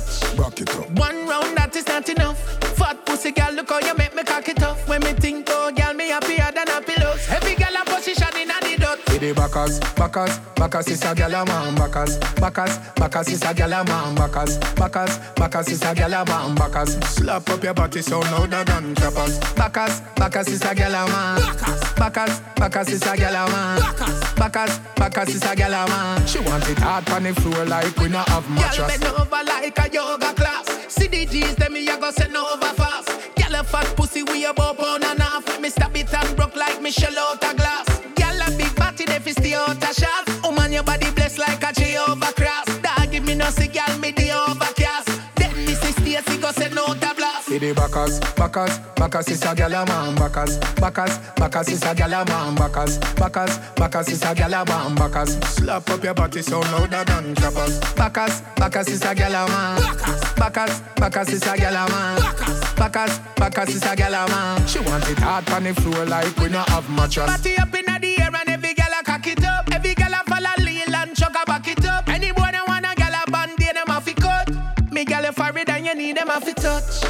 touch. 0.00 0.36
Back 0.36 0.60
it 0.60 0.70
up. 0.76 0.90
One 0.90 1.28
round 1.28 1.56
that 1.56 1.74
is 1.76 1.86
not 1.86 2.08
enough. 2.08 2.38
Fat 2.76 3.04
pussy 3.06 3.30
girl 3.32 3.52
look 3.52 3.70
how 3.70 3.80
you 3.80 3.94
make 3.94 4.14
me 4.14 4.22
cock 4.22 4.48
it 4.48 4.62
up. 4.62 4.76
When 4.88 5.00
me 5.02 5.12
think, 5.12 5.46
oh, 5.50 5.70
girl, 5.72 5.94
me 5.94 6.08
happier 6.08 6.50
than 6.52 6.68
a 6.68 6.80
pillows. 6.80 7.26
Every 7.28 7.54
the 9.20 9.34
backers, 9.34 9.78
backers, 9.94 10.38
backers 10.56 10.88
is 10.88 11.04
a 11.04 11.14
gal 11.14 11.34
a 11.34 11.44
man. 11.44 11.74
Backers, 11.74 12.16
backers, 12.40 12.78
backers 12.96 13.28
is 13.28 13.42
a 13.42 13.52
gal 13.52 13.72
a 13.72 13.84
man. 13.84 14.14
Backers, 14.14 14.56
backers, 14.74 15.18
backers 15.36 15.68
is 15.68 15.82
a 15.82 15.94
gal 15.94 16.14
a 16.14 16.24
man. 16.24 16.54
Backers, 16.54 16.94
slap 17.04 17.48
up 17.50 17.62
your 17.62 17.74
body 17.74 18.00
so 18.00 18.20
louder 18.20 18.64
than 18.64 18.94
trappers. 18.94 19.38
Backers, 19.54 20.00
backers 20.16 20.48
is 20.48 20.62
a 20.62 20.74
gal 20.74 20.94
a 20.94 21.06
man. 21.06 21.40
Backers, 21.96 22.40
backers 22.56 22.88
is 22.88 23.02
a 23.02 23.16
gal 23.16 23.46
a 23.46 23.50
man. 23.50 23.80
Backers, 24.36 24.78
backers 24.96 25.34
is 25.34 25.42
a 25.44 25.54
gal 25.54 25.74
a 25.74 25.88
man. 25.88 26.26
She 26.26 26.38
want 26.40 26.68
it 26.70 26.78
hard 26.78 27.08
on 27.10 27.24
the 27.24 27.34
floor 27.34 27.64
like 27.66 27.94
we 27.98 28.08
not 28.08 28.28
have 28.30 28.48
mattress. 28.50 28.98
bend 28.98 29.04
over 29.04 29.44
like 29.44 29.78
a 29.78 29.92
yoga 29.92 30.32
class. 30.32 30.66
See 30.88 31.08
the 31.08 31.26
G's, 31.26 31.56
them 31.56 31.74
me 31.74 31.86
a 31.88 31.98
go 31.98 32.10
send 32.10 32.34
over 32.34 32.72
fast. 32.74 33.08
Girl 33.36 33.60
a 33.60 33.64
fat 33.64 33.86
pussy 33.96 34.22
we 34.22 34.46
a 34.46 34.54
bow 34.54 34.72
pound 34.72 35.04
and 35.04 35.20
half. 35.20 35.60
Me 35.60 35.68
stab 35.68 35.94
it 35.94 36.12
and 36.14 36.36
broke 36.36 36.56
like 36.56 36.80
Michelle 36.80 37.18
out 37.18 37.44
a 37.44 37.54
glass. 37.54 37.89
Fi 39.34 39.42
stay 39.42 39.54
out 39.54 39.82
a 39.82 39.94
shot. 39.94 40.28
Woman 40.42 40.70
oh, 40.70 40.74
your 40.74 40.82
body 40.82 41.10
blessed 41.10 41.38
like 41.38 41.62
a 41.62 41.72
Jehovah 41.72 42.32
cross. 42.32 42.66
Dog 42.78 43.10
give 43.10 43.24
me 43.24 43.34
no 43.34 43.50
girl 43.50 43.98
me 43.98 44.10
the 44.12 44.30
overcast. 44.30 45.08
Then 45.36 45.54
me 45.56 45.74
see 45.74 45.92
Stacy 45.92 46.38
go 46.38 46.50
send 46.52 46.78
out 46.78 47.02
a 47.02 47.14
blast. 47.14 47.46
See 47.46 47.58
the 47.58 47.72
backers, 47.72 48.20
backers, 48.34 48.78
backers 48.96 49.28
is 49.28 49.42
a 49.42 49.54
gal 49.54 49.74
a 49.74 49.86
man. 49.86 50.14
Backers, 50.14 50.58
backers, 50.76 51.18
backers 51.36 51.68
is 51.68 51.82
a 51.82 51.94
gal 51.94 52.12
a 52.12 52.24
man. 52.24 52.54
Backers, 52.54 52.98
backers, 53.16 53.58
backers 53.76 54.08
is 54.08 54.22
a 54.22 54.34
gal 54.34 54.54
a 54.54 54.64
man. 54.64 54.94
Backers, 54.94 55.38
slap 55.48 55.90
up 55.90 56.04
your 56.04 56.14
body 56.14 56.42
so 56.42 56.60
louder 56.60 57.04
than 57.04 57.34
trappers. 57.34 57.80
Backers, 57.94 58.40
backers 58.56 58.88
is 58.88 59.02
a 59.02 59.14
gal 59.14 59.34
a 59.34 59.48
man. 59.48 59.96
Backers, 60.36 60.80
backers 60.96 61.28
is 61.30 61.42
a 61.42 61.56
gal 61.56 61.86
a 61.86 61.90
man. 61.90 62.20
Backers, 62.76 63.18
backers 63.36 63.74
is 63.74 63.82
a 63.84 63.94
gal 63.96 64.14
a 64.14 64.28
man. 64.28 64.66
She 64.66 64.80
want 64.80 65.08
it 65.08 65.18
hard 65.18 65.48
on 65.50 65.64
the 65.64 65.74
floor 65.74 66.04
like 66.06 66.36
we 66.38 66.48
not 66.48 66.68
have 66.70 66.88
mattress. 66.90 67.30
Party 67.30 67.56
up 67.58 67.74
inna 67.74 67.98
the 68.00 68.09
you 75.90 75.96
need 75.96 76.16
them 76.16 76.30
a 76.30 76.40
fi 76.40 76.52
touch. 76.52 77.04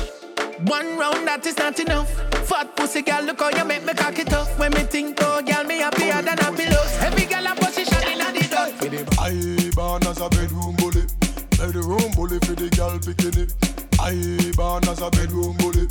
One 0.60 0.98
round 0.98 1.26
that 1.26 1.44
is 1.46 1.56
not 1.56 1.78
enough. 1.80 2.10
Fat 2.48 2.76
pussy 2.76 3.02
gal, 3.02 3.24
look 3.24 3.40
how 3.40 3.50
you 3.50 3.64
make 3.64 3.84
me 3.84 3.92
cock 3.94 4.18
it 4.18 4.32
up. 4.32 4.48
When 4.58 4.72
me 4.72 4.80
think, 4.80 5.18
oh 5.20 5.42
gal, 5.42 5.64
me 5.64 5.78
happier 5.78 6.22
than 6.22 6.38
a 6.38 6.52
pillows. 6.52 6.92
Every 7.00 7.26
gal 7.26 7.46
a 7.46 7.54
position 7.54 8.02
inna 8.08 8.32
the 8.32 8.46
dust. 8.48 9.18
I 9.18 9.70
born 9.74 10.06
as 10.06 10.20
a 10.20 10.28
bedroom 10.30 10.76
bully, 10.76 11.04
bedroom 11.58 12.10
bully 12.16 12.38
for 12.40 12.54
the 12.56 12.68
girl 12.76 12.98
bikini. 12.98 13.44
I 14.00 14.52
born 14.56 14.88
as 14.88 15.00
a 15.02 15.10
bedroom 15.10 15.56
bully, 15.58 15.86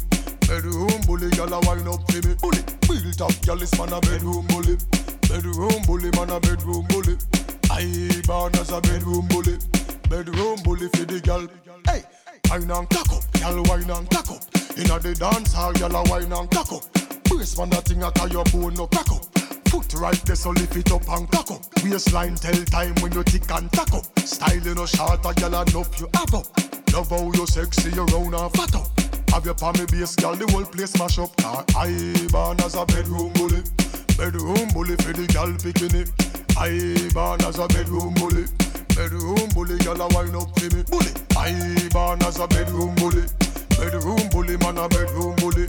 bedroom 0.47 1.01
bully, 1.05 1.29
girl 1.31 1.53
a 1.53 1.59
wine 1.65 1.87
up 1.87 2.01
for 2.09 2.21
me. 2.25 2.33
Bully, 2.41 2.61
real 2.89 3.13
top 3.13 3.33
girl 3.45 3.61
is 3.61 3.77
man 3.77 3.93
a 3.93 4.01
bedroom 4.01 4.45
bully, 4.47 4.77
bedroom 5.29 5.81
bully 5.85 6.09
man 6.17 6.29
a 6.29 6.39
bedroom 6.39 6.85
bully. 6.89 7.17
I 7.69 8.21
born 8.25 8.55
as 8.55 8.71
a 8.71 8.81
bedroom 8.81 9.27
bully, 9.29 9.57
bedroom 10.09 10.57
bully 10.63 10.89
for 10.89 11.05
the 11.05 11.21
girl. 11.21 11.47
Hey, 11.85 12.03
wine 12.49 12.71
and 12.71 12.89
cock 12.89 13.11
up, 13.13 13.31
girl 13.34 13.63
wine 13.63 13.89
and 13.89 14.09
cock 14.09 14.31
up. 14.31 14.43
Inna 14.77 14.99
the 14.99 15.15
dance 15.17 15.53
hall, 15.53 15.73
girl 15.73 15.95
a 15.95 16.03
wine 16.09 16.31
and 16.31 16.49
cock 16.51 16.71
up. 16.73 16.84
Brace 17.26 17.57
man 17.57 17.69
that 17.69 17.85
thing 17.85 18.01
at 18.03 18.31
your 18.31 18.43
bone 18.45 18.73
no 18.73 18.88
crack 18.88 19.11
up. 19.11 19.26
Foot 19.69 19.93
right 19.95 20.21
there, 20.26 20.35
so 20.35 20.49
lift 20.51 20.76
it 20.76 20.91
up 20.91 21.07
and 21.09 21.30
cock 21.31 21.51
up. 21.51 21.61
Waistline 21.84 22.35
tell 22.35 22.57
time 22.65 22.95
when 23.01 23.11
you 23.13 23.23
tick 23.23 23.49
and 23.51 23.71
tack 23.71 23.93
up. 23.93 24.05
Style 24.19 24.67
in 24.67 24.77
a 24.77 24.88
short, 24.88 25.26
a 25.26 25.34
gal 25.34 25.61
enough 25.61 25.99
you 25.99 26.09
have 26.15 26.34
up. 26.34 26.47
Love 26.93 27.09
how 27.09 27.31
you 27.31 27.45
sexy, 27.45 27.91
you 27.91 28.05
round 28.05 28.34
and 28.34 28.51
fat 28.53 28.76
up. 28.76 28.89
Have 29.30 29.45
your 29.45 29.53
palmy 29.53 29.85
base, 29.85 30.15
gal, 30.15 30.35
the 30.35 30.47
whole 30.51 30.65
place 30.65 30.97
mash 30.97 31.19
up. 31.19 31.30
I 31.45 31.93
born 32.31 32.59
as 32.61 32.73
a 32.73 32.85
bedroom 32.85 33.31
bully, 33.34 33.61
bedroom 34.17 34.67
bully 34.73 34.95
for 34.97 35.13
the 35.13 35.27
gal 35.30 35.53
bikini. 35.61 36.09
I 36.57 37.13
born 37.13 37.41
as 37.45 37.59
a 37.59 37.67
bedroom 37.67 38.13
bully, 38.15 38.45
bedroom 38.99 39.47
bully, 39.55 39.77
gal 39.80 40.01
a 40.01 40.07
wine 40.13 40.35
up 40.35 40.51
for 40.59 40.76
me. 40.76 40.84
Bully, 40.84 41.11
I 41.38 41.88
born 41.89 42.21
as 42.23 42.38
a 42.39 42.47
bedroom 42.47 42.93
bully, 42.95 43.23
bedroom 43.80 44.27
bully, 44.30 44.57
man 44.57 44.77
a 44.77 44.89
bedroom 44.89 45.35
bully. 45.38 45.67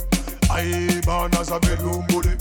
I 0.51 1.01
born 1.07 1.33
as 1.35 1.51
a 1.51 1.61
bedroom 1.61 2.05
bully. 2.09 2.35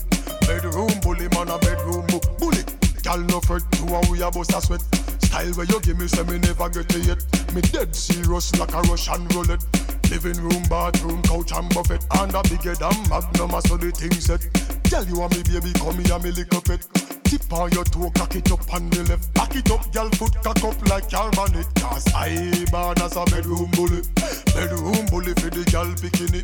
Bedroom 0.48 0.90
bully, 1.02 1.28
man 1.30 1.50
a 1.50 1.60
bedroom 1.60 2.08
bu- 2.08 2.26
bully. 2.40 2.64
Gal 3.04 3.20
no 3.30 3.40
fret 3.40 3.62
to 3.74 3.86
a 3.86 4.02
we 4.10 4.22
a 4.24 4.32
bust 4.32 4.54
a 4.56 4.62
sweat. 4.62 4.82
Style 5.22 5.54
where 5.54 5.68
you 5.68 5.80
give 5.82 6.00
me 6.00 6.08
say 6.08 6.24
me 6.24 6.40
never 6.40 6.70
get 6.70 6.96
it 6.96 7.06
yet. 7.06 7.22
Me 7.54 7.62
dead 7.62 7.96
serious 7.96 8.56
like 8.58 8.74
a 8.74 8.82
Russian 8.90 9.28
roulette. 9.30 9.64
Living 10.10 10.42
room, 10.42 10.64
bathroom, 10.70 11.22
couch 11.22 11.52
and 11.54 11.70
buffet. 11.70 12.04
And 12.18 12.34
a 12.34 12.42
bigger 12.50 12.74
than 12.74 12.98
magnum, 13.10 13.54
so 13.62 13.78
the 13.78 13.92
thing 13.94 14.18
set. 14.18 14.42
Tell 14.86 15.06
you 15.06 15.22
and 15.22 15.38
me 15.38 15.44
baby, 15.44 15.72
come 15.74 16.02
here, 16.02 16.18
me 16.18 16.34
up 16.58 16.70
it. 16.70 17.19
Tip 17.30 17.54
on 17.54 17.72
your 17.74 17.84
toe, 17.84 18.10
cock 18.16 18.36
it 18.36 18.52
up 18.52 18.74
on 18.74 18.90
the 18.90 19.04
left. 19.04 19.32
Back 19.36 19.56
it 19.56 19.70
up, 19.70 19.94
gal, 19.94 20.10
foot 20.18 20.34
cock 20.42 20.64
up 20.64 20.90
like 20.90 21.12
your 21.12 21.30
bonnet. 21.30 21.68
Cause 21.76 22.12
I 22.16 22.66
born 22.72 22.98
as 23.06 23.16
a 23.16 23.24
bedroom 23.30 23.70
bully. 23.78 24.02
Bedroom 24.50 25.06
bully 25.14 25.38
for 25.38 25.54
the 25.54 25.62
gal 25.70 25.86
bikini. 26.02 26.42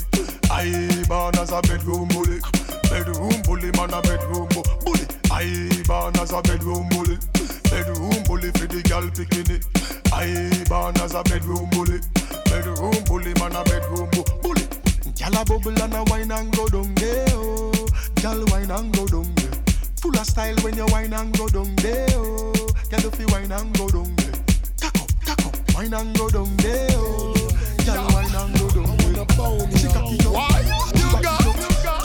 I 0.54 0.70
born 1.10 1.34
as 1.42 1.50
a 1.50 1.60
bedroom 1.66 2.06
bully. 2.14 2.38
Bedroom 2.86 3.34
bully, 3.50 3.74
man 3.74 3.98
a 3.98 4.02
bedroom 4.06 4.46
bully. 4.86 5.10
I 5.34 5.74
born 5.90 6.14
as 6.22 6.30
a 6.30 6.42
bedroom 6.46 6.86
bully. 6.94 7.18
Bedroom 7.74 8.22
bully 8.30 8.54
for 8.54 8.70
the 8.70 8.86
gal 8.86 9.10
bikini. 9.10 9.58
I 10.14 10.30
born 10.70 10.94
as 11.02 11.18
a 11.18 11.24
bedroom 11.26 11.66
bully. 11.74 11.98
Bedroom 12.46 12.94
bully, 13.10 13.34
man 13.42 13.58
a 13.58 13.64
bedroom 13.66 14.06
bu- 14.14 14.30
bully. 14.38 14.62
Gal 15.18 15.34
a 15.34 15.42
bubble 15.46 15.82
and 15.82 15.98
a 15.98 16.04
wine 16.14 16.30
and 16.30 16.54
go 16.54 16.70
down 16.70 16.94
there. 16.94 17.26
Oh. 17.34 17.74
Gal 18.22 18.46
wine 18.54 18.70
and 18.70 18.94
go 18.94 19.06
there. 19.08 19.35
Full 20.06 20.20
of 20.20 20.28
style 20.28 20.56
when 20.58 20.78
you 20.78 20.86
wine 20.92 21.14
and 21.14 21.36
go 21.36 21.48
down 21.48 21.76
there. 21.78 22.06
Oh. 22.12 22.54
Gal 22.92 23.04
if 23.04 23.20
you 23.20 23.26
wine 23.30 23.52
and 23.52 23.76
go 23.76 23.90
down 23.90 24.16
there. 24.18 24.34
Cock 24.80 25.02
up, 25.02 25.10
cock 25.26 25.46
up, 25.48 25.74
wine 25.74 25.94
and 25.96 26.16
go 26.16 26.30
down 26.30 26.56
there. 26.58 26.90
Oh. 26.94 27.34
Gal 27.84 28.06
wine 28.14 28.30
and 28.30 28.54
go 28.54 28.70
down 28.70 28.98
there. 29.02 29.80
She 29.82 29.88
cocky 29.88 30.22
up. 30.22 30.30
Why 30.30 30.62
you 30.94 31.10
got 31.10 31.42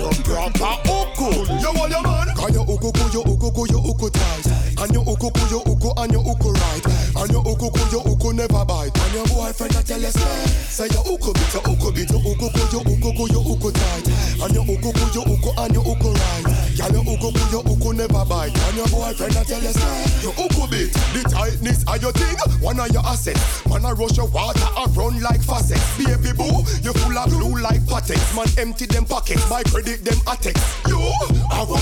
the 0.01 0.23
proper 0.25 0.81
uku? 0.89 1.29
You 1.61 1.73
want 1.77 1.93
your 1.93 2.01
man? 2.01 2.29
Can 2.41 2.55
you 2.55 2.63
uku 2.65 2.89
ku 2.89 3.05
you 3.13 3.21
uku 3.21 3.53
ku 3.53 3.67
you 3.69 3.81
uku 3.85 4.09
tight 4.09 4.47
And 4.81 4.95
you 4.97 5.03
uku 5.05 5.29
ku 5.29 5.43
you 5.53 5.61
uku 5.61 5.93
and 6.01 6.13
you 6.13 6.21
uku 6.25 6.53
right 6.57 6.85
And 7.21 7.31
you 7.31 7.41
uku 7.45 7.69
ku 7.69 7.83
you 7.93 8.01
uku 8.01 8.33
never 8.33 8.65
bite 8.65 8.97
And 8.97 9.13
your 9.13 9.27
boyfriend 9.29 9.77
a 9.77 9.83
tell 9.85 10.01
you 10.01 10.09
say 10.09 10.47
Say 10.73 10.89
you 10.89 11.05
uku 11.05 11.35
bit 11.37 11.53
you 11.53 11.61
uku 11.69 11.93
bit 11.93 12.09
you 12.09 12.17
uku 12.17 12.49
ku 12.49 12.63
you 12.73 12.81
uku 12.81 13.13
ku 13.13 13.25
you 13.29 13.41
uku 13.45 13.69
tight 13.71 14.09
And 14.41 14.55
you 14.57 14.63
uku 14.65 14.89
ku 14.89 15.05
you 15.13 15.23
uku 15.29 15.51
and 15.61 15.75
you 15.75 15.83
uku 15.85 16.09
right 16.17 16.50
Can 16.81 16.95
you 16.97 17.05
uku 17.05 17.29
ku 17.29 17.45
you 17.53 17.61
uku 17.61 17.93
never 17.93 18.25
bite. 18.25 18.57
And 18.57 18.77
your 18.77 18.89
boyfriend 18.89 19.37
a 19.37 19.45
tell 19.45 19.61
you 19.61 19.69
say 19.69 20.25
You 20.25 20.33
uku 20.33 20.65
bit 20.73 20.89
The 21.13 21.29
tightness 21.29 21.85
of 21.85 22.01
your 22.01 22.13
thing. 22.13 22.37
One 22.65 22.81
of 22.81 22.89
your 22.89 23.05
assets. 23.05 23.67
Man 23.69 23.85
a 23.85 23.93
rush 23.93 24.17
your 24.17 24.29
water 24.29 24.65
and 24.65 24.97
run 24.97 25.21
like 25.21 25.43
faucets 25.43 25.85
Baby 26.01 26.33
boo 26.33 26.65
You 26.81 26.97
full 27.05 27.19
of 27.19 27.29
glue 27.29 27.61
like 27.61 27.85
Pattex. 27.85 28.35
Man 28.35 28.49
empty 28.57 28.87
them 28.87 29.05
pockets. 29.05 29.45
My 29.51 29.63
credit 29.65 30.05
them 30.05 30.17
attacks 30.25 30.81
You 30.89 30.97
I 31.53 31.69
want 31.69 31.80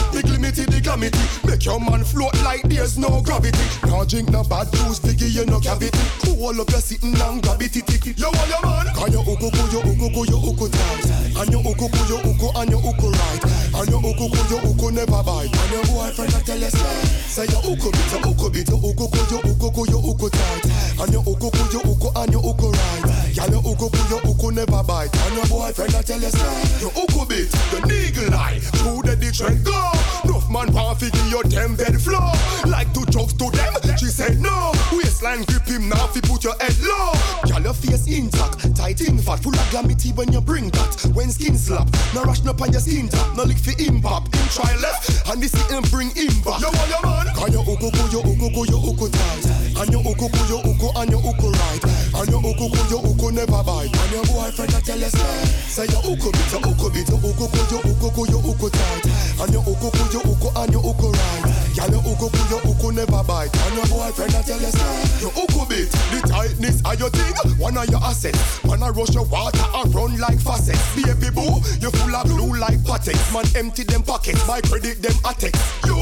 limited 0.89 1.28
Make 1.44 1.65
your 1.65 1.81
man 1.81 2.02
float 2.05 2.35
like 2.43 2.62
there's 2.69 2.97
no 2.98 3.20
gravity 3.23 3.66
No 3.86 4.05
drink 4.05 4.31
no 4.31 4.43
bad 4.44 4.73
juice 4.73 4.98
Figure 4.98 5.28
you 5.28 5.44
no 5.47 5.60
cavity 5.60 5.98
Pull 6.24 6.60
up 6.60 6.70
your 6.70 6.81
sitting 6.81 7.15
and 7.15 7.43
grab 7.43 7.60
it 7.62 7.77
You 7.77 8.28
want 8.32 8.48
your 8.48 8.62
man 8.65 8.86
Can 8.97 9.12
you 9.12 9.20
uku 9.20 9.48
ku 9.52 9.62
you 9.69 9.81
uku 9.85 10.09
ku 10.15 10.23
you 10.24 10.39
uku 10.40 10.66
tight 10.69 11.05
And 11.36 11.52
you 11.52 11.60
uku 11.60 11.86
ku 11.89 12.01
you 12.09 12.19
uku 12.24 12.48
and 12.56 12.70
you 12.70 12.78
uku 12.81 13.09
right 13.12 13.43
And 13.77 13.89
you 13.90 13.98
uku 14.01 14.27
ku 14.32 14.40
you 14.48 14.59
uku 14.65 14.86
never 14.93 15.23
bite 15.23 15.52
And 15.52 15.70
your 15.73 15.85
boyfriend 15.93 16.35
a 16.35 16.40
tell 16.40 16.59
you 16.59 16.70
say 16.73 16.97
Say 17.28 17.47
you 17.52 17.60
uku 17.60 17.89
bit 17.93 18.09
you 18.09 18.19
uku 18.24 18.47
bit 18.51 18.69
you 18.69 18.77
uku 18.81 19.05
ku 19.12 19.20
you 19.28 19.39
uku 19.44 19.69
ku 19.70 19.82
you 19.93 20.01
uku 20.01 20.27
tight 20.32 20.65
And 21.01 21.12
you 21.12 21.20
uku 21.20 21.48
ku 21.52 21.62
you 21.73 21.81
uku 21.85 22.09
and 22.16 22.32
you 22.32 22.40
uku 22.40 22.69
right 22.73 23.05
Can 23.36 23.52
you 23.52 23.60
uku 23.60 23.86
ku 23.93 24.01
you 24.09 24.19
uku 24.24 24.51
never 24.52 24.82
bite 24.82 25.12
And 25.12 25.35
your 25.36 25.47
boyfriend 25.47 25.94
a 25.94 26.02
tell 26.02 26.20
you 26.20 26.31
say 26.32 26.81
You 26.81 26.90
uku 26.97 27.23
bit 27.28 27.51
the 27.52 27.78
eagle 27.93 28.35
eye 28.35 28.59
Through 28.81 29.02
the 29.02 29.15
and 29.47 29.65
go 29.65 29.93
Enough 30.24 30.51
man 30.51 30.69
want 30.82 31.00
fi 31.00 31.10
give 31.10 31.30
you 31.30 31.42
them 31.44 31.76
bed 31.76 32.00
floor 32.00 32.32
Like 32.66 32.92
to 32.94 33.05
choke 33.10 33.32
to 33.38 33.50
them 33.50 33.72
She 33.98 34.06
said 34.06 34.40
no 34.40 34.72
Waistline 34.92 35.44
grip 35.44 35.66
him 35.66 35.88
now 35.88 36.06
fi 36.06 36.20
put 36.20 36.44
your 36.44 36.55
head 36.60 36.76
low 36.82 37.12
Girl 37.46 37.62
your 37.62 37.74
face 37.74 38.06
intact 38.06 38.74
Tight 38.76 39.00
in 39.02 39.18
fat 39.18 39.40
Full 39.40 39.55
of 39.55 39.70
glamity 39.70 40.12
when 40.12 40.32
you 40.32 40.40
bring 40.40 40.70
that 40.70 41.10
When 41.14 41.30
skin 41.30 41.56
slap 41.59 41.88
No 42.14 42.22
rush 42.22 42.42
no 42.44 42.52
on 42.52 42.72
your 42.72 42.80
skin 42.80 43.09
tap 43.09 43.36
No 43.36 43.44
lick 43.44 43.59
fi 43.59 43.74
impact 43.82 44.34
Him 44.34 44.46
try 44.55 44.74
left 44.78 45.28
And 45.28 45.42
this 45.42 45.55
him 45.68 45.82
bring 45.90 46.10
him 46.14 46.32
back 46.46 46.60
You 46.60 46.70
want 46.70 46.88
your 46.88 47.02
man 47.02 47.26
Can 47.34 47.52
you 47.52 47.62
uku 47.62 47.88
ku 47.90 48.02
you 48.14 48.20
uku 48.22 48.48
ku 48.55 48.62
you 48.70 48.78
uku 48.78 49.06
tight 49.10 49.44
And 49.82 49.90
you 49.92 50.00
uku 50.00 50.26
ku 50.28 50.40
you 50.46 50.59
uku 50.62 50.88
and 50.98 51.10
you 51.10 51.18
uku 51.18 51.48
right 51.50 51.82
And 52.14 52.28
you 52.30 52.38
uku 52.38 52.66
ku 52.70 52.80
you 52.90 52.98
uku 53.02 53.26
never 53.34 53.62
bite 53.62 53.90
And 53.92 54.12
your 54.12 54.24
boyfriend 54.30 54.74
a 54.74 54.80
tell 54.80 54.98
you 54.98 55.10
say 55.10 55.44
Say 55.68 55.86
you 55.90 56.00
uku 56.06 56.28
bit 56.32 56.50
you 56.50 56.60
uku 56.62 56.86
bit 56.90 57.09
you 57.09 57.18
uku 57.18 57.46
ku 57.46 57.60
you 57.70 57.78
uku 57.82 58.09
ku 58.14 58.22
you 58.30 58.40
uku 58.40 58.68
tight 58.70 59.05
And 59.42 59.52
you 59.52 59.60
uku 59.62 59.88
ku 59.90 60.02
you 60.14 60.22
uku 60.22 60.48
and 60.59 60.68
you 60.73 60.81
uku 60.81 61.11
right 61.11 61.59
Girl 61.78 61.95
you 61.95 62.11
uku 62.11 62.27
ku 62.27 62.43
you 62.51 62.59
uku 62.66 62.90
never 62.90 63.23
bite. 63.23 63.55
And 63.55 63.74
your 63.78 63.86
boyfriend 63.86 64.35
I 64.35 64.43
tell 64.43 64.59
you 64.59 64.66
say, 64.66 65.23
you 65.23 65.31
uku 65.31 65.62
bit. 65.70 65.86
The 66.11 66.27
tightness 66.27 66.82
of 66.82 66.99
your 66.99 67.11
thing, 67.11 67.35
one 67.55 67.78
of 67.78 67.86
your 67.86 68.03
assets. 68.03 68.59
Wanna 68.65 68.90
rush 68.90 69.15
your 69.15 69.24
water 69.31 69.62
and 69.62 69.95
run 69.95 70.19
like 70.19 70.40
faucets. 70.40 70.82
Baby 70.99 71.31
boo, 71.31 71.62
you 71.78 71.95
full 71.95 72.16
of 72.16 72.27
blue 72.27 72.59
like 72.59 72.82
Pattex. 72.82 73.15
Man 73.32 73.47
empty 73.55 73.85
them 73.85 74.03
pockets, 74.03 74.43
my 74.49 74.61
credit 74.62 74.99
them 75.03 75.15
attacks. 75.23 75.62
You, 75.86 75.95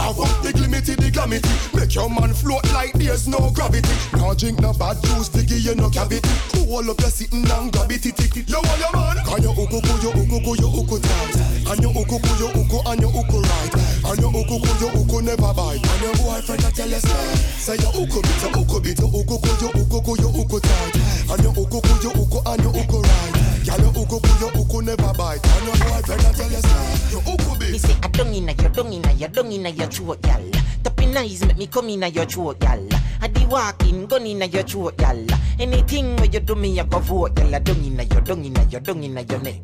I 0.00 0.08
want 0.16 0.32
the 0.40 0.56
glimity, 0.56 0.96
the 0.96 1.10
glamity. 1.12 1.52
Make 1.76 1.94
your 1.94 2.08
man 2.08 2.32
float 2.32 2.64
like 2.72 2.94
there's 2.94 3.28
no 3.28 3.52
gravity. 3.52 3.92
Now 4.16 4.32
drink 4.32 4.60
no 4.60 4.72
bad 4.72 4.96
juice, 5.04 5.28
figure 5.28 5.60
you 5.60 5.74
no 5.74 5.90
cavity. 5.90 6.24
Hold 6.68 6.88
up 6.88 7.00
your 7.00 7.08
sitting 7.08 7.48
and 7.48 7.72
grab 7.72 7.90
it, 7.92 8.04
it, 8.04 8.20
it. 8.20 8.48
You 8.48 8.60
want 8.60 8.80
your 8.80 8.92
man? 8.92 9.16
Can 9.24 9.42
you 9.42 9.52
uku, 9.56 9.76
you 9.76 10.12
uku, 10.12 10.52
you 10.56 10.68
uku 10.68 10.96
tight. 11.00 11.36
And 11.68 11.80
you 11.80 11.88
uku, 11.92 12.16
you 12.36 12.48
uku, 12.48 12.78
and 12.88 13.00
you 13.00 13.08
uku 13.08 13.40
right. 13.40 13.72
And 14.08 14.20
you 14.20 14.28
uku, 14.28 14.56
you 14.80 14.88
uku 14.88 15.20
never 15.20 15.52
bite. 15.52 15.84
And 15.84 16.00
your 16.00 16.14
boyfriend 16.16 16.64
I 16.64 16.70
tell 16.70 16.88
you 16.88 16.96
say, 16.96 17.34
say 17.60 17.76
you 17.76 17.88
uku 17.92 18.22
bit, 18.24 18.40
you 18.40 18.48
uku 18.56 18.80
bit, 18.80 18.98
you 18.98 19.06
uku, 19.06 19.36
you 19.60 19.68
uku, 19.68 20.12
you 20.16 20.28
uku 20.32 20.60
tight. 20.60 20.96
And 21.28 21.42
you 21.44 21.50
uku, 21.52 21.78
you 22.00 22.10
uku, 22.16 22.38
and 22.48 22.62
you 22.64 22.70
uku 22.72 22.98
right. 23.04 23.32
Girl, 23.68 23.80
you 23.84 23.90
uku, 23.92 24.16
you 24.40 24.48
uku 24.48 24.80
never 24.80 25.12
bite. 25.12 25.44
And 25.44 25.66
your 25.68 25.76
boyfriend 25.76 26.24
I 26.24 26.32
tell 26.32 26.50
you 26.50 26.62
say, 26.64 27.12
you 27.12 27.20
uku 27.20 27.58
bit. 27.60 27.72
Me 27.72 27.78
say 27.78 27.96
I 28.02 28.08
don't 28.08 28.32
inna 28.32 28.52
your, 28.52 28.70
don't 28.70 28.92
inna 28.92 29.12
your, 29.12 29.28
don't 29.28 29.52
inna 29.52 29.68
your 29.68 29.86
throat, 29.88 30.22
gal. 30.22 30.50
Tapping 30.82 31.16
eyes 31.16 31.44
make 31.44 31.58
me 31.58 31.66
come 31.66 31.90
inna 31.90 32.08
your 32.08 32.24
throat, 32.24 32.60
gal. 32.60 32.88
I 33.20 33.28
di 33.28 33.44
walking, 33.44 34.06
gun 34.06 34.26
inna 34.26 34.46
your 34.46 34.62
throat, 34.62 34.96
gal. 34.96 35.20
Anything 35.60 36.16
where 36.16 36.26
you 36.26 36.40
do 36.40 36.54
me, 36.54 36.80
I 36.80 36.84
go 36.84 36.98
vote, 36.98 37.34
gal. 37.34 37.60
Don't 37.60 37.84
inna 37.84 38.04
your, 38.04 38.22
don't 38.22 38.42
inna 38.42 38.64
your, 38.70 38.80
don't 38.80 39.04
inna 39.04 39.20
your 39.20 39.40
neck. 39.40 39.60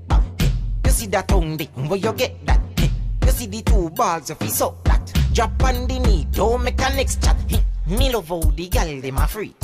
You 0.84 0.90
see 0.90 1.06
that 1.06 1.28
tongue, 1.28 1.58
where 1.58 1.98
you 1.98 2.12
get 2.12 2.44
that? 2.44 2.60
You 3.24 3.30
see 3.30 3.46
the 3.46 3.62
two 3.62 3.90
balls, 3.90 4.30
if 4.30 4.40
you 4.42 4.48
suck 4.48 4.84
that. 4.84 5.12
Drop 5.32 5.62
on 5.64 5.86
the 5.86 5.98
knee, 5.98 6.26
don't 6.32 6.62
make 6.62 6.80
a 6.80 6.94
next 6.94 7.22
chat. 7.22 7.36
Me 7.86 8.12
love 8.12 8.28
how 8.28 8.40
the 8.40 8.68
gal 8.68 9.00
dem 9.00 9.18
a 9.18 9.26
free. 9.26 9.54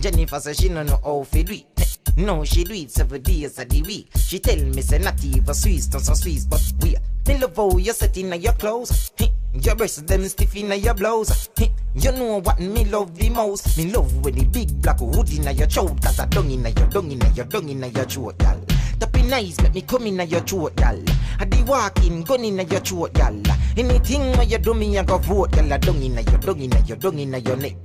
Jennifer 0.00 0.40
say 0.40 0.52
she 0.52 0.68
no 0.68 0.82
know 0.82 0.98
how 1.04 1.22
fi 1.22 1.42
do 1.42 1.52
it. 1.52 1.71
No, 2.16 2.44
she 2.44 2.64
do 2.64 2.74
it 2.74 2.90
seven 2.90 3.22
days 3.22 3.58
of 3.58 3.68
the 3.68 3.82
week. 3.82 4.10
She 4.16 4.38
tell 4.38 4.56
me 4.56 4.82
say 4.82 4.98
not 4.98 5.22
even 5.24 5.54
Swiss, 5.54 5.90
not 5.92 6.02
so 6.02 6.14
Swiss, 6.14 6.44
but 6.44 6.60
we. 6.82 6.94
Me 7.26 7.38
love 7.38 7.56
how 7.56 7.76
you 7.76 7.92
set 7.92 8.16
in 8.16 8.32
your 8.40 8.52
clothes. 8.54 9.12
Your 9.54 9.76
breasts 9.76 10.02
them 10.02 10.26
stiff 10.26 10.56
in 10.56 10.72
your 10.72 10.94
blouse. 10.94 11.48
You 11.94 12.12
know 12.12 12.40
what 12.40 12.58
me 12.58 12.84
love 12.84 13.16
the 13.16 13.30
most? 13.30 13.78
Me 13.78 13.90
love 13.92 14.24
when 14.24 14.34
the 14.34 14.44
big 14.44 14.82
black 14.82 14.98
hood 14.98 15.30
in 15.32 15.56
your 15.56 15.66
throat. 15.68 16.02
Cause 16.02 16.18
I 16.18 16.26
dung 16.26 16.50
in 16.50 16.64
your 16.64 16.86
dung 16.88 17.10
in 17.12 17.20
your 17.34 17.46
dung 17.46 17.68
in 17.68 17.82
your 17.82 18.04
throat, 18.04 18.38
gal. 18.38 18.60
Tapping 18.98 19.32
eyes 19.32 19.60
make 19.62 19.74
me 19.74 19.82
come 19.82 20.06
in 20.06 20.28
your 20.28 20.40
throat, 20.40 20.76
gal. 20.76 21.00
I 21.38 21.44
di 21.44 21.62
walking 21.62 22.22
gun 22.24 22.44
in 22.44 22.58
your 22.58 22.80
throat, 22.80 23.12
gal. 23.14 23.40
Anything 23.76 24.32
where 24.32 24.42
you 24.44 24.58
do 24.58 24.74
me, 24.74 24.98
I 24.98 25.04
go 25.04 25.18
vote, 25.18 25.52
gal. 25.52 25.72
I 25.72 25.78
dung 25.78 26.02
in 26.02 26.14
your 26.14 26.38
dung 26.38 26.60
in 26.60 26.86
your 26.86 26.96
dung 26.96 27.18
in 27.18 27.32
your 27.32 27.56
neck. 27.56 27.76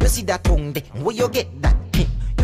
You 0.00 0.08
see 0.08 0.22
that 0.22 0.42
tongue 0.42 0.72
there? 0.72 0.82
Where 1.02 1.14
you 1.14 1.28
get 1.28 1.62
that? 1.62 1.87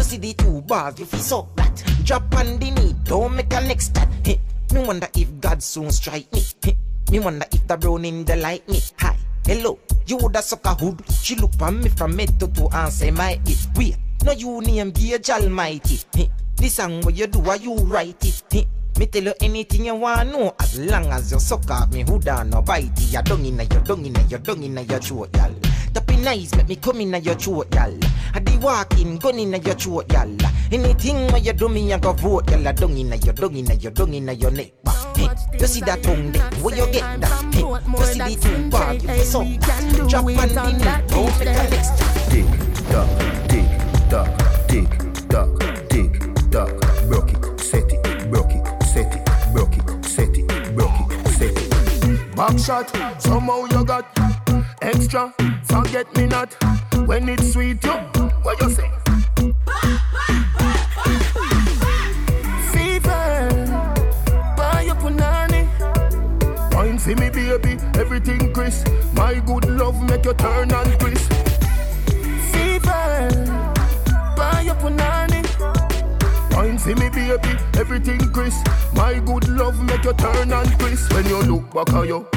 You 0.05 0.11
see 0.11 0.17
the 0.19 0.35
two 0.35 0.61
bars? 0.61 0.99
You 0.99 1.07
feel 1.07 1.21
suck 1.21 1.57
that? 1.57 1.83
Drop 2.05 2.35
on 2.37 2.59
the 2.59 2.71
knee, 2.71 2.95
don't 3.05 3.35
make 3.35 3.51
a 3.55 3.61
next. 3.63 3.97
Hey, 4.23 4.39
Me 4.75 4.85
wonder 4.85 5.09
if 5.15 5.41
God 5.41 5.63
soon 5.63 5.91
strike 5.91 6.31
me. 6.31 6.43
Me 7.11 7.21
wonder 7.21 7.47
if 7.51 7.67
the 7.67 7.75
brown 7.79 8.05
in 8.05 8.23
the 8.27 8.37
like 8.37 8.69
me. 8.69 8.83
Hi, 8.99 9.17
hello, 9.47 9.79
you 10.05 10.19
woulda 10.19 10.43
suck 10.43 10.67
a 10.67 10.75
hood. 10.75 11.03
She 11.11 11.37
look 11.37 11.53
on 11.59 11.81
me 11.81 11.89
from 11.89 12.19
head 12.19 12.39
to 12.39 12.49
toe 12.49 12.69
and 12.75 12.93
say 12.93 13.13
my 13.13 13.41
it. 13.47 13.67
Wait, 13.77 13.97
no 14.27 14.33
you 14.33 14.61
name 14.61 14.91
Gage 14.91 15.31
Almighty. 15.31 16.01
This 16.57 16.75
song 16.75 17.01
what 17.01 17.15
you 17.15 17.27
do, 17.27 17.41
are 17.49 17.57
you 17.57 17.75
write 17.75 18.23
it? 18.53 18.67
Me 18.99 19.07
tell 19.07 19.25
you 19.25 19.33
anything 19.41 19.87
you 19.87 19.95
want 19.95 20.31
know 20.31 20.55
as 20.61 20.79
long 20.81 21.07
as 21.07 21.33
you 21.33 21.41
suck 21.41 21.71
off 21.71 21.91
me 21.91 22.03
hood 22.03 22.29
and 22.29 22.51
no 22.51 22.61
bite 22.61 22.93
it. 23.01 23.11
You 23.11 23.23
dung 23.23 23.47
inna 23.47 23.65
your 23.65 23.81
dung 23.81 24.05
inna 24.05 24.23
your 24.25 24.41
dung 24.41 24.63
inna 24.65 24.83
your 24.83 25.01
throat, 25.01 25.31
y'all. 25.35 25.55
Eyes 26.27 26.55
make 26.57 26.69
me 26.69 26.77
come 26.77 27.01
inna 27.01 27.19
your 27.19 27.35
throat, 27.35 27.75
y'all. 27.75 27.99
I 28.35 28.41
di 28.41 28.57
walking 28.59 29.19
gun 29.19 29.39
inna 29.39 29.59
your 29.59 29.75
throat, 29.75 30.11
y'all. 30.13 30.37
Anything 30.73 31.27
where 31.29 31.39
you 31.39 31.53
do 31.53 31.69
me, 31.69 31.93
I 31.93 31.99
go 31.99 32.13
vote, 32.13 32.51
y'all. 32.51 32.73
Dung 32.73 32.97
inna 32.97 33.17
your 33.17 33.35
dung 33.35 33.55
inna 33.55 33.75
your 33.75 33.93
dung 33.93 34.15
inna 34.15 34.33
your 34.33 34.51
neck. 34.51 34.73
Hey, 35.17 35.29
you 35.61 35.67
see 35.67 35.81
that 35.83 36.03
tongue 36.03 36.33
there? 36.33 36.43
Where 36.63 36.75
you 36.75 36.87
get 36.93 37.21
that? 37.21 37.55
Hey, 37.55 37.61
you 37.61 38.05
see 38.07 38.19
the 38.19 38.41
two 38.41 38.71
bars? 38.71 39.03
You 39.03 39.09
feel 39.09 39.25
so 39.25 39.45
Drop 40.09 40.25
on 40.25 40.35
the 40.35 40.73
knee, 40.73 41.07
don't 41.09 41.39
make 41.39 41.49
a 41.49 41.71
next 41.71 41.93
Tick 42.31 42.47
tock, 42.91 43.09
tick 43.49 43.69
tock, 44.11 44.29
tick 44.67 44.91
tock, 45.29 45.89
tick 45.89 46.51
tock. 46.51 47.09
Broke 47.09 47.33
it, 47.33 47.61
set 47.61 47.93
it, 47.93 48.31
broke 48.31 48.51
it, 48.51 48.83
set 48.85 49.15
it, 49.15 49.53
broke 49.53 49.77
it, 49.77 50.05
set 50.05 50.37
it, 50.37 50.75
broke 50.75 50.91
it, 51.01 51.29
set 51.29 51.57
it. 51.57 52.35
Back 52.35 52.59
shot, 52.59 52.91
somehow 53.23 53.67
you 53.67 53.85
got 53.85 54.07
extra. 54.83 55.33
Forget 55.75 56.07
me 56.17 56.27
not 56.27 56.55
when 57.05 57.29
it's 57.29 57.53
sweet. 57.53 57.83
You, 57.83 57.91
what 58.45 58.61
you 58.61 58.71
say? 58.71 58.89
Fever, 62.71 63.51
buy 64.57 64.83
your 64.87 64.95
punani. 64.95 65.67
Wine 66.75 66.97
for 66.97 67.17
me, 67.17 67.29
baby, 67.29 67.77
everything 67.99 68.53
crisp. 68.53 68.87
My 69.15 69.35
good 69.41 69.69
love 69.69 70.01
make 70.09 70.25
you 70.25 70.35
turn 70.35 70.71
and 70.71 71.01
crisp. 71.01 71.33
Fever, 72.53 73.31
buy 74.37 74.63
your 74.65 74.77
punani. 74.77 75.43
Wine 76.55 76.79
for 76.79 76.95
me, 76.95 77.09
baby, 77.09 77.59
everything 77.77 78.21
crisp. 78.33 78.65
My 78.95 79.19
good 79.19 79.49
love 79.49 79.83
make 79.83 80.05
you 80.05 80.13
turn 80.13 80.53
and 80.53 80.79
crisp. 80.79 81.13
When 81.13 81.27
you 81.27 81.43
look 81.43 81.75
back 81.75 81.93
at 81.93 82.07
you, 82.07 82.29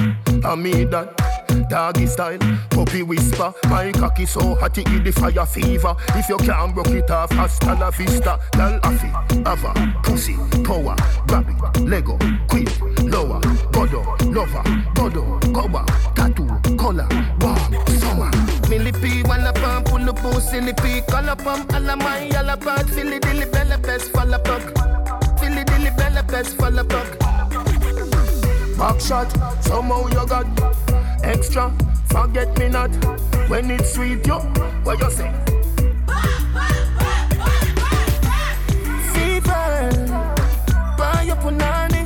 I 0.44 0.56
mean 0.56 0.90
that. 0.90 1.37
Doggy 1.70 2.08
style, 2.08 2.40
puppy 2.70 3.04
whisper. 3.04 3.54
My 3.70 3.92
cocky 3.92 4.26
so 4.26 4.56
hot 4.56 4.78
it 4.78 4.86
give 4.86 5.04
the 5.04 5.12
fire 5.12 5.46
fever. 5.46 5.96
If 6.16 6.30
you 6.30 6.38
can't 6.38 6.74
broke 6.74 6.88
it 6.88 7.12
off, 7.12 7.32
hasta 7.32 7.76
la 7.76 7.92
vista. 7.92 8.40
Girl, 8.54 8.80
affy, 8.84 9.10
ava, 9.46 9.74
pussy, 10.04 10.36
power, 10.64 10.96
grab 11.28 11.48
it, 11.50 11.82
Lego, 11.82 12.18
queen, 12.48 12.68
lower, 13.10 13.42
godo, 13.72 14.02
lover, 14.34 14.64
godo, 14.96 15.40
cover, 15.54 15.84
tattoo, 16.16 16.48
color, 16.78 17.08
warm, 17.42 17.88
summer. 18.00 18.32
Millipede, 18.70 19.28
wanna 19.28 19.52
pump, 19.52 19.88
pull 19.88 20.10
up, 20.10 20.42
silly 20.42 20.74
pea, 20.74 21.02
color 21.10 21.36
pump, 21.36 21.74
all 21.74 21.90
of 21.90 22.00
my 22.00 22.24
yellow 22.28 22.56
part, 22.56 22.90
filly 22.90 23.20
dilly 23.20 23.46
bella 23.46 23.78
best, 23.78 24.12
fall 24.12 24.34
a 24.34 24.40
puck. 24.40 24.64
Filly 25.40 25.66
dilly 25.66 25.92
bella 25.98 26.24
best, 26.24 26.56
fall 26.58 26.80
a 26.80 26.84
puck. 26.86 27.20
Back 28.78 29.02
shot, 29.02 29.30
somehow 29.64 30.08
you 30.08 30.28
got 30.28 30.87
extra. 31.28 31.72
Forget 32.10 32.58
me 32.58 32.70
not 32.70 32.90
when 33.50 33.70
it's 33.70 33.94
sweet, 33.94 34.26
yo. 34.26 34.40
What 34.84 35.00
you 35.00 35.12
say? 35.12 35.32
Fever, 39.14 39.90
buy 40.98 41.24
your 41.28 41.36
punani. 41.38 42.04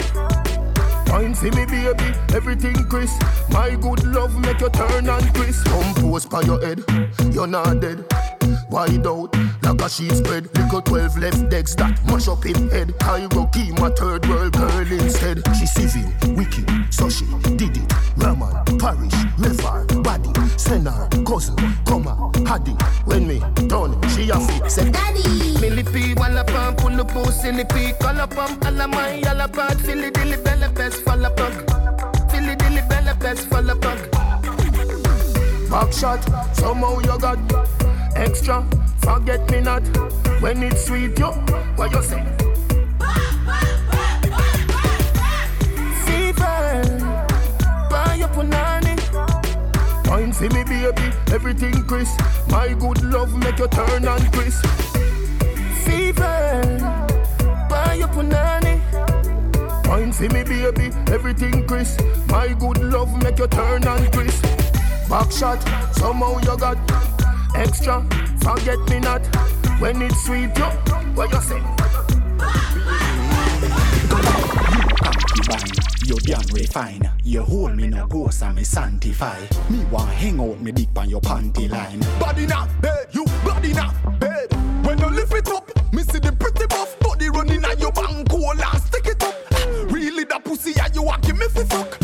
Wine 1.11 1.35
for 1.35 1.45
me, 1.45 1.65
baby, 1.65 2.14
everything 2.34 2.76
crisp. 2.89 3.22
My 3.49 3.76
good 3.76 4.03
love 4.06 4.38
make 4.39 4.60
you 4.60 4.69
turn 4.69 5.07
and 5.07 5.34
crisp. 5.35 5.65
Compose 5.65 6.26
by 6.26 6.41
your 6.41 6.60
head, 6.65 6.84
you're 7.31 7.48
not 7.48 7.80
dead. 7.80 8.40
Wide 8.72 9.06
out, 9.06 9.35
like 9.64 9.81
a 9.81 9.89
sheet 9.89 10.14
spread. 10.14 10.48
Little 10.56 10.81
12 10.81 11.18
left 11.18 11.49
decks 11.49 11.76
that 11.76 11.99
mash 12.06 12.30
up 12.30 12.45
in 12.45 12.69
head. 12.69 12.93
Go 13.30 13.45
keep 13.48 13.77
my 13.77 13.89
third 13.89 14.26
world 14.30 14.53
girl 14.53 14.91
instead. 14.93 15.43
She 15.60 15.65
civil, 15.65 16.07
wicked, 16.35 16.65
so 16.89 17.10
she 17.10 17.26
did 17.57 17.76
it. 17.76 17.93
Raman, 18.15 18.56
parish, 18.80 19.11
river, 19.38 19.84
body, 20.02 20.31
senor, 20.56 21.10
cousin, 21.27 21.57
comma, 21.85 22.31
haddy. 22.48 22.72
When 23.03 23.27
me 23.27 23.39
done, 23.68 23.99
she 24.07 24.30
a 24.30 24.39
fit, 24.39 24.72
say 24.72 24.89
daddy. 24.89 25.60
Millipede, 25.60 26.18
walla 26.18 26.45
pump, 26.45 26.77
pull 26.77 27.02
up, 27.02 27.11
silly 27.34 27.65
pea, 27.65 27.91
color 27.99 28.27
pump, 28.27 28.64
alla 28.64 28.85
um, 28.85 28.91
my, 28.91 29.19
alla 29.27 29.49
part, 29.49 29.81
filly 29.81 30.11
dilly 30.11 30.38
bella 30.38 30.69
best, 30.69 31.03
fall 31.03 31.30
pug. 31.35 32.31
Filly 32.31 32.56
dilly 32.56 32.81
bella 32.88 33.15
best, 33.19 33.49
fall 33.49 33.76
pug. 33.76 33.99
Back 35.69 35.91
shot, 35.91 36.23
somehow 36.56 36.99
you 36.99 37.19
got 37.19 37.81
extra. 38.22 38.64
Forget 38.99 39.49
me 39.52 39.61
not 39.61 39.84
when 40.39 40.61
it's 40.64 40.85
sweet, 40.85 41.18
yo. 41.18 41.31
What 41.76 41.91
you 41.91 42.02
say? 42.03 42.23
Fever, 46.06 46.84
buy 47.89 48.15
your 48.19 48.30
punani. 48.30 48.95
Wine 50.07 50.31
for 50.31 50.43
me, 50.43 50.64
baby, 50.64 51.11
everything 51.34 51.84
crisp. 51.85 52.19
My 52.49 52.73
good 52.73 53.02
love 53.03 53.34
make 53.39 53.57
you 53.57 53.68
turn 53.68 54.06
and 54.06 54.34
crisp. 54.34 54.65
Fever, 55.84 56.77
buy 57.69 57.95
your 57.95 58.07
punani. 58.10 58.80
Wine 59.88 60.14
for 60.14 60.30
me, 60.30 60.43
baby, 60.43 60.91
everything 61.11 61.65
crisp. 61.65 62.02
My 62.27 62.49
good 62.49 62.77
love 62.84 63.11
make 63.23 63.39
you 63.39 63.48
turn 63.48 63.84
and 63.84 64.14
crisp. 64.14 64.45
Back 65.10 65.31
shot, 65.31 65.61
somehow 65.93 66.38
you 66.39 66.57
got 66.57 66.77
extra. 67.61 68.01
Forget 68.41 68.79
me 68.89 68.99
not 68.99 69.21
when 69.79 70.01
it's 70.01 70.25
sweet, 70.25 70.57
yo. 70.57 70.69
What 71.15 71.31
you 71.31 71.41
say? 71.41 71.61
Your 76.05 76.19
damn 76.19 76.47
refine. 76.53 77.11
You 77.23 77.43
hold 77.43 77.75
me 77.75 77.88
no 77.88 78.07
ghost 78.07 78.43
and 78.43 78.55
me 78.55 78.63
sanctify. 78.63 79.39
Me 79.69 79.83
want 79.85 80.09
hang 80.09 80.39
out 80.41 80.59
me 80.59 80.71
dick 80.71 80.89
on 80.95 81.09
your 81.09 81.21
panty 81.21 81.69
line. 81.69 81.99
Body 82.19 82.47
na 82.47 82.67
bed, 82.81 83.07
you 83.11 83.25
body 83.45 83.73
na 83.73 83.91
bed. 84.19 84.51
When 84.85 84.97
you 84.97 85.09
lift 85.09 85.33
it 85.33 85.47
up, 85.49 85.69
me 85.93 86.03
see 86.03 86.19
the 86.19 86.31
pretty 86.31 86.65
buff 86.65 86.99
body 86.99 87.29
running 87.29 87.63
at 87.63 87.79
your 87.79 87.91
bank 87.91 88.29
hole 88.29 88.51
and 88.51 88.81
stick 88.81 89.05
it 89.05 89.23
up. 89.23 89.35
Really 89.91 90.23
that 90.25 90.43
pussy 90.43 90.73
and 90.81 90.93
you 90.95 91.03
want 91.03 91.21
give 91.21 91.38
me 91.38 91.47
fi 91.47 91.63
fuck. 91.63 92.01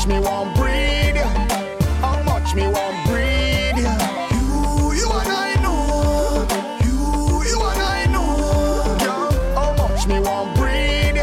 Much 0.00 0.08
me 0.08 0.18
want 0.20 0.56
breed? 0.56 1.16
How 2.00 2.22
much 2.22 2.54
me 2.54 2.62
want 2.68 3.06
breed? 3.06 3.76
You, 3.76 4.92
you 4.94 5.10
and 5.12 5.28
I 5.28 5.54
know. 5.60 6.46
You, 6.84 7.44
you 7.44 7.60
and 7.60 7.82
I 7.82 8.06
know. 8.06 8.96
Yeah, 8.98 9.54
how 9.54 9.74
much 9.76 10.06
me 10.06 10.18
want 10.20 10.56
breed? 10.56 11.20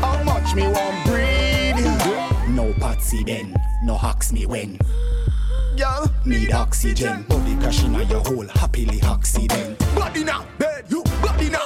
How 0.00 0.22
much 0.22 0.54
me 0.54 0.62
want 0.62 1.04
breed? 1.04 2.54
No 2.54 2.72
patsy 2.80 3.22
then, 3.22 3.54
no 3.84 3.98
hacks 3.98 4.32
me 4.32 4.46
when. 4.46 4.78
Yeah, 5.76 6.06
Need 6.24 6.52
oxygen, 6.52 7.24
body 7.28 7.54
crashing 7.56 7.94
on 7.94 8.08
your 8.08 8.20
hole, 8.20 8.48
happily 8.48 9.02
accident. 9.02 9.78
Body 9.94 10.24
na 10.24 10.42
bed, 10.58 10.86
you 10.88 11.02
body 11.20 11.50
na 11.50 11.58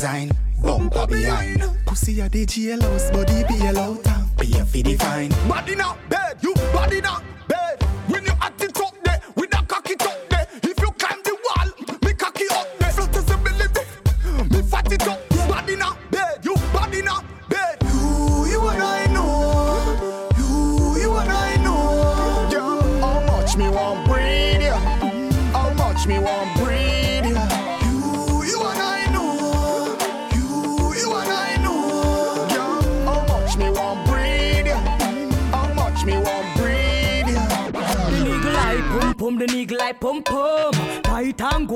design, 0.00 0.30
bumper 0.62 1.06
behind. 1.06 1.62
Pussy 1.84 2.20
a 2.20 2.28
the 2.30 2.46
jailhouse, 2.46 3.12
body 3.12 3.44
be 3.48 3.66
allowed 3.66 4.02
town. 4.02 4.30
Pay 4.38 4.64
for 4.64 4.82
the 4.82 4.96
fine. 4.96 5.28
Body 5.46 5.74
na 5.76 5.94
bed, 6.08 6.38
you 6.40 6.54
body 6.72 7.02
na 7.02 7.20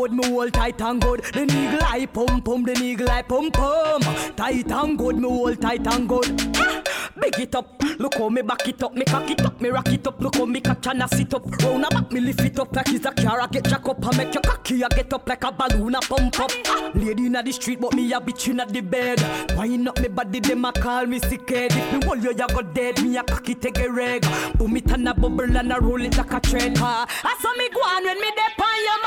good, 0.05 0.13
me 0.13 0.29
hold 0.29 0.53
tight 0.53 0.81
and 0.81 1.01
good. 1.01 1.21
The 1.25 1.47
nigga 1.47 1.81
like 1.81 2.13
pum 2.13 2.43
pum, 2.43 2.63
the 2.65 2.73
nigga 2.75 3.07
like 3.07 3.29
pum 3.29 3.51
pum. 3.51 4.03
Tight 4.37 4.71
and 4.71 4.99
good, 4.99 5.17
me 5.17 5.29
hold 5.29 5.61
tight 5.61 5.87
and 5.87 6.09
good. 6.09 6.27
Ah, 6.57 6.83
Big 7.25 7.39
it 7.39 7.55
up, 7.55 7.83
look 7.99 8.17
how 8.17 8.29
me 8.29 8.43
back 8.43 8.69
it 8.69 8.83
up, 8.83 8.95
me 8.95 9.03
cock 9.03 9.31
it 9.31 9.41
up, 9.41 9.59
me 9.59 9.71
rock 9.71 9.89
it 9.89 10.07
up, 10.07 10.21
look 10.21 10.37
how 10.37 10.45
me 10.45 10.61
catch 10.61 10.87
and 10.89 11.03
I 11.03 11.07
sit 11.07 11.33
up. 11.33 11.47
Round 11.63 11.87
about 11.87 12.13
me 12.13 12.21
lift 12.21 12.41
it 12.41 12.59
up 12.59 12.77
like 12.77 12.91
it's 12.91 13.07
a 13.07 13.13
car, 13.13 13.41
I 13.41 13.47
get 13.47 13.65
jack 13.65 13.89
up, 13.89 14.07
I 14.07 14.15
make 14.19 14.35
your 14.35 14.43
cocky, 14.43 14.85
I 14.85 14.89
get 14.89 15.11
up 15.11 15.27
like 15.27 15.43
a 15.43 15.51
balloon, 15.51 15.95
I 15.95 16.01
pump 16.01 16.39
up. 16.39 16.51
Ah, 16.67 16.91
Lady 16.95 17.25
inna 17.25 17.43
the 17.43 17.53
street, 17.53 17.81
but 17.81 17.95
me 17.95 18.13
a 18.13 18.21
bitch 18.21 18.49
inna 18.49 18.67
the 18.67 18.83
bed. 18.83 19.25
Wind 19.57 19.89
up 19.89 19.99
me 20.01 20.09
body, 20.09 20.41
them 20.41 20.67
a 20.67 20.73
call 20.73 21.07
me 21.07 21.19
sick 21.19 21.49
head. 21.49 21.73
If 21.73 21.95
me 21.95 22.07
hold 22.07 22.23
you, 22.23 22.31
you 22.31 22.47
go 22.47 22.61
dead, 22.61 23.03
me 23.03 23.17
a 23.17 23.23
cocky 23.23 23.55
take 23.55 23.79
a 23.79 23.91
reg. 23.91 24.27
Boom 24.59 24.77
it 24.77 24.91
and 24.91 25.09
a 25.09 25.15
bubble 25.15 25.57
and 25.57 25.73
a 25.73 25.81
roll 25.81 26.03
it 26.03 26.19
like 26.19 26.31
a 26.31 26.41
trend. 26.41 26.77
Ah, 26.79 27.07
I 27.25 27.37
saw 27.41 27.55
me 27.55 27.71
go 27.71 27.81
on 27.81 28.05
when 28.05 28.21
me 28.21 28.29
dep 28.37 28.61
on 28.61 28.85
your 28.85 29.01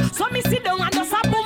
man. 0.00 0.12
So 0.12 0.28
me 0.30 0.40
sit 0.42 0.64
down 0.64 0.80
and 0.80 0.92
just 0.92 1.12
a 1.12 1.30
boom 1.30 1.41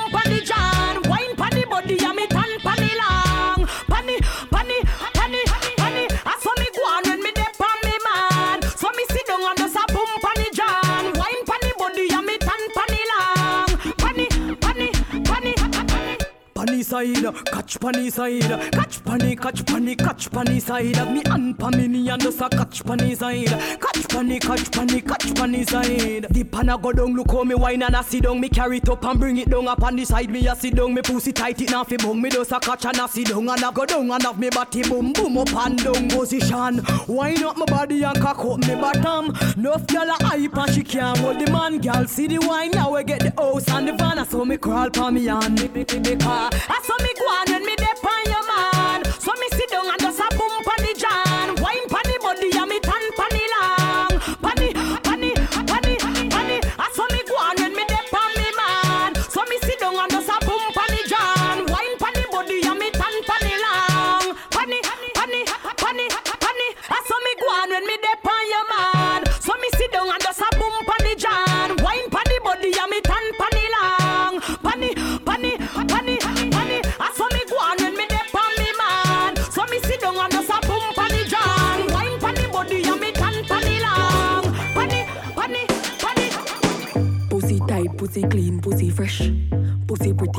side, 16.86 17.34
catch 17.46 17.80
panny 17.80 18.10
side, 18.10 18.72
catch 18.72 19.04
panny, 19.04 19.34
catch 19.34 19.66
panny, 19.66 19.96
catch 19.96 20.30
panny 20.30 20.60
side. 20.60 21.12
Me 21.12 21.22
and 21.26 21.58
panny 21.58 22.08
and 22.08 22.22
just 22.22 22.40
a 22.40 22.48
catch 22.48 22.84
panny 22.84 23.14
side, 23.14 23.48
catch 23.80 24.08
panny, 24.08 24.38
catch 24.38 24.70
panny, 24.70 25.00
catch 25.00 25.34
panny 25.34 25.64
side. 25.64 26.26
The 26.30 26.44
panna 26.44 26.78
go 26.78 26.92
down, 26.92 27.14
look 27.14 27.32
how 27.32 27.42
me 27.42 27.56
wine 27.56 27.82
and 27.82 27.96
I 27.96 28.02
sit 28.02 28.22
down. 28.22 28.40
Me 28.40 28.48
carry 28.48 28.78
it 28.78 28.88
up 28.88 29.04
and 29.04 29.18
bring 29.18 29.36
it 29.38 29.50
down 29.50 29.66
up 29.66 29.82
on 29.82 29.96
the 29.96 30.04
side. 30.04 30.30
Me 30.30 30.46
a 30.46 30.54
sit 30.54 30.76
down, 30.76 30.94
me 30.94 31.02
pussy 31.02 31.32
tight 31.32 31.60
it 31.60 31.70
now 31.70 31.82
fi 31.82 31.96
bung. 31.96 32.22
Me 32.22 32.30
just 32.30 32.52
a 32.52 32.60
catch 32.60 32.84
and 32.84 32.98
I 32.98 33.06
sit 33.06 33.28
down 33.28 33.48
and 33.48 33.64
I 33.64 33.72
go 33.72 33.84
down 33.84 34.10
and 34.10 34.22
have 34.22 34.38
me 34.38 34.48
body 34.50 34.82
boom 34.82 35.12
boom 35.12 35.38
up 35.38 35.54
and 35.54 35.82
down 35.82 36.08
position. 36.08 36.84
Wine 37.08 37.42
up 37.42 37.56
my 37.56 37.66
body 37.66 38.04
and 38.04 38.20
cock 38.20 38.38
up 38.38 38.60
me 38.60 38.76
bottom. 38.76 39.26
Nuff 39.56 39.86
gyal 39.86 40.08
a 40.08 40.24
hype 40.24 40.56
and 40.56 40.72
she 40.72 40.82
can't 40.84 41.18
hold 41.18 41.40
the 41.40 41.50
man. 41.50 41.80
Gyal 41.80 42.08
see 42.08 42.28
the 42.28 42.38
wine 42.38 42.70
now 42.70 42.94
we 42.94 43.02
get 43.02 43.20
the 43.20 43.32
house 43.42 43.68
and 43.70 43.88
the 43.88 43.92
van. 43.92 44.24
So 44.26 44.44
me 44.44 44.56
crawl 44.56 44.90
pa 44.90 45.10
me 45.10 45.26
and 45.28 45.60
me 45.60 45.68
me 45.68 45.84
me 45.92 45.98
me 45.98 46.16
car. 46.16 46.50
I 46.52 46.80
saw 46.86 46.96
me 47.02 47.10
go 47.18 47.24
on 47.24 47.46
when 47.50 47.66
me 47.66 47.74
dep 47.76 48.04
on 48.04 48.24
your 48.30 48.46
man. 48.46 48.55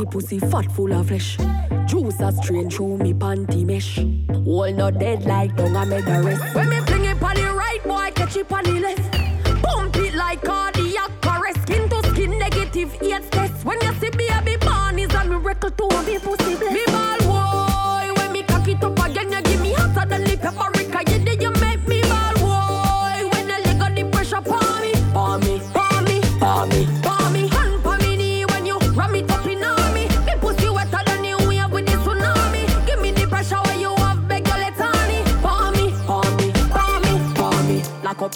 Pussy 0.06 0.40
fat, 0.40 0.72
full 0.72 0.94
of 0.94 1.07
flesh. 1.07 1.38
Juice 1.88 2.19
a 2.19 2.32
strain 2.32 2.69
through 2.69 2.98
me 2.98 3.14
panty 3.14 3.65
mesh. 3.65 3.98
All 4.45 4.72
not 4.72 4.99
dead 4.99 5.26
like 5.26 5.56
dung 5.56 5.76
I 5.76 5.86
made 5.86 6.06
the 6.06 6.22
rest. 6.24 6.56
When 6.56 6.69
me 6.69 6.80
fling 6.82 7.06
it 7.06 7.22
on 7.22 7.36
the 7.36 7.53
right, 7.53 7.84
boy, 7.84 8.11
catch 8.14 8.36
it 8.38 8.52
on 8.52 8.64
the 8.64 8.80
left. 8.80 9.07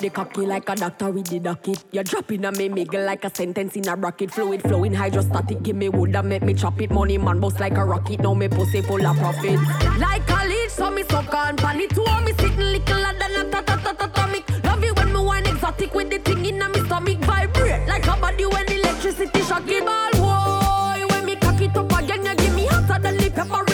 The 0.02 0.10
cocky 0.10 0.45
like 0.45 0.68
a 0.68 0.76
doctor 0.76 1.11
with 1.11 1.28
the 1.28 1.40
docket. 1.40 1.84
You 1.91 2.03
drop 2.03 2.32
in 2.32 2.45
a 2.45 2.52
me 2.52 2.69
miggle 2.69 3.06
like 3.06 3.23
a 3.23 3.34
sentence 3.34 3.76
in 3.76 3.88
a 3.88 3.95
rocket. 3.95 4.32
Fluid 4.32 4.61
flowing 4.64 4.94
hydrostatic. 4.94 5.61
Give 5.61 5.76
me 5.76 5.90
wood 5.90 6.15
and 6.15 6.28
make 6.28 6.41
me 6.41 6.53
chop 6.53 6.82
it. 6.82 6.90
Money 6.91 7.18
man 7.18 7.40
boss 7.40 7.60
like 7.60 7.78
a 7.78 7.86
rocket. 7.86 8.19
Now 8.19 8.34
me 8.34 8.48
pussy 8.48 8.82
full 8.82 9.06
of 9.06 9.18
profit. 9.18 9.60
Like 9.99 10.30
a 10.30 10.48
leech, 10.48 10.72
so 10.72 10.90
me 10.90 11.03
suck 11.03 11.34
on 11.34 11.56
pan 11.57 11.80
it. 11.80 11.91
Two 11.91 12.03
me 12.26 12.34
sitting 12.34 12.57
little 12.57 13.03
than 13.19 13.48
a 13.48 13.52
ta 13.52 13.61
ta 13.61 13.76
ta 13.78 13.94
ta 13.94 14.06
atomic. 14.06 14.64
Love 14.64 14.84
it 14.84 14.95
when 14.98 15.14
me 15.14 15.19
wine 15.19 15.45
exotic 15.45 15.94
with 15.94 16.10
the 16.10 16.19
thing 16.19 16.45
in 16.45 16.61
a 16.61 16.69
me 16.69 16.80
stomach. 16.86 17.19
Vibrate 17.19 17.88
like 17.88 18.07
a 18.07 18.19
body 18.19 18.45
when 18.45 18.72
electricity 18.72 19.41
shock 19.44 19.65
the 19.65 19.82
ball. 19.82 20.11
Boy, 20.14 21.06
when 21.10 21.26
me 21.26 21.36
cock 21.36 21.61
it 21.61 21.78
up 21.78 21.91
again, 21.99 22.26
you 22.26 22.36
give 22.36 22.56
me 22.56 22.65
hotter 22.65 22.99
than 23.02 23.18
the 23.18 23.30
paprika. 23.30 23.70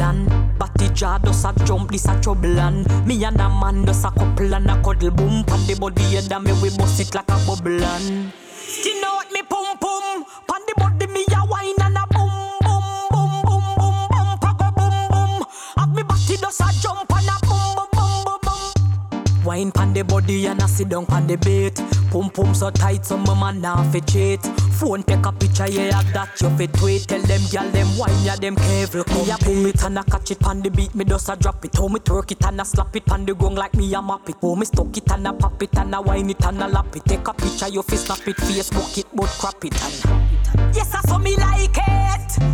And 0.00 0.28
a 0.28 0.28
bubble 0.28 0.28
and 0.28 0.58
Batty 0.58 0.88
jaw 0.94 1.18
does 1.18 1.44
a 1.44 1.52
jump, 1.64 1.90
this 1.90 2.06
a 2.06 2.20
trouble 2.20 2.58
and 2.58 2.86
Me 3.06 3.24
and 3.24 3.40
a 3.40 3.48
man 3.48 3.84
does 3.84 4.04
a 4.04 4.10
couple 4.10 4.54
and 4.54 4.70
a 4.70 4.82
cuddle 4.82 5.10
boom 5.10 5.44
Pan 5.44 5.66
the 5.66 5.74
body 5.78 6.16
and 6.16 6.44
me 6.44 6.52
we 6.62 6.70
bust 6.76 7.00
it 7.00 7.14
like 7.14 7.28
a 7.28 7.46
bubble 7.46 7.82
and 7.82 8.32
You 8.84 9.00
know 9.00 9.14
what 9.14 9.32
me 9.32 9.42
pum 9.42 9.78
Wine 19.44 19.72
pan 19.72 19.92
the 19.92 20.02
body 20.04 20.46
and 20.46 20.62
I 20.62 20.66
sit 20.66 20.88
down 20.88 21.06
pan 21.06 21.26
the 21.26 21.36
bait. 21.36 21.74
Pum 22.10 22.30
pum 22.30 22.54
so 22.54 22.70
tight, 22.70 23.04
so 23.04 23.16
my 23.16 23.34
man 23.38 23.60
now 23.60 23.82
fi 23.90 24.00
cheat. 24.00 24.40
Phone 24.78 25.02
take 25.02 25.26
a 25.26 25.32
picture, 25.32 25.68
yeah, 25.68 25.98
of 25.98 26.12
that 26.12 26.40
you 26.40 26.48
fi 26.56 26.66
tweet. 26.66 27.08
Tell 27.08 27.20
them 27.22 27.40
gyal 27.42 27.72
them 27.72 27.88
wine, 27.98 28.22
yeah, 28.22 28.36
them 28.36 28.54
careful. 28.54 29.04
Me 29.14 29.30
a 29.30 29.36
pull 29.38 29.66
it 29.66 29.82
and 29.82 29.98
I 29.98 30.02
catch 30.04 30.30
it 30.30 30.38
pan 30.38 30.60
the 30.62 30.70
beat, 30.70 30.94
me 30.94 31.04
just 31.04 31.28
a 31.28 31.36
drop 31.36 31.64
it. 31.64 31.76
How 31.76 31.88
me 31.88 31.98
twerk 31.98 32.30
it 32.30 32.44
and 32.44 32.60
I 32.60 32.64
slap 32.64 32.94
it 32.94 33.04
pan 33.04 33.26
the 33.26 33.34
gong 33.34 33.56
like 33.56 33.74
me 33.74 33.92
a 33.94 34.00
map 34.00 34.28
it. 34.28 34.40
Me 34.42 34.64
stuck 34.64 34.96
it 34.96 35.10
and 35.10 35.26
I 35.26 35.32
pop 35.32 35.62
it 35.62 35.76
and 35.76 35.94
I 35.94 35.98
wine 35.98 36.30
it 36.30 36.44
and 36.44 36.62
I 36.62 36.68
lap 36.68 36.94
it. 36.94 37.04
Take 37.04 37.26
a 37.26 37.34
picture, 37.34 37.68
you 37.68 37.82
fi 37.82 37.96
snap 37.96 38.28
it, 38.28 38.36
Facebook 38.36 38.98
it, 38.98 39.06
but 39.12 39.28
crap 39.28 39.64
it 39.64 39.74
and. 39.82 40.74
Yes, 40.74 40.94
I 40.94 41.00
saw 41.00 41.18
me 41.18 41.36
like 41.36 41.76
it. 41.76 42.51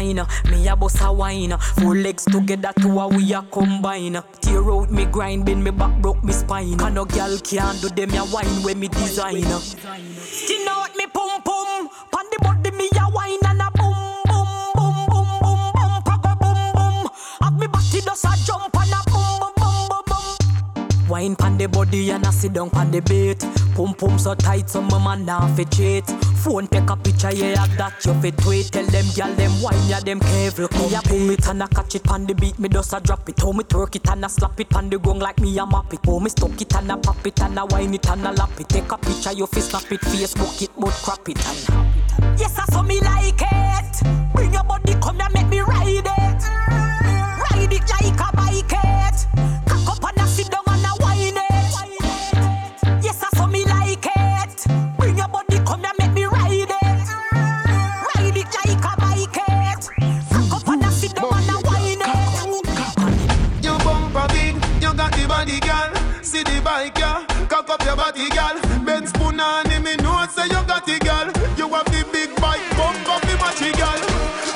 Baseline, 0.00 0.50
me 0.50 0.68
a 0.68 0.76
bust 0.76 1.00
a 1.02 1.12
wine. 1.12 1.56
Four 1.78 1.96
legs 1.96 2.24
together, 2.24 2.72
two 2.80 2.98
a 2.98 3.08
we 3.08 3.32
a 3.32 3.42
combine. 3.42 4.22
Tear 4.40 4.70
out 4.70 4.90
me 4.90 5.04
grind, 5.06 5.44
bend 5.46 5.64
me 5.64 5.70
back, 5.70 6.00
broke 6.00 6.22
me 6.24 6.32
spine. 6.32 6.80
And 6.80 6.94
no 6.94 7.04
girl 7.04 7.38
can 7.38 7.76
do 7.80 7.88
them 7.88 8.10
a 8.14 8.24
wine 8.32 8.62
when 8.62 8.80
me 8.80 8.88
design. 8.88 9.36
You 9.36 10.64
what 10.64 10.96
me 10.96 11.06
pum 11.06 11.42
Wine 21.20 21.36
pan 21.36 21.58
the 21.58 21.66
body 21.68 22.08
and 22.12 22.26
I 22.26 22.30
sit 22.30 22.54
down 22.54 22.70
pan 22.70 22.90
the 22.90 23.00
beat. 23.02 23.40
Pum 23.74 23.92
pum 23.92 24.18
so 24.18 24.34
tight, 24.34 24.70
so 24.70 24.80
my 24.80 24.98
man 25.04 25.26
now 25.26 25.46
fi 25.54 25.64
cheat. 25.64 26.06
Phone 26.40 26.66
take 26.66 26.88
a 26.88 26.96
picture, 26.96 27.30
yeah, 27.30 27.66
that 27.76 28.02
you 28.06 28.14
fi 28.22 28.30
tweet. 28.30 28.72
Tell 28.72 28.86
them 28.86 29.04
gyal 29.12 29.36
them 29.36 29.52
wine, 29.60 29.76
yeah, 29.86 30.00
them 30.00 30.18
careful. 30.18 30.68
Me 30.78 30.94
a 30.94 31.02
pull 31.02 31.28
it 31.28 31.46
and 31.46 31.62
I 31.62 31.66
catch 31.66 31.94
it 31.94 32.04
pan 32.04 32.24
the 32.24 32.34
beat, 32.34 32.58
me 32.58 32.70
just 32.70 32.94
a 32.94 33.00
drop 33.00 33.28
it. 33.28 33.38
How 33.38 33.52
me 33.52 33.64
twerk 33.64 33.96
it 33.96 34.08
and 34.08 34.24
I 34.24 34.28
slap 34.28 34.58
it 34.60 34.70
pan 34.70 34.88
the 34.88 34.98
gong 34.98 35.18
like 35.18 35.38
me 35.40 35.58
a 35.58 35.66
map 35.66 35.92
it. 35.92 36.00
How 36.06 36.18
me 36.20 36.30
stuck 36.30 36.58
it 36.58 36.74
and 36.74 36.90
I 36.90 36.96
pop 36.96 37.26
it 37.26 37.38
and 37.42 37.58
I 37.58 37.64
wine 37.64 37.92
it 37.92 38.08
and 38.08 38.26
I 38.26 38.30
lap 38.32 38.58
it. 38.58 38.70
Take 38.70 38.90
a 38.90 38.96
picture, 38.96 39.32
you 39.32 39.46
fi 39.46 39.60
snap 39.60 39.92
it, 39.92 40.00
Facebook 40.00 40.62
it, 40.62 40.70
but 40.78 40.94
crap 41.04 41.28
it 41.28 41.36
and. 41.46 42.40
Yes, 42.40 42.58
I 42.58 42.64
saw 42.72 42.80
me 42.80 42.98
like 43.00 43.19
your 68.20 68.30
girl. 68.30 68.84
Bed 68.84 69.08
spoon 69.08 69.40
on 69.40 69.70
him, 69.70 69.82
me 69.84 69.96
know 69.96 70.26
say 70.28 70.44
you 70.44 70.60
got 70.68 70.88
it, 70.88 71.00
girl. 71.00 71.28
You 71.56 71.68
have 71.72 71.86
the 71.86 72.04
big 72.12 72.30
bike, 72.40 72.64
bump 72.76 73.08
up 73.08 73.22
the 73.22 73.34
matchy, 73.40 73.72
girl. 73.76 74.00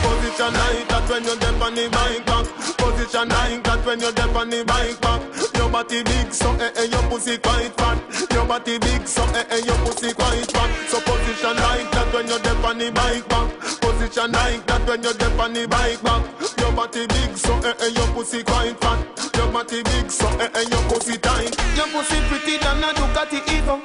Position 0.04 0.52
like 0.52 0.88
that 0.88 1.08
when 1.08 1.24
you're 1.24 1.36
deep 1.36 1.60
on 1.62 1.74
the 1.74 1.88
bike 1.88 2.24
back. 2.26 2.46
Position 2.76 3.28
like 3.28 3.62
that 3.64 3.80
when 3.86 4.00
you're 4.00 4.12
deep 4.12 4.34
on 4.36 4.50
the 4.50 4.64
bike 4.64 5.00
back. 5.00 5.20
Your 5.56 5.70
body 5.70 6.02
big, 6.02 6.32
so 6.32 6.50
eh 6.60 6.70
eh, 6.76 6.84
your 6.84 7.02
pussy 7.08 7.38
quite 7.38 7.72
fat. 7.78 7.98
Your 8.32 8.44
body 8.46 8.78
big, 8.78 9.06
so 9.06 9.22
eh 9.32 9.44
eh, 9.50 9.62
your 9.64 9.76
pussy 9.84 10.12
quite 10.12 10.50
fat. 10.50 10.70
So 10.88 11.00
position 11.00 11.56
like 11.56 11.88
that 11.92 12.08
when 12.12 12.28
you're 12.28 12.38
deep 12.40 12.64
on 12.64 12.78
the 12.78 12.90
bike 12.92 13.28
back. 13.28 13.48
Position 13.80 14.32
like 14.32 14.66
that 14.66 14.86
when 14.88 15.02
you're 15.02 15.14
deep 15.14 15.38
on 15.38 15.52
the 15.52 15.66
bike 15.68 16.02
back. 16.02 16.22
Your 16.58 16.72
body 16.72 17.06
big, 17.06 17.36
so 17.36 17.54
eh 17.64 17.72
eh, 17.80 17.88
your 17.96 18.08
pussy 18.12 18.42
quite 18.42 18.76
fat. 18.80 19.33
Body 19.54 19.84
big, 19.84 20.10
so 20.10 20.26
eh 20.40 20.48
eh, 20.52 20.62
your 20.68 20.82
pussy 20.90 21.16
tight. 21.16 21.54
Your 21.76 21.86
pussy 21.86 22.18
pretty 22.26 22.58
than 22.58 22.82
a 22.82 22.88
Ducati 22.92 23.38
Evo. 23.54 23.80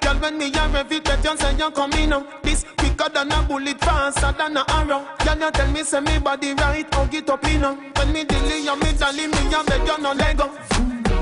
Girl, 0.00 0.16
when 0.16 0.36
me 0.36 0.52
a 0.52 0.68
rev 0.70 0.90
it, 0.90 1.04
bet 1.04 1.22
you 1.22 1.36
say 1.36 1.54
you 1.56 1.70
coming 1.70 2.08
now. 2.08 2.26
This 2.42 2.64
quicker 2.76 3.08
than 3.08 3.30
a 3.30 3.40
bullet, 3.44 3.78
faster 3.78 4.32
than 4.36 4.56
a 4.56 4.64
arrow. 4.70 5.06
Girl, 5.24 5.38
you 5.38 5.50
tell 5.52 5.70
me 5.70 5.84
say 5.84 6.00
me 6.00 6.18
body 6.18 6.54
right, 6.54 6.92
hug 6.92 7.14
it 7.14 7.30
up 7.30 7.44
in. 7.46 7.62
When 7.62 8.12
me 8.12 8.24
dilly, 8.24 8.64
you 8.64 8.76
me 8.80 8.92
dolly, 8.94 9.28
me 9.28 9.54
a 9.54 9.62
beg 9.62 9.86
you 9.86 9.98
no 10.02 10.12
let 10.12 10.36
go. 10.36 10.50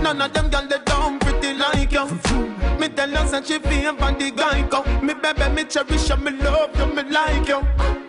None 0.01 0.23
of 0.23 0.33
them 0.33 0.49
girl 0.49 0.67
they 0.67 0.79
dumb 0.87 1.19
pretty 1.19 1.53
like 1.53 1.93
you. 1.93 2.07
Me 2.81 2.89
tell 2.89 3.11
her 3.11 3.27
say 3.27 3.43
she 3.45 3.59
favor 3.59 4.13
the 4.19 4.33
guy 4.35 4.63
go. 4.63 4.83
Me 5.03 5.13
baby, 5.13 5.55
me 5.55 5.65
cherish 5.65 6.09
you, 6.09 6.17
me 6.17 6.31
love 6.43 6.75
you, 6.75 6.87
me 6.87 7.03
like 7.03 7.49
you. 7.49 8.00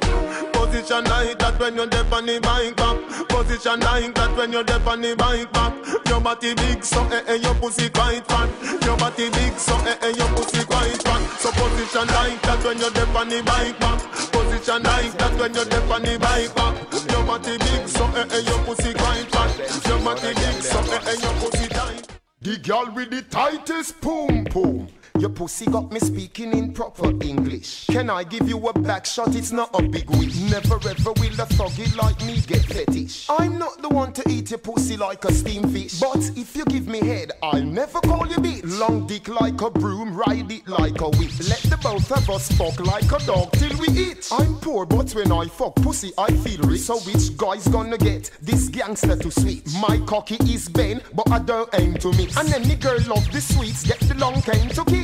Position 0.81 1.03
like 1.05 1.37
that 1.37 1.59
when 1.59 1.75
you're 1.75 1.85
deep 1.85 2.11
on 2.11 2.25
the 2.25 2.39
bike 2.41 2.75
back. 2.75 2.97
Position 3.29 3.79
like 3.81 4.15
that 4.15 4.35
when 4.35 4.51
you're 4.51 4.63
deep 4.63 4.87
on 4.87 4.99
the 4.99 5.15
bike 5.15 5.53
back. 5.53 5.73
Your 6.09 6.19
body 6.19 6.55
big, 6.55 6.83
so 6.83 7.05
eh 7.13 7.21
eh, 7.27 7.35
your 7.35 7.53
pussy 7.61 7.87
quite 7.89 8.25
fat. 8.25 8.49
Your 8.81 8.97
body 8.97 9.29
big, 9.29 9.53
so 9.61 9.77
eh 9.85 9.93
eh, 10.01 10.09
your 10.17 10.27
pussy 10.33 10.65
quite 10.65 10.97
fat. 11.05 11.21
So 11.37 11.51
position 11.53 12.07
like 12.17 12.41
that 12.41 12.65
when 12.65 12.79
you're 12.79 12.89
deep 12.97 13.13
on 13.13 13.29
the 13.29 13.43
bike 13.45 13.77
back. 13.77 14.01
Position 14.33 14.81
like 14.81 15.13
that 15.21 15.33
when 15.37 15.53
you're 15.53 15.69
deep 15.69 15.85
on 15.85 16.01
the 16.01 16.17
bike 16.17 16.55
back. 16.57 16.73
Your 17.13 17.23
body 17.29 17.57
big, 17.61 17.87
so 17.87 18.05
eh 18.17 18.25
eh, 18.33 18.41
your 18.41 18.59
pussy 18.65 18.93
quite 18.97 19.29
fat. 19.29 19.85
Your 19.85 19.99
body 20.01 20.33
big, 20.33 20.57
so 20.65 20.79
eh 20.81 21.13
eh, 21.13 21.17
your 21.21 21.33
pussy 21.37 21.67
tight. 21.69 22.07
The 22.41 22.57
girl 22.57 22.89
with 22.95 23.11
the 23.11 23.21
tightest 23.29 24.01
poom 24.01 24.45
poom. 24.45 24.89
Your 25.19 25.29
pussy 25.29 25.65
got 25.65 25.91
me 25.91 25.99
speaking 25.99 26.51
in 26.53 26.73
proper 26.73 27.09
English. 27.23 27.85
Can 27.87 28.09
I 28.09 28.23
give 28.23 28.47
you 28.47 28.57
a 28.67 28.73
back 28.73 29.05
shot? 29.05 29.35
It's 29.35 29.51
not 29.51 29.69
a 29.77 29.83
big 29.83 30.09
wish. 30.09 30.35
Never 30.49 30.75
ever 30.75 31.11
will 31.13 31.33
a 31.33 31.45
thuggy 31.45 31.95
like 31.95 32.19
me 32.25 32.41
get 32.41 32.65
fetish. 32.65 33.27
I'm 33.29 33.59
not 33.59 33.81
the 33.81 33.89
one 33.89 34.13
to 34.13 34.23
eat 34.29 34.49
your 34.49 34.59
pussy 34.59 34.97
like 34.97 35.23
a 35.25 35.31
steamed 35.31 35.71
fish. 35.71 35.99
But 35.99 36.31
if 36.35 36.55
you 36.55 36.65
give 36.65 36.87
me 36.87 36.99
head, 37.05 37.33
I'll 37.43 37.61
never 37.63 37.99
call 37.99 38.25
you 38.27 38.37
bitch. 38.37 38.79
Long 38.79 39.05
dick 39.05 39.27
like 39.27 39.61
a 39.61 39.69
broom, 39.69 40.15
ride 40.15 40.51
it 40.51 40.67
like 40.67 41.01
a 41.01 41.09
witch. 41.09 41.37
Let 41.49 41.61
the 41.63 41.77
both 41.81 42.11
of 42.11 42.29
us 42.29 42.51
fuck 42.53 42.79
like 42.79 43.11
a 43.11 43.23
dog 43.25 43.51
till 43.51 43.77
we 43.77 43.89
eat. 43.89 44.27
I'm 44.31 44.55
poor, 44.59 44.85
but 44.85 45.11
when 45.11 45.31
I 45.31 45.45
fuck 45.47 45.75
pussy, 45.75 46.13
I 46.17 46.31
feel 46.31 46.61
rich. 46.61 46.81
So 46.81 46.97
which 46.99 47.37
guy's 47.37 47.67
gonna 47.67 47.97
get 47.97 48.31
this 48.41 48.69
gangster 48.69 49.17
to 49.17 49.29
sweet? 49.29 49.67
My 49.81 49.99
cocky 50.05 50.37
is 50.51 50.69
bent, 50.69 51.03
but 51.15 51.29
I 51.29 51.39
don't 51.39 51.69
aim 51.73 51.95
to 51.95 52.09
miss. 52.13 52.37
And 52.37 52.51
any 52.53 52.75
girl 52.75 52.99
love 53.07 53.31
the 53.31 53.41
sweets, 53.41 53.83
get 53.83 53.99
the 53.99 54.15
long 54.15 54.41
cane 54.41 54.69
to 54.69 54.85
kiss. 54.85 55.00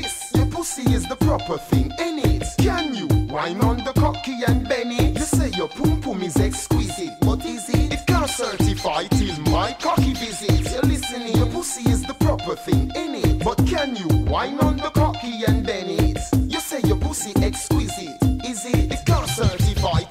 Pussy 0.58 0.92
is 0.92 1.08
the 1.08 1.16
proper 1.18 1.56
thing, 1.60 1.92
ain't 2.00 2.26
it? 2.26 2.44
Can 2.58 2.96
you 2.96 3.06
wine 3.32 3.62
on 3.62 3.78
the 3.78 3.94
cocky 3.94 4.40
and 4.48 4.68
Benny? 4.68 5.12
You 5.12 5.20
say 5.20 5.50
your 5.50 5.68
pum 5.68 6.02
pum 6.02 6.24
is 6.24 6.36
exquisite, 6.38 7.14
but 7.22 7.46
is 7.46 7.70
it? 7.70 7.94
It 7.94 8.08
can't 8.08 8.28
certify 8.28 9.04
till 9.04 9.40
my 9.52 9.74
cocky 9.74 10.14
visits. 10.16 10.74
You're 10.74 10.82
listening, 10.82 11.38
your 11.38 11.46
pussy 11.46 11.88
is 11.92 12.02
the 12.02 12.16
proper 12.16 12.56
thing, 12.56 12.92
ain't 12.96 13.24
it? 13.24 13.44
But 13.44 13.58
can 13.68 13.96
you 13.96 14.08
wine 14.26 14.58
on 14.58 14.78
the 14.78 14.90
cocky 14.90 15.44
and 15.48 15.64
Benny? 15.64 16.16
You 16.48 16.60
say 16.60 16.82
your 16.86 16.98
pussy 16.98 17.34
exquisite, 17.44 18.18
is 18.44 18.66
it? 18.66 18.92
It 18.94 19.06
can't 19.06 19.30
certify 19.30 20.02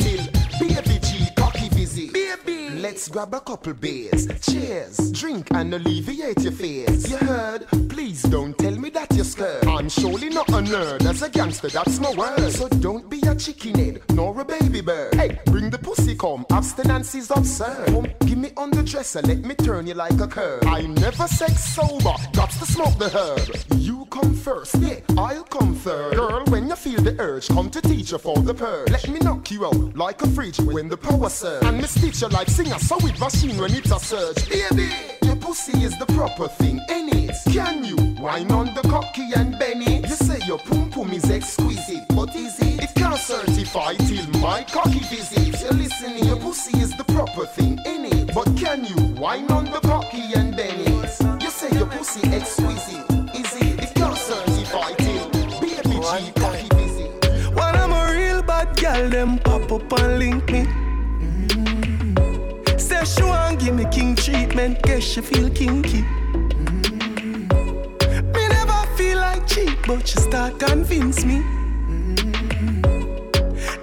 let's 2.86 3.08
grab 3.08 3.34
a 3.34 3.40
couple 3.40 3.74
beers. 3.74 4.28
Cheers, 4.42 5.10
drink 5.10 5.48
and 5.50 5.74
alleviate 5.74 6.40
your 6.40 6.52
fears. 6.52 7.10
You 7.10 7.16
heard? 7.16 7.66
Please 7.90 8.22
don't 8.22 8.56
tell 8.56 8.76
me 8.76 8.90
that 8.90 9.12
you're 9.12 9.24
scared. 9.24 9.66
I'm 9.66 9.88
surely 9.88 10.28
not 10.28 10.48
a 10.50 10.60
nerd. 10.72 11.04
As 11.04 11.20
a 11.20 11.28
gangster, 11.28 11.68
that's 11.68 11.98
my 11.98 12.12
word. 12.14 12.52
So 12.52 12.68
don't 12.68 13.10
be 13.10 13.20
a 13.26 13.34
chicken 13.34 13.74
head, 13.74 14.02
nor 14.12 14.40
a 14.40 14.44
baby 14.44 14.82
bird. 14.82 15.14
Hey, 15.14 15.36
bring 15.46 15.68
the 15.68 15.78
pussy 15.78 16.14
come. 16.14 16.46
Abstinence 16.52 17.16
is 17.16 17.32
absurd. 17.32 17.86
Come, 17.86 18.06
give 18.20 18.38
me 18.38 18.52
on 18.56 18.70
the 18.70 18.84
dresser, 18.84 19.22
let 19.22 19.38
me 19.38 19.56
turn 19.56 19.88
you 19.88 19.94
like 19.94 20.20
a 20.20 20.28
curb. 20.28 20.64
I 20.66 20.82
never 20.82 21.26
sex 21.26 21.64
sober, 21.64 22.14
got 22.34 22.50
to 22.50 22.66
smoke 22.66 22.96
the 22.98 23.08
herb. 23.08 23.80
You 23.96 24.04
come 24.10 24.34
first, 24.34 24.74
yeah, 24.78 25.00
I'll 25.16 25.42
come 25.44 25.74
third. 25.74 26.16
Girl, 26.16 26.44
when 26.48 26.68
you 26.68 26.76
feel 26.76 27.00
the 27.00 27.18
urge, 27.18 27.48
come 27.48 27.70
to 27.70 27.80
teacher 27.80 28.18
for 28.18 28.36
the 28.36 28.52
purge. 28.52 28.90
Let 28.90 29.08
me 29.08 29.18
knock 29.20 29.50
you 29.50 29.64
out 29.64 29.96
like 29.96 30.20
a 30.20 30.26
fridge 30.26 30.58
when 30.60 30.90
the 30.90 30.98
power 30.98 31.30
surge. 31.30 31.64
And 31.64 31.82
stitch 31.88 32.20
you 32.20 32.28
like 32.28 32.48
singer, 32.50 32.78
so 32.78 32.98
with 32.98 33.18
machine 33.18 33.56
when 33.56 33.72
it's 33.72 33.90
a 33.90 33.98
surge. 33.98 34.50
Baby, 34.50 34.90
your 35.22 35.36
pussy 35.36 35.82
is 35.82 35.98
the 35.98 36.04
proper 36.06 36.46
thing, 36.46 36.78
ain't 36.90 37.14
it? 37.14 37.34
Can 37.50 37.84
you 37.84 37.96
wine 38.20 38.50
on 38.52 38.74
the 38.74 38.82
cocky 38.82 39.30
and 39.34 39.58
Benny? 39.58 40.02
You 40.02 40.14
say 40.14 40.44
your 40.46 40.58
pum 40.58 40.90
pum 40.90 41.10
is 41.12 41.30
exquisite, 41.30 42.04
but 42.10 42.36
is 42.36 42.60
it? 42.60 42.84
It 42.84 42.94
can't 42.96 43.18
certify 43.18 43.94
till 43.94 44.28
my 44.40 44.62
cocky 44.64 44.98
visits. 44.98 45.62
You 45.62 45.70
listening, 45.70 46.24
your 46.26 46.36
pussy 46.36 46.76
is 46.80 46.94
the 46.98 47.04
proper 47.04 47.46
thing, 47.46 47.78
ain't 47.86 48.12
it? 48.12 48.34
But 48.34 48.54
can 48.58 48.84
you 48.84 49.14
wine 49.18 49.50
on 49.50 49.64
the 49.64 49.80
cocky 49.80 50.05
girl, 58.96 59.10
them 59.10 59.38
pop 59.38 59.72
up 59.72 59.92
and 60.00 60.18
link 60.18 60.50
me. 60.50 60.64
Mm. 61.20 62.80
Say 62.80 63.04
she 63.04 63.22
want 63.22 63.60
give 63.60 63.74
me 63.74 63.84
king 63.90 64.16
treatment, 64.16 64.82
guess 64.82 65.02
she 65.02 65.20
feel 65.20 65.50
kinky. 65.50 66.02
Mm. 66.02 66.74
Me 68.34 68.48
never 68.48 68.86
feel 68.96 69.18
like 69.18 69.46
cheap, 69.46 69.78
but 69.86 70.06
she 70.06 70.18
start 70.20 70.58
convince 70.58 71.24
me. 71.24 71.42
Mm. 71.90 72.16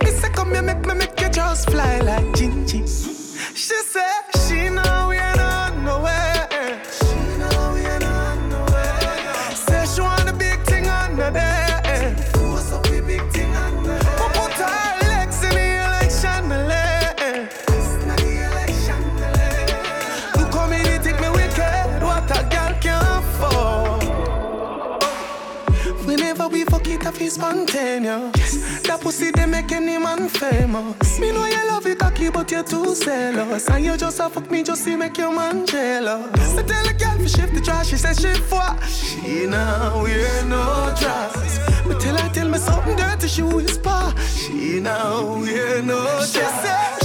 Me 0.03 0.09
say 0.09 0.29
come 0.29 0.53
here, 0.53 0.61
make 0.63 0.85
me 0.85 0.93
make 0.95 1.19
you 1.19 1.29
just 1.29 1.69
fly 1.69 1.99
like 1.99 2.25
Gingy. 2.37 2.81
She 3.55 3.75
say 3.93 4.11
she 4.47 4.69
know 4.69 5.11
I 27.13 27.15
feel 27.15 27.29
spontaneous. 27.29 28.81
That 28.87 28.99
pussy 29.01 29.29
they 29.29 29.45
make 29.45 29.71
any 29.71 29.99
man 29.99 30.27
famous. 30.29 31.19
Me 31.19 31.31
know 31.31 31.45
you 31.45 31.67
love 31.67 31.85
it 31.85 31.99
cocky, 31.99 32.29
but 32.31 32.49
you're 32.49 32.63
too 32.63 32.95
zealous. 32.95 33.69
And 33.69 33.85
you 33.85 33.95
just 33.97 34.19
a 34.19 34.29
fuck 34.29 34.49
me 34.49 34.63
just 34.63 34.83
to 34.85 34.97
make 34.97 35.15
your 35.19 35.31
man 35.31 35.67
jealous. 35.67 36.57
I 36.57 36.63
tell 36.63 36.87
a 36.87 36.93
girl 36.93 37.17
to 37.19 37.29
shift 37.29 37.53
the 37.53 37.61
trash, 37.61 37.89
she 37.89 37.97
says 37.97 38.19
shift 38.19 38.51
what? 38.51 38.83
She 38.85 39.45
now 39.45 40.01
wear 40.01 40.43
no 40.45 40.91
dress. 40.97 41.85
Me 41.85 41.93
tell 41.99 42.17
her 42.17 42.33
tell 42.33 42.49
me 42.49 42.57
something 42.57 42.95
dirty, 42.95 43.27
she 43.27 43.43
whisper. 43.43 44.13
She 44.19 44.79
now 44.79 45.35
wear 45.39 45.83
no 45.83 46.03
dress. 46.31 47.02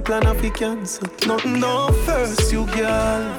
Every 0.00 0.20
plan 0.20 0.26
of 0.26 0.44
you 0.44 0.50
cancel. 0.50 1.08
Nothing 1.26 1.60
no 1.60 1.88
first, 2.06 2.52
you 2.52 2.66
girl. 2.66 3.36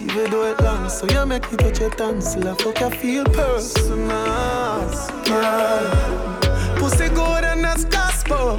Even 0.00 0.30
though 0.30 0.50
it 0.50 0.60
long, 0.60 0.88
so 0.88 1.06
you 1.08 1.26
make 1.26 1.50
me 1.50 1.56
touch 1.56 1.80
your 1.80 1.90
tonsil. 1.90 2.48
I 2.48 2.54
fuck 2.54 2.80
you 2.80 2.90
feel 2.90 3.24
personal, 3.24 4.90
girl. 5.24 6.76
Pussy 6.76 7.08
good 7.08 7.44
and 7.44 7.64
that's 7.64 7.84
gospel. 7.84 8.56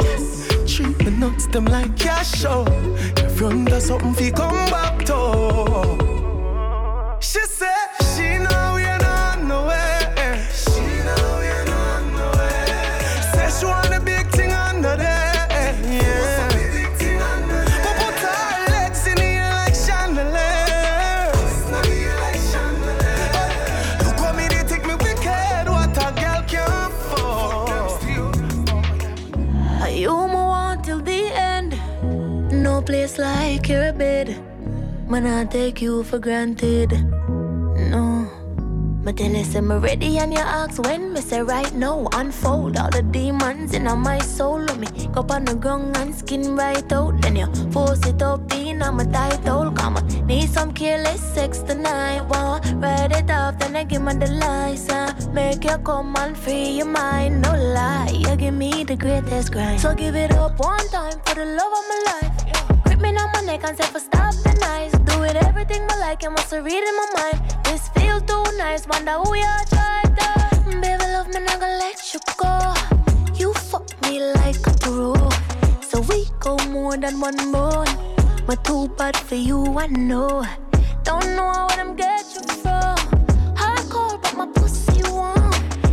Treat 0.68 0.98
me 1.06 1.12
nuts 1.12 1.48
them 1.48 1.66
like 1.66 1.98
cash. 1.98 2.46
If 2.46 3.40
you 3.40 3.48
under 3.48 3.80
something, 3.80 4.14
fi 4.14 4.32
come 4.32 4.70
back 4.70 5.06
to. 5.06 6.15
Place 32.96 33.18
like 33.18 33.68
your 33.68 33.92
bed. 33.94 34.28
Man, 35.10 35.28
I 35.28 35.44
take 35.46 35.82
you 35.82 36.04
for 36.04 36.20
granted. 36.20 36.92
No. 37.92 38.06
But 39.04 39.18
then 39.18 39.36
you 39.36 39.44
say 39.44 39.62
me 39.62 39.76
ready 39.76 40.18
and 40.18 40.34
you 40.34 40.40
ask 40.40 40.82
when 40.82 41.14
me 41.14 41.22
say 41.22 41.42
right 41.42 41.74
now 41.74 42.08
unfold 42.14 42.78
all 42.78 42.90
the 42.90 43.04
demons 43.04 43.74
in 43.74 43.84
my 44.08 44.20
soul. 44.20 44.60
Let 44.68 44.78
me 44.80 44.88
go 45.14 45.26
on 45.30 45.44
the 45.46 45.56
ground 45.56 45.98
and 45.98 46.16
skin 46.16 46.56
right 46.56 46.92
out. 46.94 47.22
Then 47.22 47.36
you 47.36 47.48
force 47.72 48.06
it 48.08 48.22
up 48.22 48.54
in 48.54 48.82
on 48.82 48.96
my 48.96 49.06
tight 49.18 49.46
hole. 49.48 49.72
Come 49.72 49.98
on, 49.98 50.08
need 50.26 50.50
some 50.50 50.72
careless 50.72 51.22
sex 51.36 51.60
tonight. 51.60 52.22
Wow, 52.30 52.62
ride 52.86 53.12
it 53.12 53.30
off 53.30 53.60
then 53.60 53.76
I 53.76 53.84
give 53.84 54.04
me 54.04 54.14
the 54.14 54.30
uh, 55.00 55.34
Make 55.34 55.66
you 55.66 55.78
come 55.90 56.16
and 56.16 56.38
free 56.38 56.70
your 56.78 56.88
mind, 56.88 57.42
no 57.42 57.52
lie 57.52 58.12
You 58.14 58.36
give 58.38 58.54
me 58.54 58.86
the 58.86 58.96
greatest 58.96 59.52
grind. 59.52 59.82
So 59.82 59.94
give 59.94 60.16
it 60.16 60.32
up 60.32 60.58
one 60.60 60.88
time 60.90 61.20
for 61.26 61.36
the 61.36 61.46
love 61.46 61.74
of 61.80 61.86
my 61.92 62.02
life 62.12 62.35
Grip 62.96 63.14
me 63.14 63.20
on 63.20 63.30
my 63.34 63.42
neck 63.42 63.62
and 63.66 63.78
say 63.78 63.86
for 63.88 64.00
stop 64.00 64.34
the 64.36 64.54
nights 64.62 64.98
Do 65.00 65.24
it 65.24 65.36
everything 65.36 65.82
I 65.90 66.00
like, 66.00 66.24
I 66.24 66.30
must 66.30 66.54
read 66.54 66.66
in 66.66 66.96
my 66.96 67.08
mind. 67.16 67.66
This 67.66 67.90
feel 67.90 68.22
too 68.22 68.44
nice, 68.58 68.88
wonder 68.88 69.12
who 69.20 69.36
you 69.36 69.56
try 69.68 70.02
to. 70.04 70.80
Baby 70.80 71.04
love 71.12 71.28
me, 71.28 71.42
not 71.42 71.60
gonna 71.60 71.78
let 71.78 72.14
you 72.14 72.22
go. 72.38 72.74
You 73.36 73.54
fuck 73.54 73.90
me 74.04 74.22
like 74.36 74.66
a 74.66 74.72
pro. 74.80 75.14
So 75.82 76.00
we 76.08 76.28
go 76.40 76.56
more 76.70 76.96
than 76.96 77.20
one 77.20 77.52
bone. 77.52 77.92
But 78.48 78.64
too 78.64 78.88
bad 78.98 79.18
for 79.18 79.36
you, 79.36 79.78
I 79.78 79.88
know. 79.88 80.46
Don't 81.04 81.36
know 81.36 81.68
where 81.68 81.80
I'm 81.82 81.98
get 81.98 82.24
you 82.34 82.44
from. 82.64 82.96
Hardcore, 83.60 84.22
but 84.22 84.38
my 84.38 84.48
pussy 84.56 85.04
warm. 85.12 85.52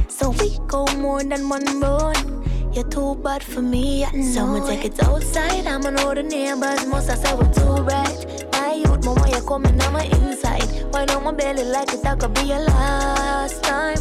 So 0.09 0.31
we 0.31 0.57
go 0.69 0.87
more 0.99 1.25
than 1.25 1.49
one 1.49 1.81
bone 1.81 2.42
you're 2.75 2.85
too 2.85 3.15
bad 3.17 3.43
for 3.43 3.63
me, 3.63 4.05
I 4.05 4.11
know 4.13 4.23
Someone 4.23 4.67
take 4.67 4.85
it. 4.85 5.03
outside, 5.03 5.67
I'ma 5.67 5.91
know 5.91 6.15
the 6.15 6.23
neighbors. 6.23 6.87
Must 6.87 7.11
I 7.11 7.15
say 7.17 7.35
we're 7.35 7.53
too 7.53 7.83
bright 7.85 8.47
My 8.53 8.75
youth, 8.75 9.05
mama, 9.05 9.29
you 9.29 9.43
coming 9.43 9.81
on 9.81 9.93
my 9.93 10.05
inside. 10.05 10.65
Why 10.91 11.05
on 11.05 11.25
my 11.25 11.33
belly 11.33 11.65
like 11.65 11.93
it, 11.93 12.03
that 12.03 12.19
could 12.21 12.35
be 12.35 12.43
your 12.43 12.61
last 12.61 13.63
time. 13.63 13.97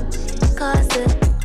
Cause 0.56 0.88
the, 0.89 1.03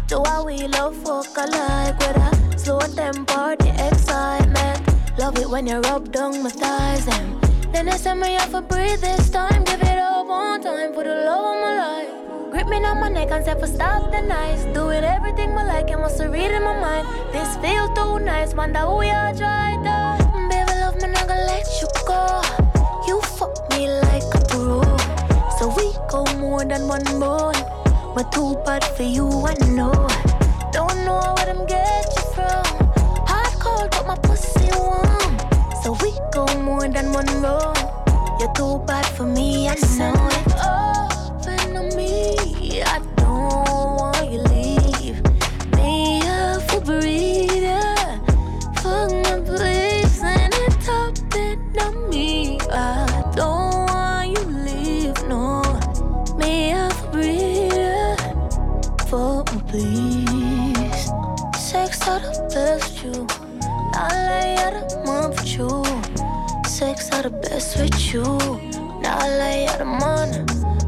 the 0.08 0.20
way 0.20 0.56
we 0.60 0.68
love 0.68 0.94
fuck 0.96 1.36
alike 1.36 1.98
With 1.98 2.16
a 2.16 2.58
slow 2.58 2.80
tempo, 2.80 3.56
the 3.56 3.88
excitement. 3.88 5.18
Love 5.18 5.38
it 5.38 5.48
when 5.48 5.66
you 5.66 5.80
rub 5.80 6.12
down 6.12 6.42
my 6.42 6.50
thighs 6.50 7.08
and 7.08 7.42
Then 7.72 7.88
I 7.88 7.96
send 7.96 8.20
me 8.20 8.36
off 8.36 8.54
a 8.54 8.62
breathe 8.62 9.00
this 9.00 9.30
time. 9.30 9.64
Give 9.64 9.80
it 9.82 9.98
up 9.98 10.26
one 10.26 10.62
time 10.62 10.94
for 10.94 11.02
the 11.04 11.14
love 11.14 11.56
of 11.56 11.62
my 11.62 11.76
life 11.78 12.25
Grip 12.56 12.68
me 12.68 12.82
on 12.86 13.00
my 13.00 13.10
neck 13.10 13.30
and 13.32 13.44
say 13.44 13.54
for 13.60 13.66
stop 13.66 14.10
the 14.10 14.22
nights 14.22 14.64
Doing 14.72 15.04
everything 15.04 15.50
I 15.58 15.64
like, 15.64 15.90
it 15.90 15.98
must 15.98 16.18
read 16.18 16.50
in 16.50 16.62
my 16.64 16.80
mind? 16.80 17.06
This 17.30 17.54
feel 17.58 17.86
too 17.92 18.18
nice, 18.20 18.54
wonder 18.54 18.78
who 18.78 19.02
you 19.02 19.12
try 19.36 19.76
to 19.84 20.48
Baby 20.48 20.72
love 20.80 20.96
me, 20.96 21.06
not 21.08 21.28
gonna 21.28 21.44
let 21.44 21.68
you 21.82 21.86
go. 22.08 22.40
You 23.06 23.20
fuck 23.36 23.52
me 23.72 23.90
like 24.00 24.24
a 24.32 24.40
pro 24.48 24.80
So 25.58 25.68
we 25.76 25.92
go 26.08 26.24
more 26.38 26.64
than 26.64 26.88
one 26.88 27.04
bone. 27.20 27.60
But 28.14 28.32
too 28.32 28.56
bad 28.64 28.82
for 28.82 29.02
you, 29.02 29.28
I 29.28 29.52
know. 29.76 30.08
Don't 30.72 30.96
know 31.04 31.34
where 31.36 31.44
them 31.52 31.66
get 31.66 32.08
you 32.16 32.24
from. 32.32 32.64
Hard 33.28 33.52
cold, 33.60 33.90
but 33.90 34.06
my 34.06 34.16
pussy 34.16 34.70
warm. 34.78 35.36
So 35.82 35.92
we 36.02 36.10
go 36.32 36.46
more 36.62 36.88
than 36.88 37.12
one 37.12 37.28
road 37.42 37.76
You're 38.40 38.54
too 38.54 38.82
bad 38.86 39.04
for 39.04 39.26
me, 39.26 39.68
I 39.68 39.74
know 39.98 40.28
it. 40.30 40.46
Open 40.56 40.95
the 62.78 62.84
with 62.84 63.04
you. 63.04 63.26
I 63.94 64.56
out 64.60 64.74
of 64.74 65.04
month 65.04 65.40
with 65.40 65.58
you. 65.58 65.84
Sex 66.68 67.10
are 67.12 67.22
the 67.22 67.30
best 67.30 67.76
with 67.78 68.12
you. 68.12 68.22
Now 69.00 69.18
I 69.18 69.28
lay 69.28 69.66
out 69.66 69.78
the 69.78 69.84
money. 69.84 70.44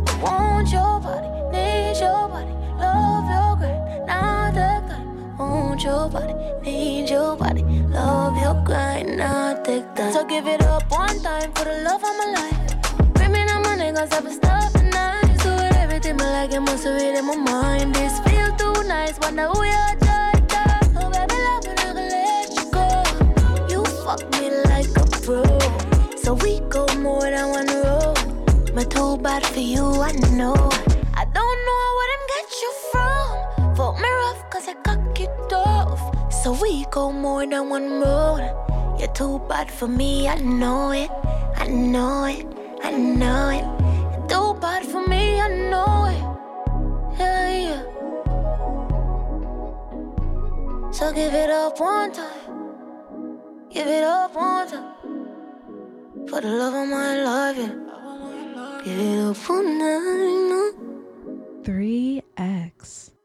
I 0.08 0.22
want 0.22 0.70
your 0.70 1.00
body, 1.00 1.28
need 1.52 1.98
your 2.00 2.28
body, 2.28 2.52
love 2.78 3.26
your 3.30 3.56
grind. 3.56 4.06
Now 4.06 4.50
that 4.50 4.88
time, 4.88 5.38
want 5.38 5.82
your 5.82 6.08
body, 6.08 6.34
need 6.62 7.08
your 7.10 7.36
body, 7.36 7.62
love 7.88 8.36
your 8.36 8.62
grind. 8.64 9.16
Now 9.16 9.54
take 9.62 9.94
that. 9.94 10.12
So 10.12 10.24
give 10.24 10.46
it 10.46 10.62
up 10.62 10.90
one 10.90 11.20
time 11.22 11.52
for 11.52 11.64
the 11.64 11.82
love 11.84 12.02
of 12.02 12.14
my 12.20 12.26
life. 12.38 13.14
Bring 13.14 13.32
me 13.32 13.44
the 13.44 13.60
money, 13.60 13.92
cause 13.92 14.12
I've 14.12 14.24
been 14.24 14.34
stopping 14.34 14.90
nice. 14.90 15.42
Do 15.42 15.50
it 15.50 15.76
everything, 15.76 16.16
but 16.16 16.26
like 16.26 16.52
it 16.52 16.60
must 16.60 16.84
have 16.84 17.00
read 17.00 17.16
in 17.16 17.26
my 17.26 17.36
mind. 17.36 17.94
This 17.94 18.18
feel 18.20 18.54
too 18.56 18.82
nice, 18.88 19.18
wonder 19.20 19.48
who 19.48 19.64
you're 19.64 19.94
just. 20.00 20.27
So 25.28 26.32
we 26.42 26.60
go 26.70 26.86
more 26.96 27.20
than 27.20 27.50
one 27.50 27.66
road. 27.66 28.16
But 28.74 28.90
too 28.90 29.18
bad 29.18 29.44
for 29.44 29.60
you, 29.60 29.84
I 29.84 30.12
know. 30.32 30.54
I 31.14 31.26
don't 31.26 31.58
know 31.68 31.84
where 31.96 32.08
them 32.12 32.24
get 32.34 32.48
you 32.62 32.72
from. 32.90 33.76
Fuck 33.76 33.96
me 34.00 34.08
rough, 34.08 34.48
cause 34.48 34.68
I 34.68 34.74
cock 34.82 35.20
it 35.20 35.52
off. 35.52 36.00
So 36.32 36.52
we 36.52 36.86
go 36.90 37.12
more 37.12 37.44
than 37.46 37.68
one 37.68 38.00
road. 38.00 38.40
You're 38.98 39.12
too 39.12 39.38
bad 39.50 39.70
for 39.70 39.86
me, 39.86 40.28
I 40.28 40.36
know 40.36 40.92
it. 40.92 41.10
I 41.56 41.66
know 41.66 42.24
it. 42.24 42.46
I 42.82 42.92
know 42.92 43.50
it. 43.50 43.64
You're 44.12 44.28
too 44.28 44.54
bad 44.58 44.86
for 44.86 45.06
me, 45.06 45.38
I 45.42 45.48
know 45.68 46.06
it. 46.06 46.22
Yeah, 47.18 47.50
yeah. 47.66 47.82
So 50.90 51.12
give 51.12 51.34
it 51.34 51.50
up 51.50 51.78
one 51.78 52.12
time. 52.12 52.62
Give 53.68 53.86
it 53.86 54.04
up 54.04 54.34
one 54.34 54.68
time. 54.68 54.97
For 56.28 56.42
the 56.42 56.48
love 56.48 56.74
of 56.74 56.88
my 56.88 57.22
life, 57.24 57.56
yeah. 58.84 59.32
One 59.48 59.78
night. 59.78 60.74
3X. 61.64 63.17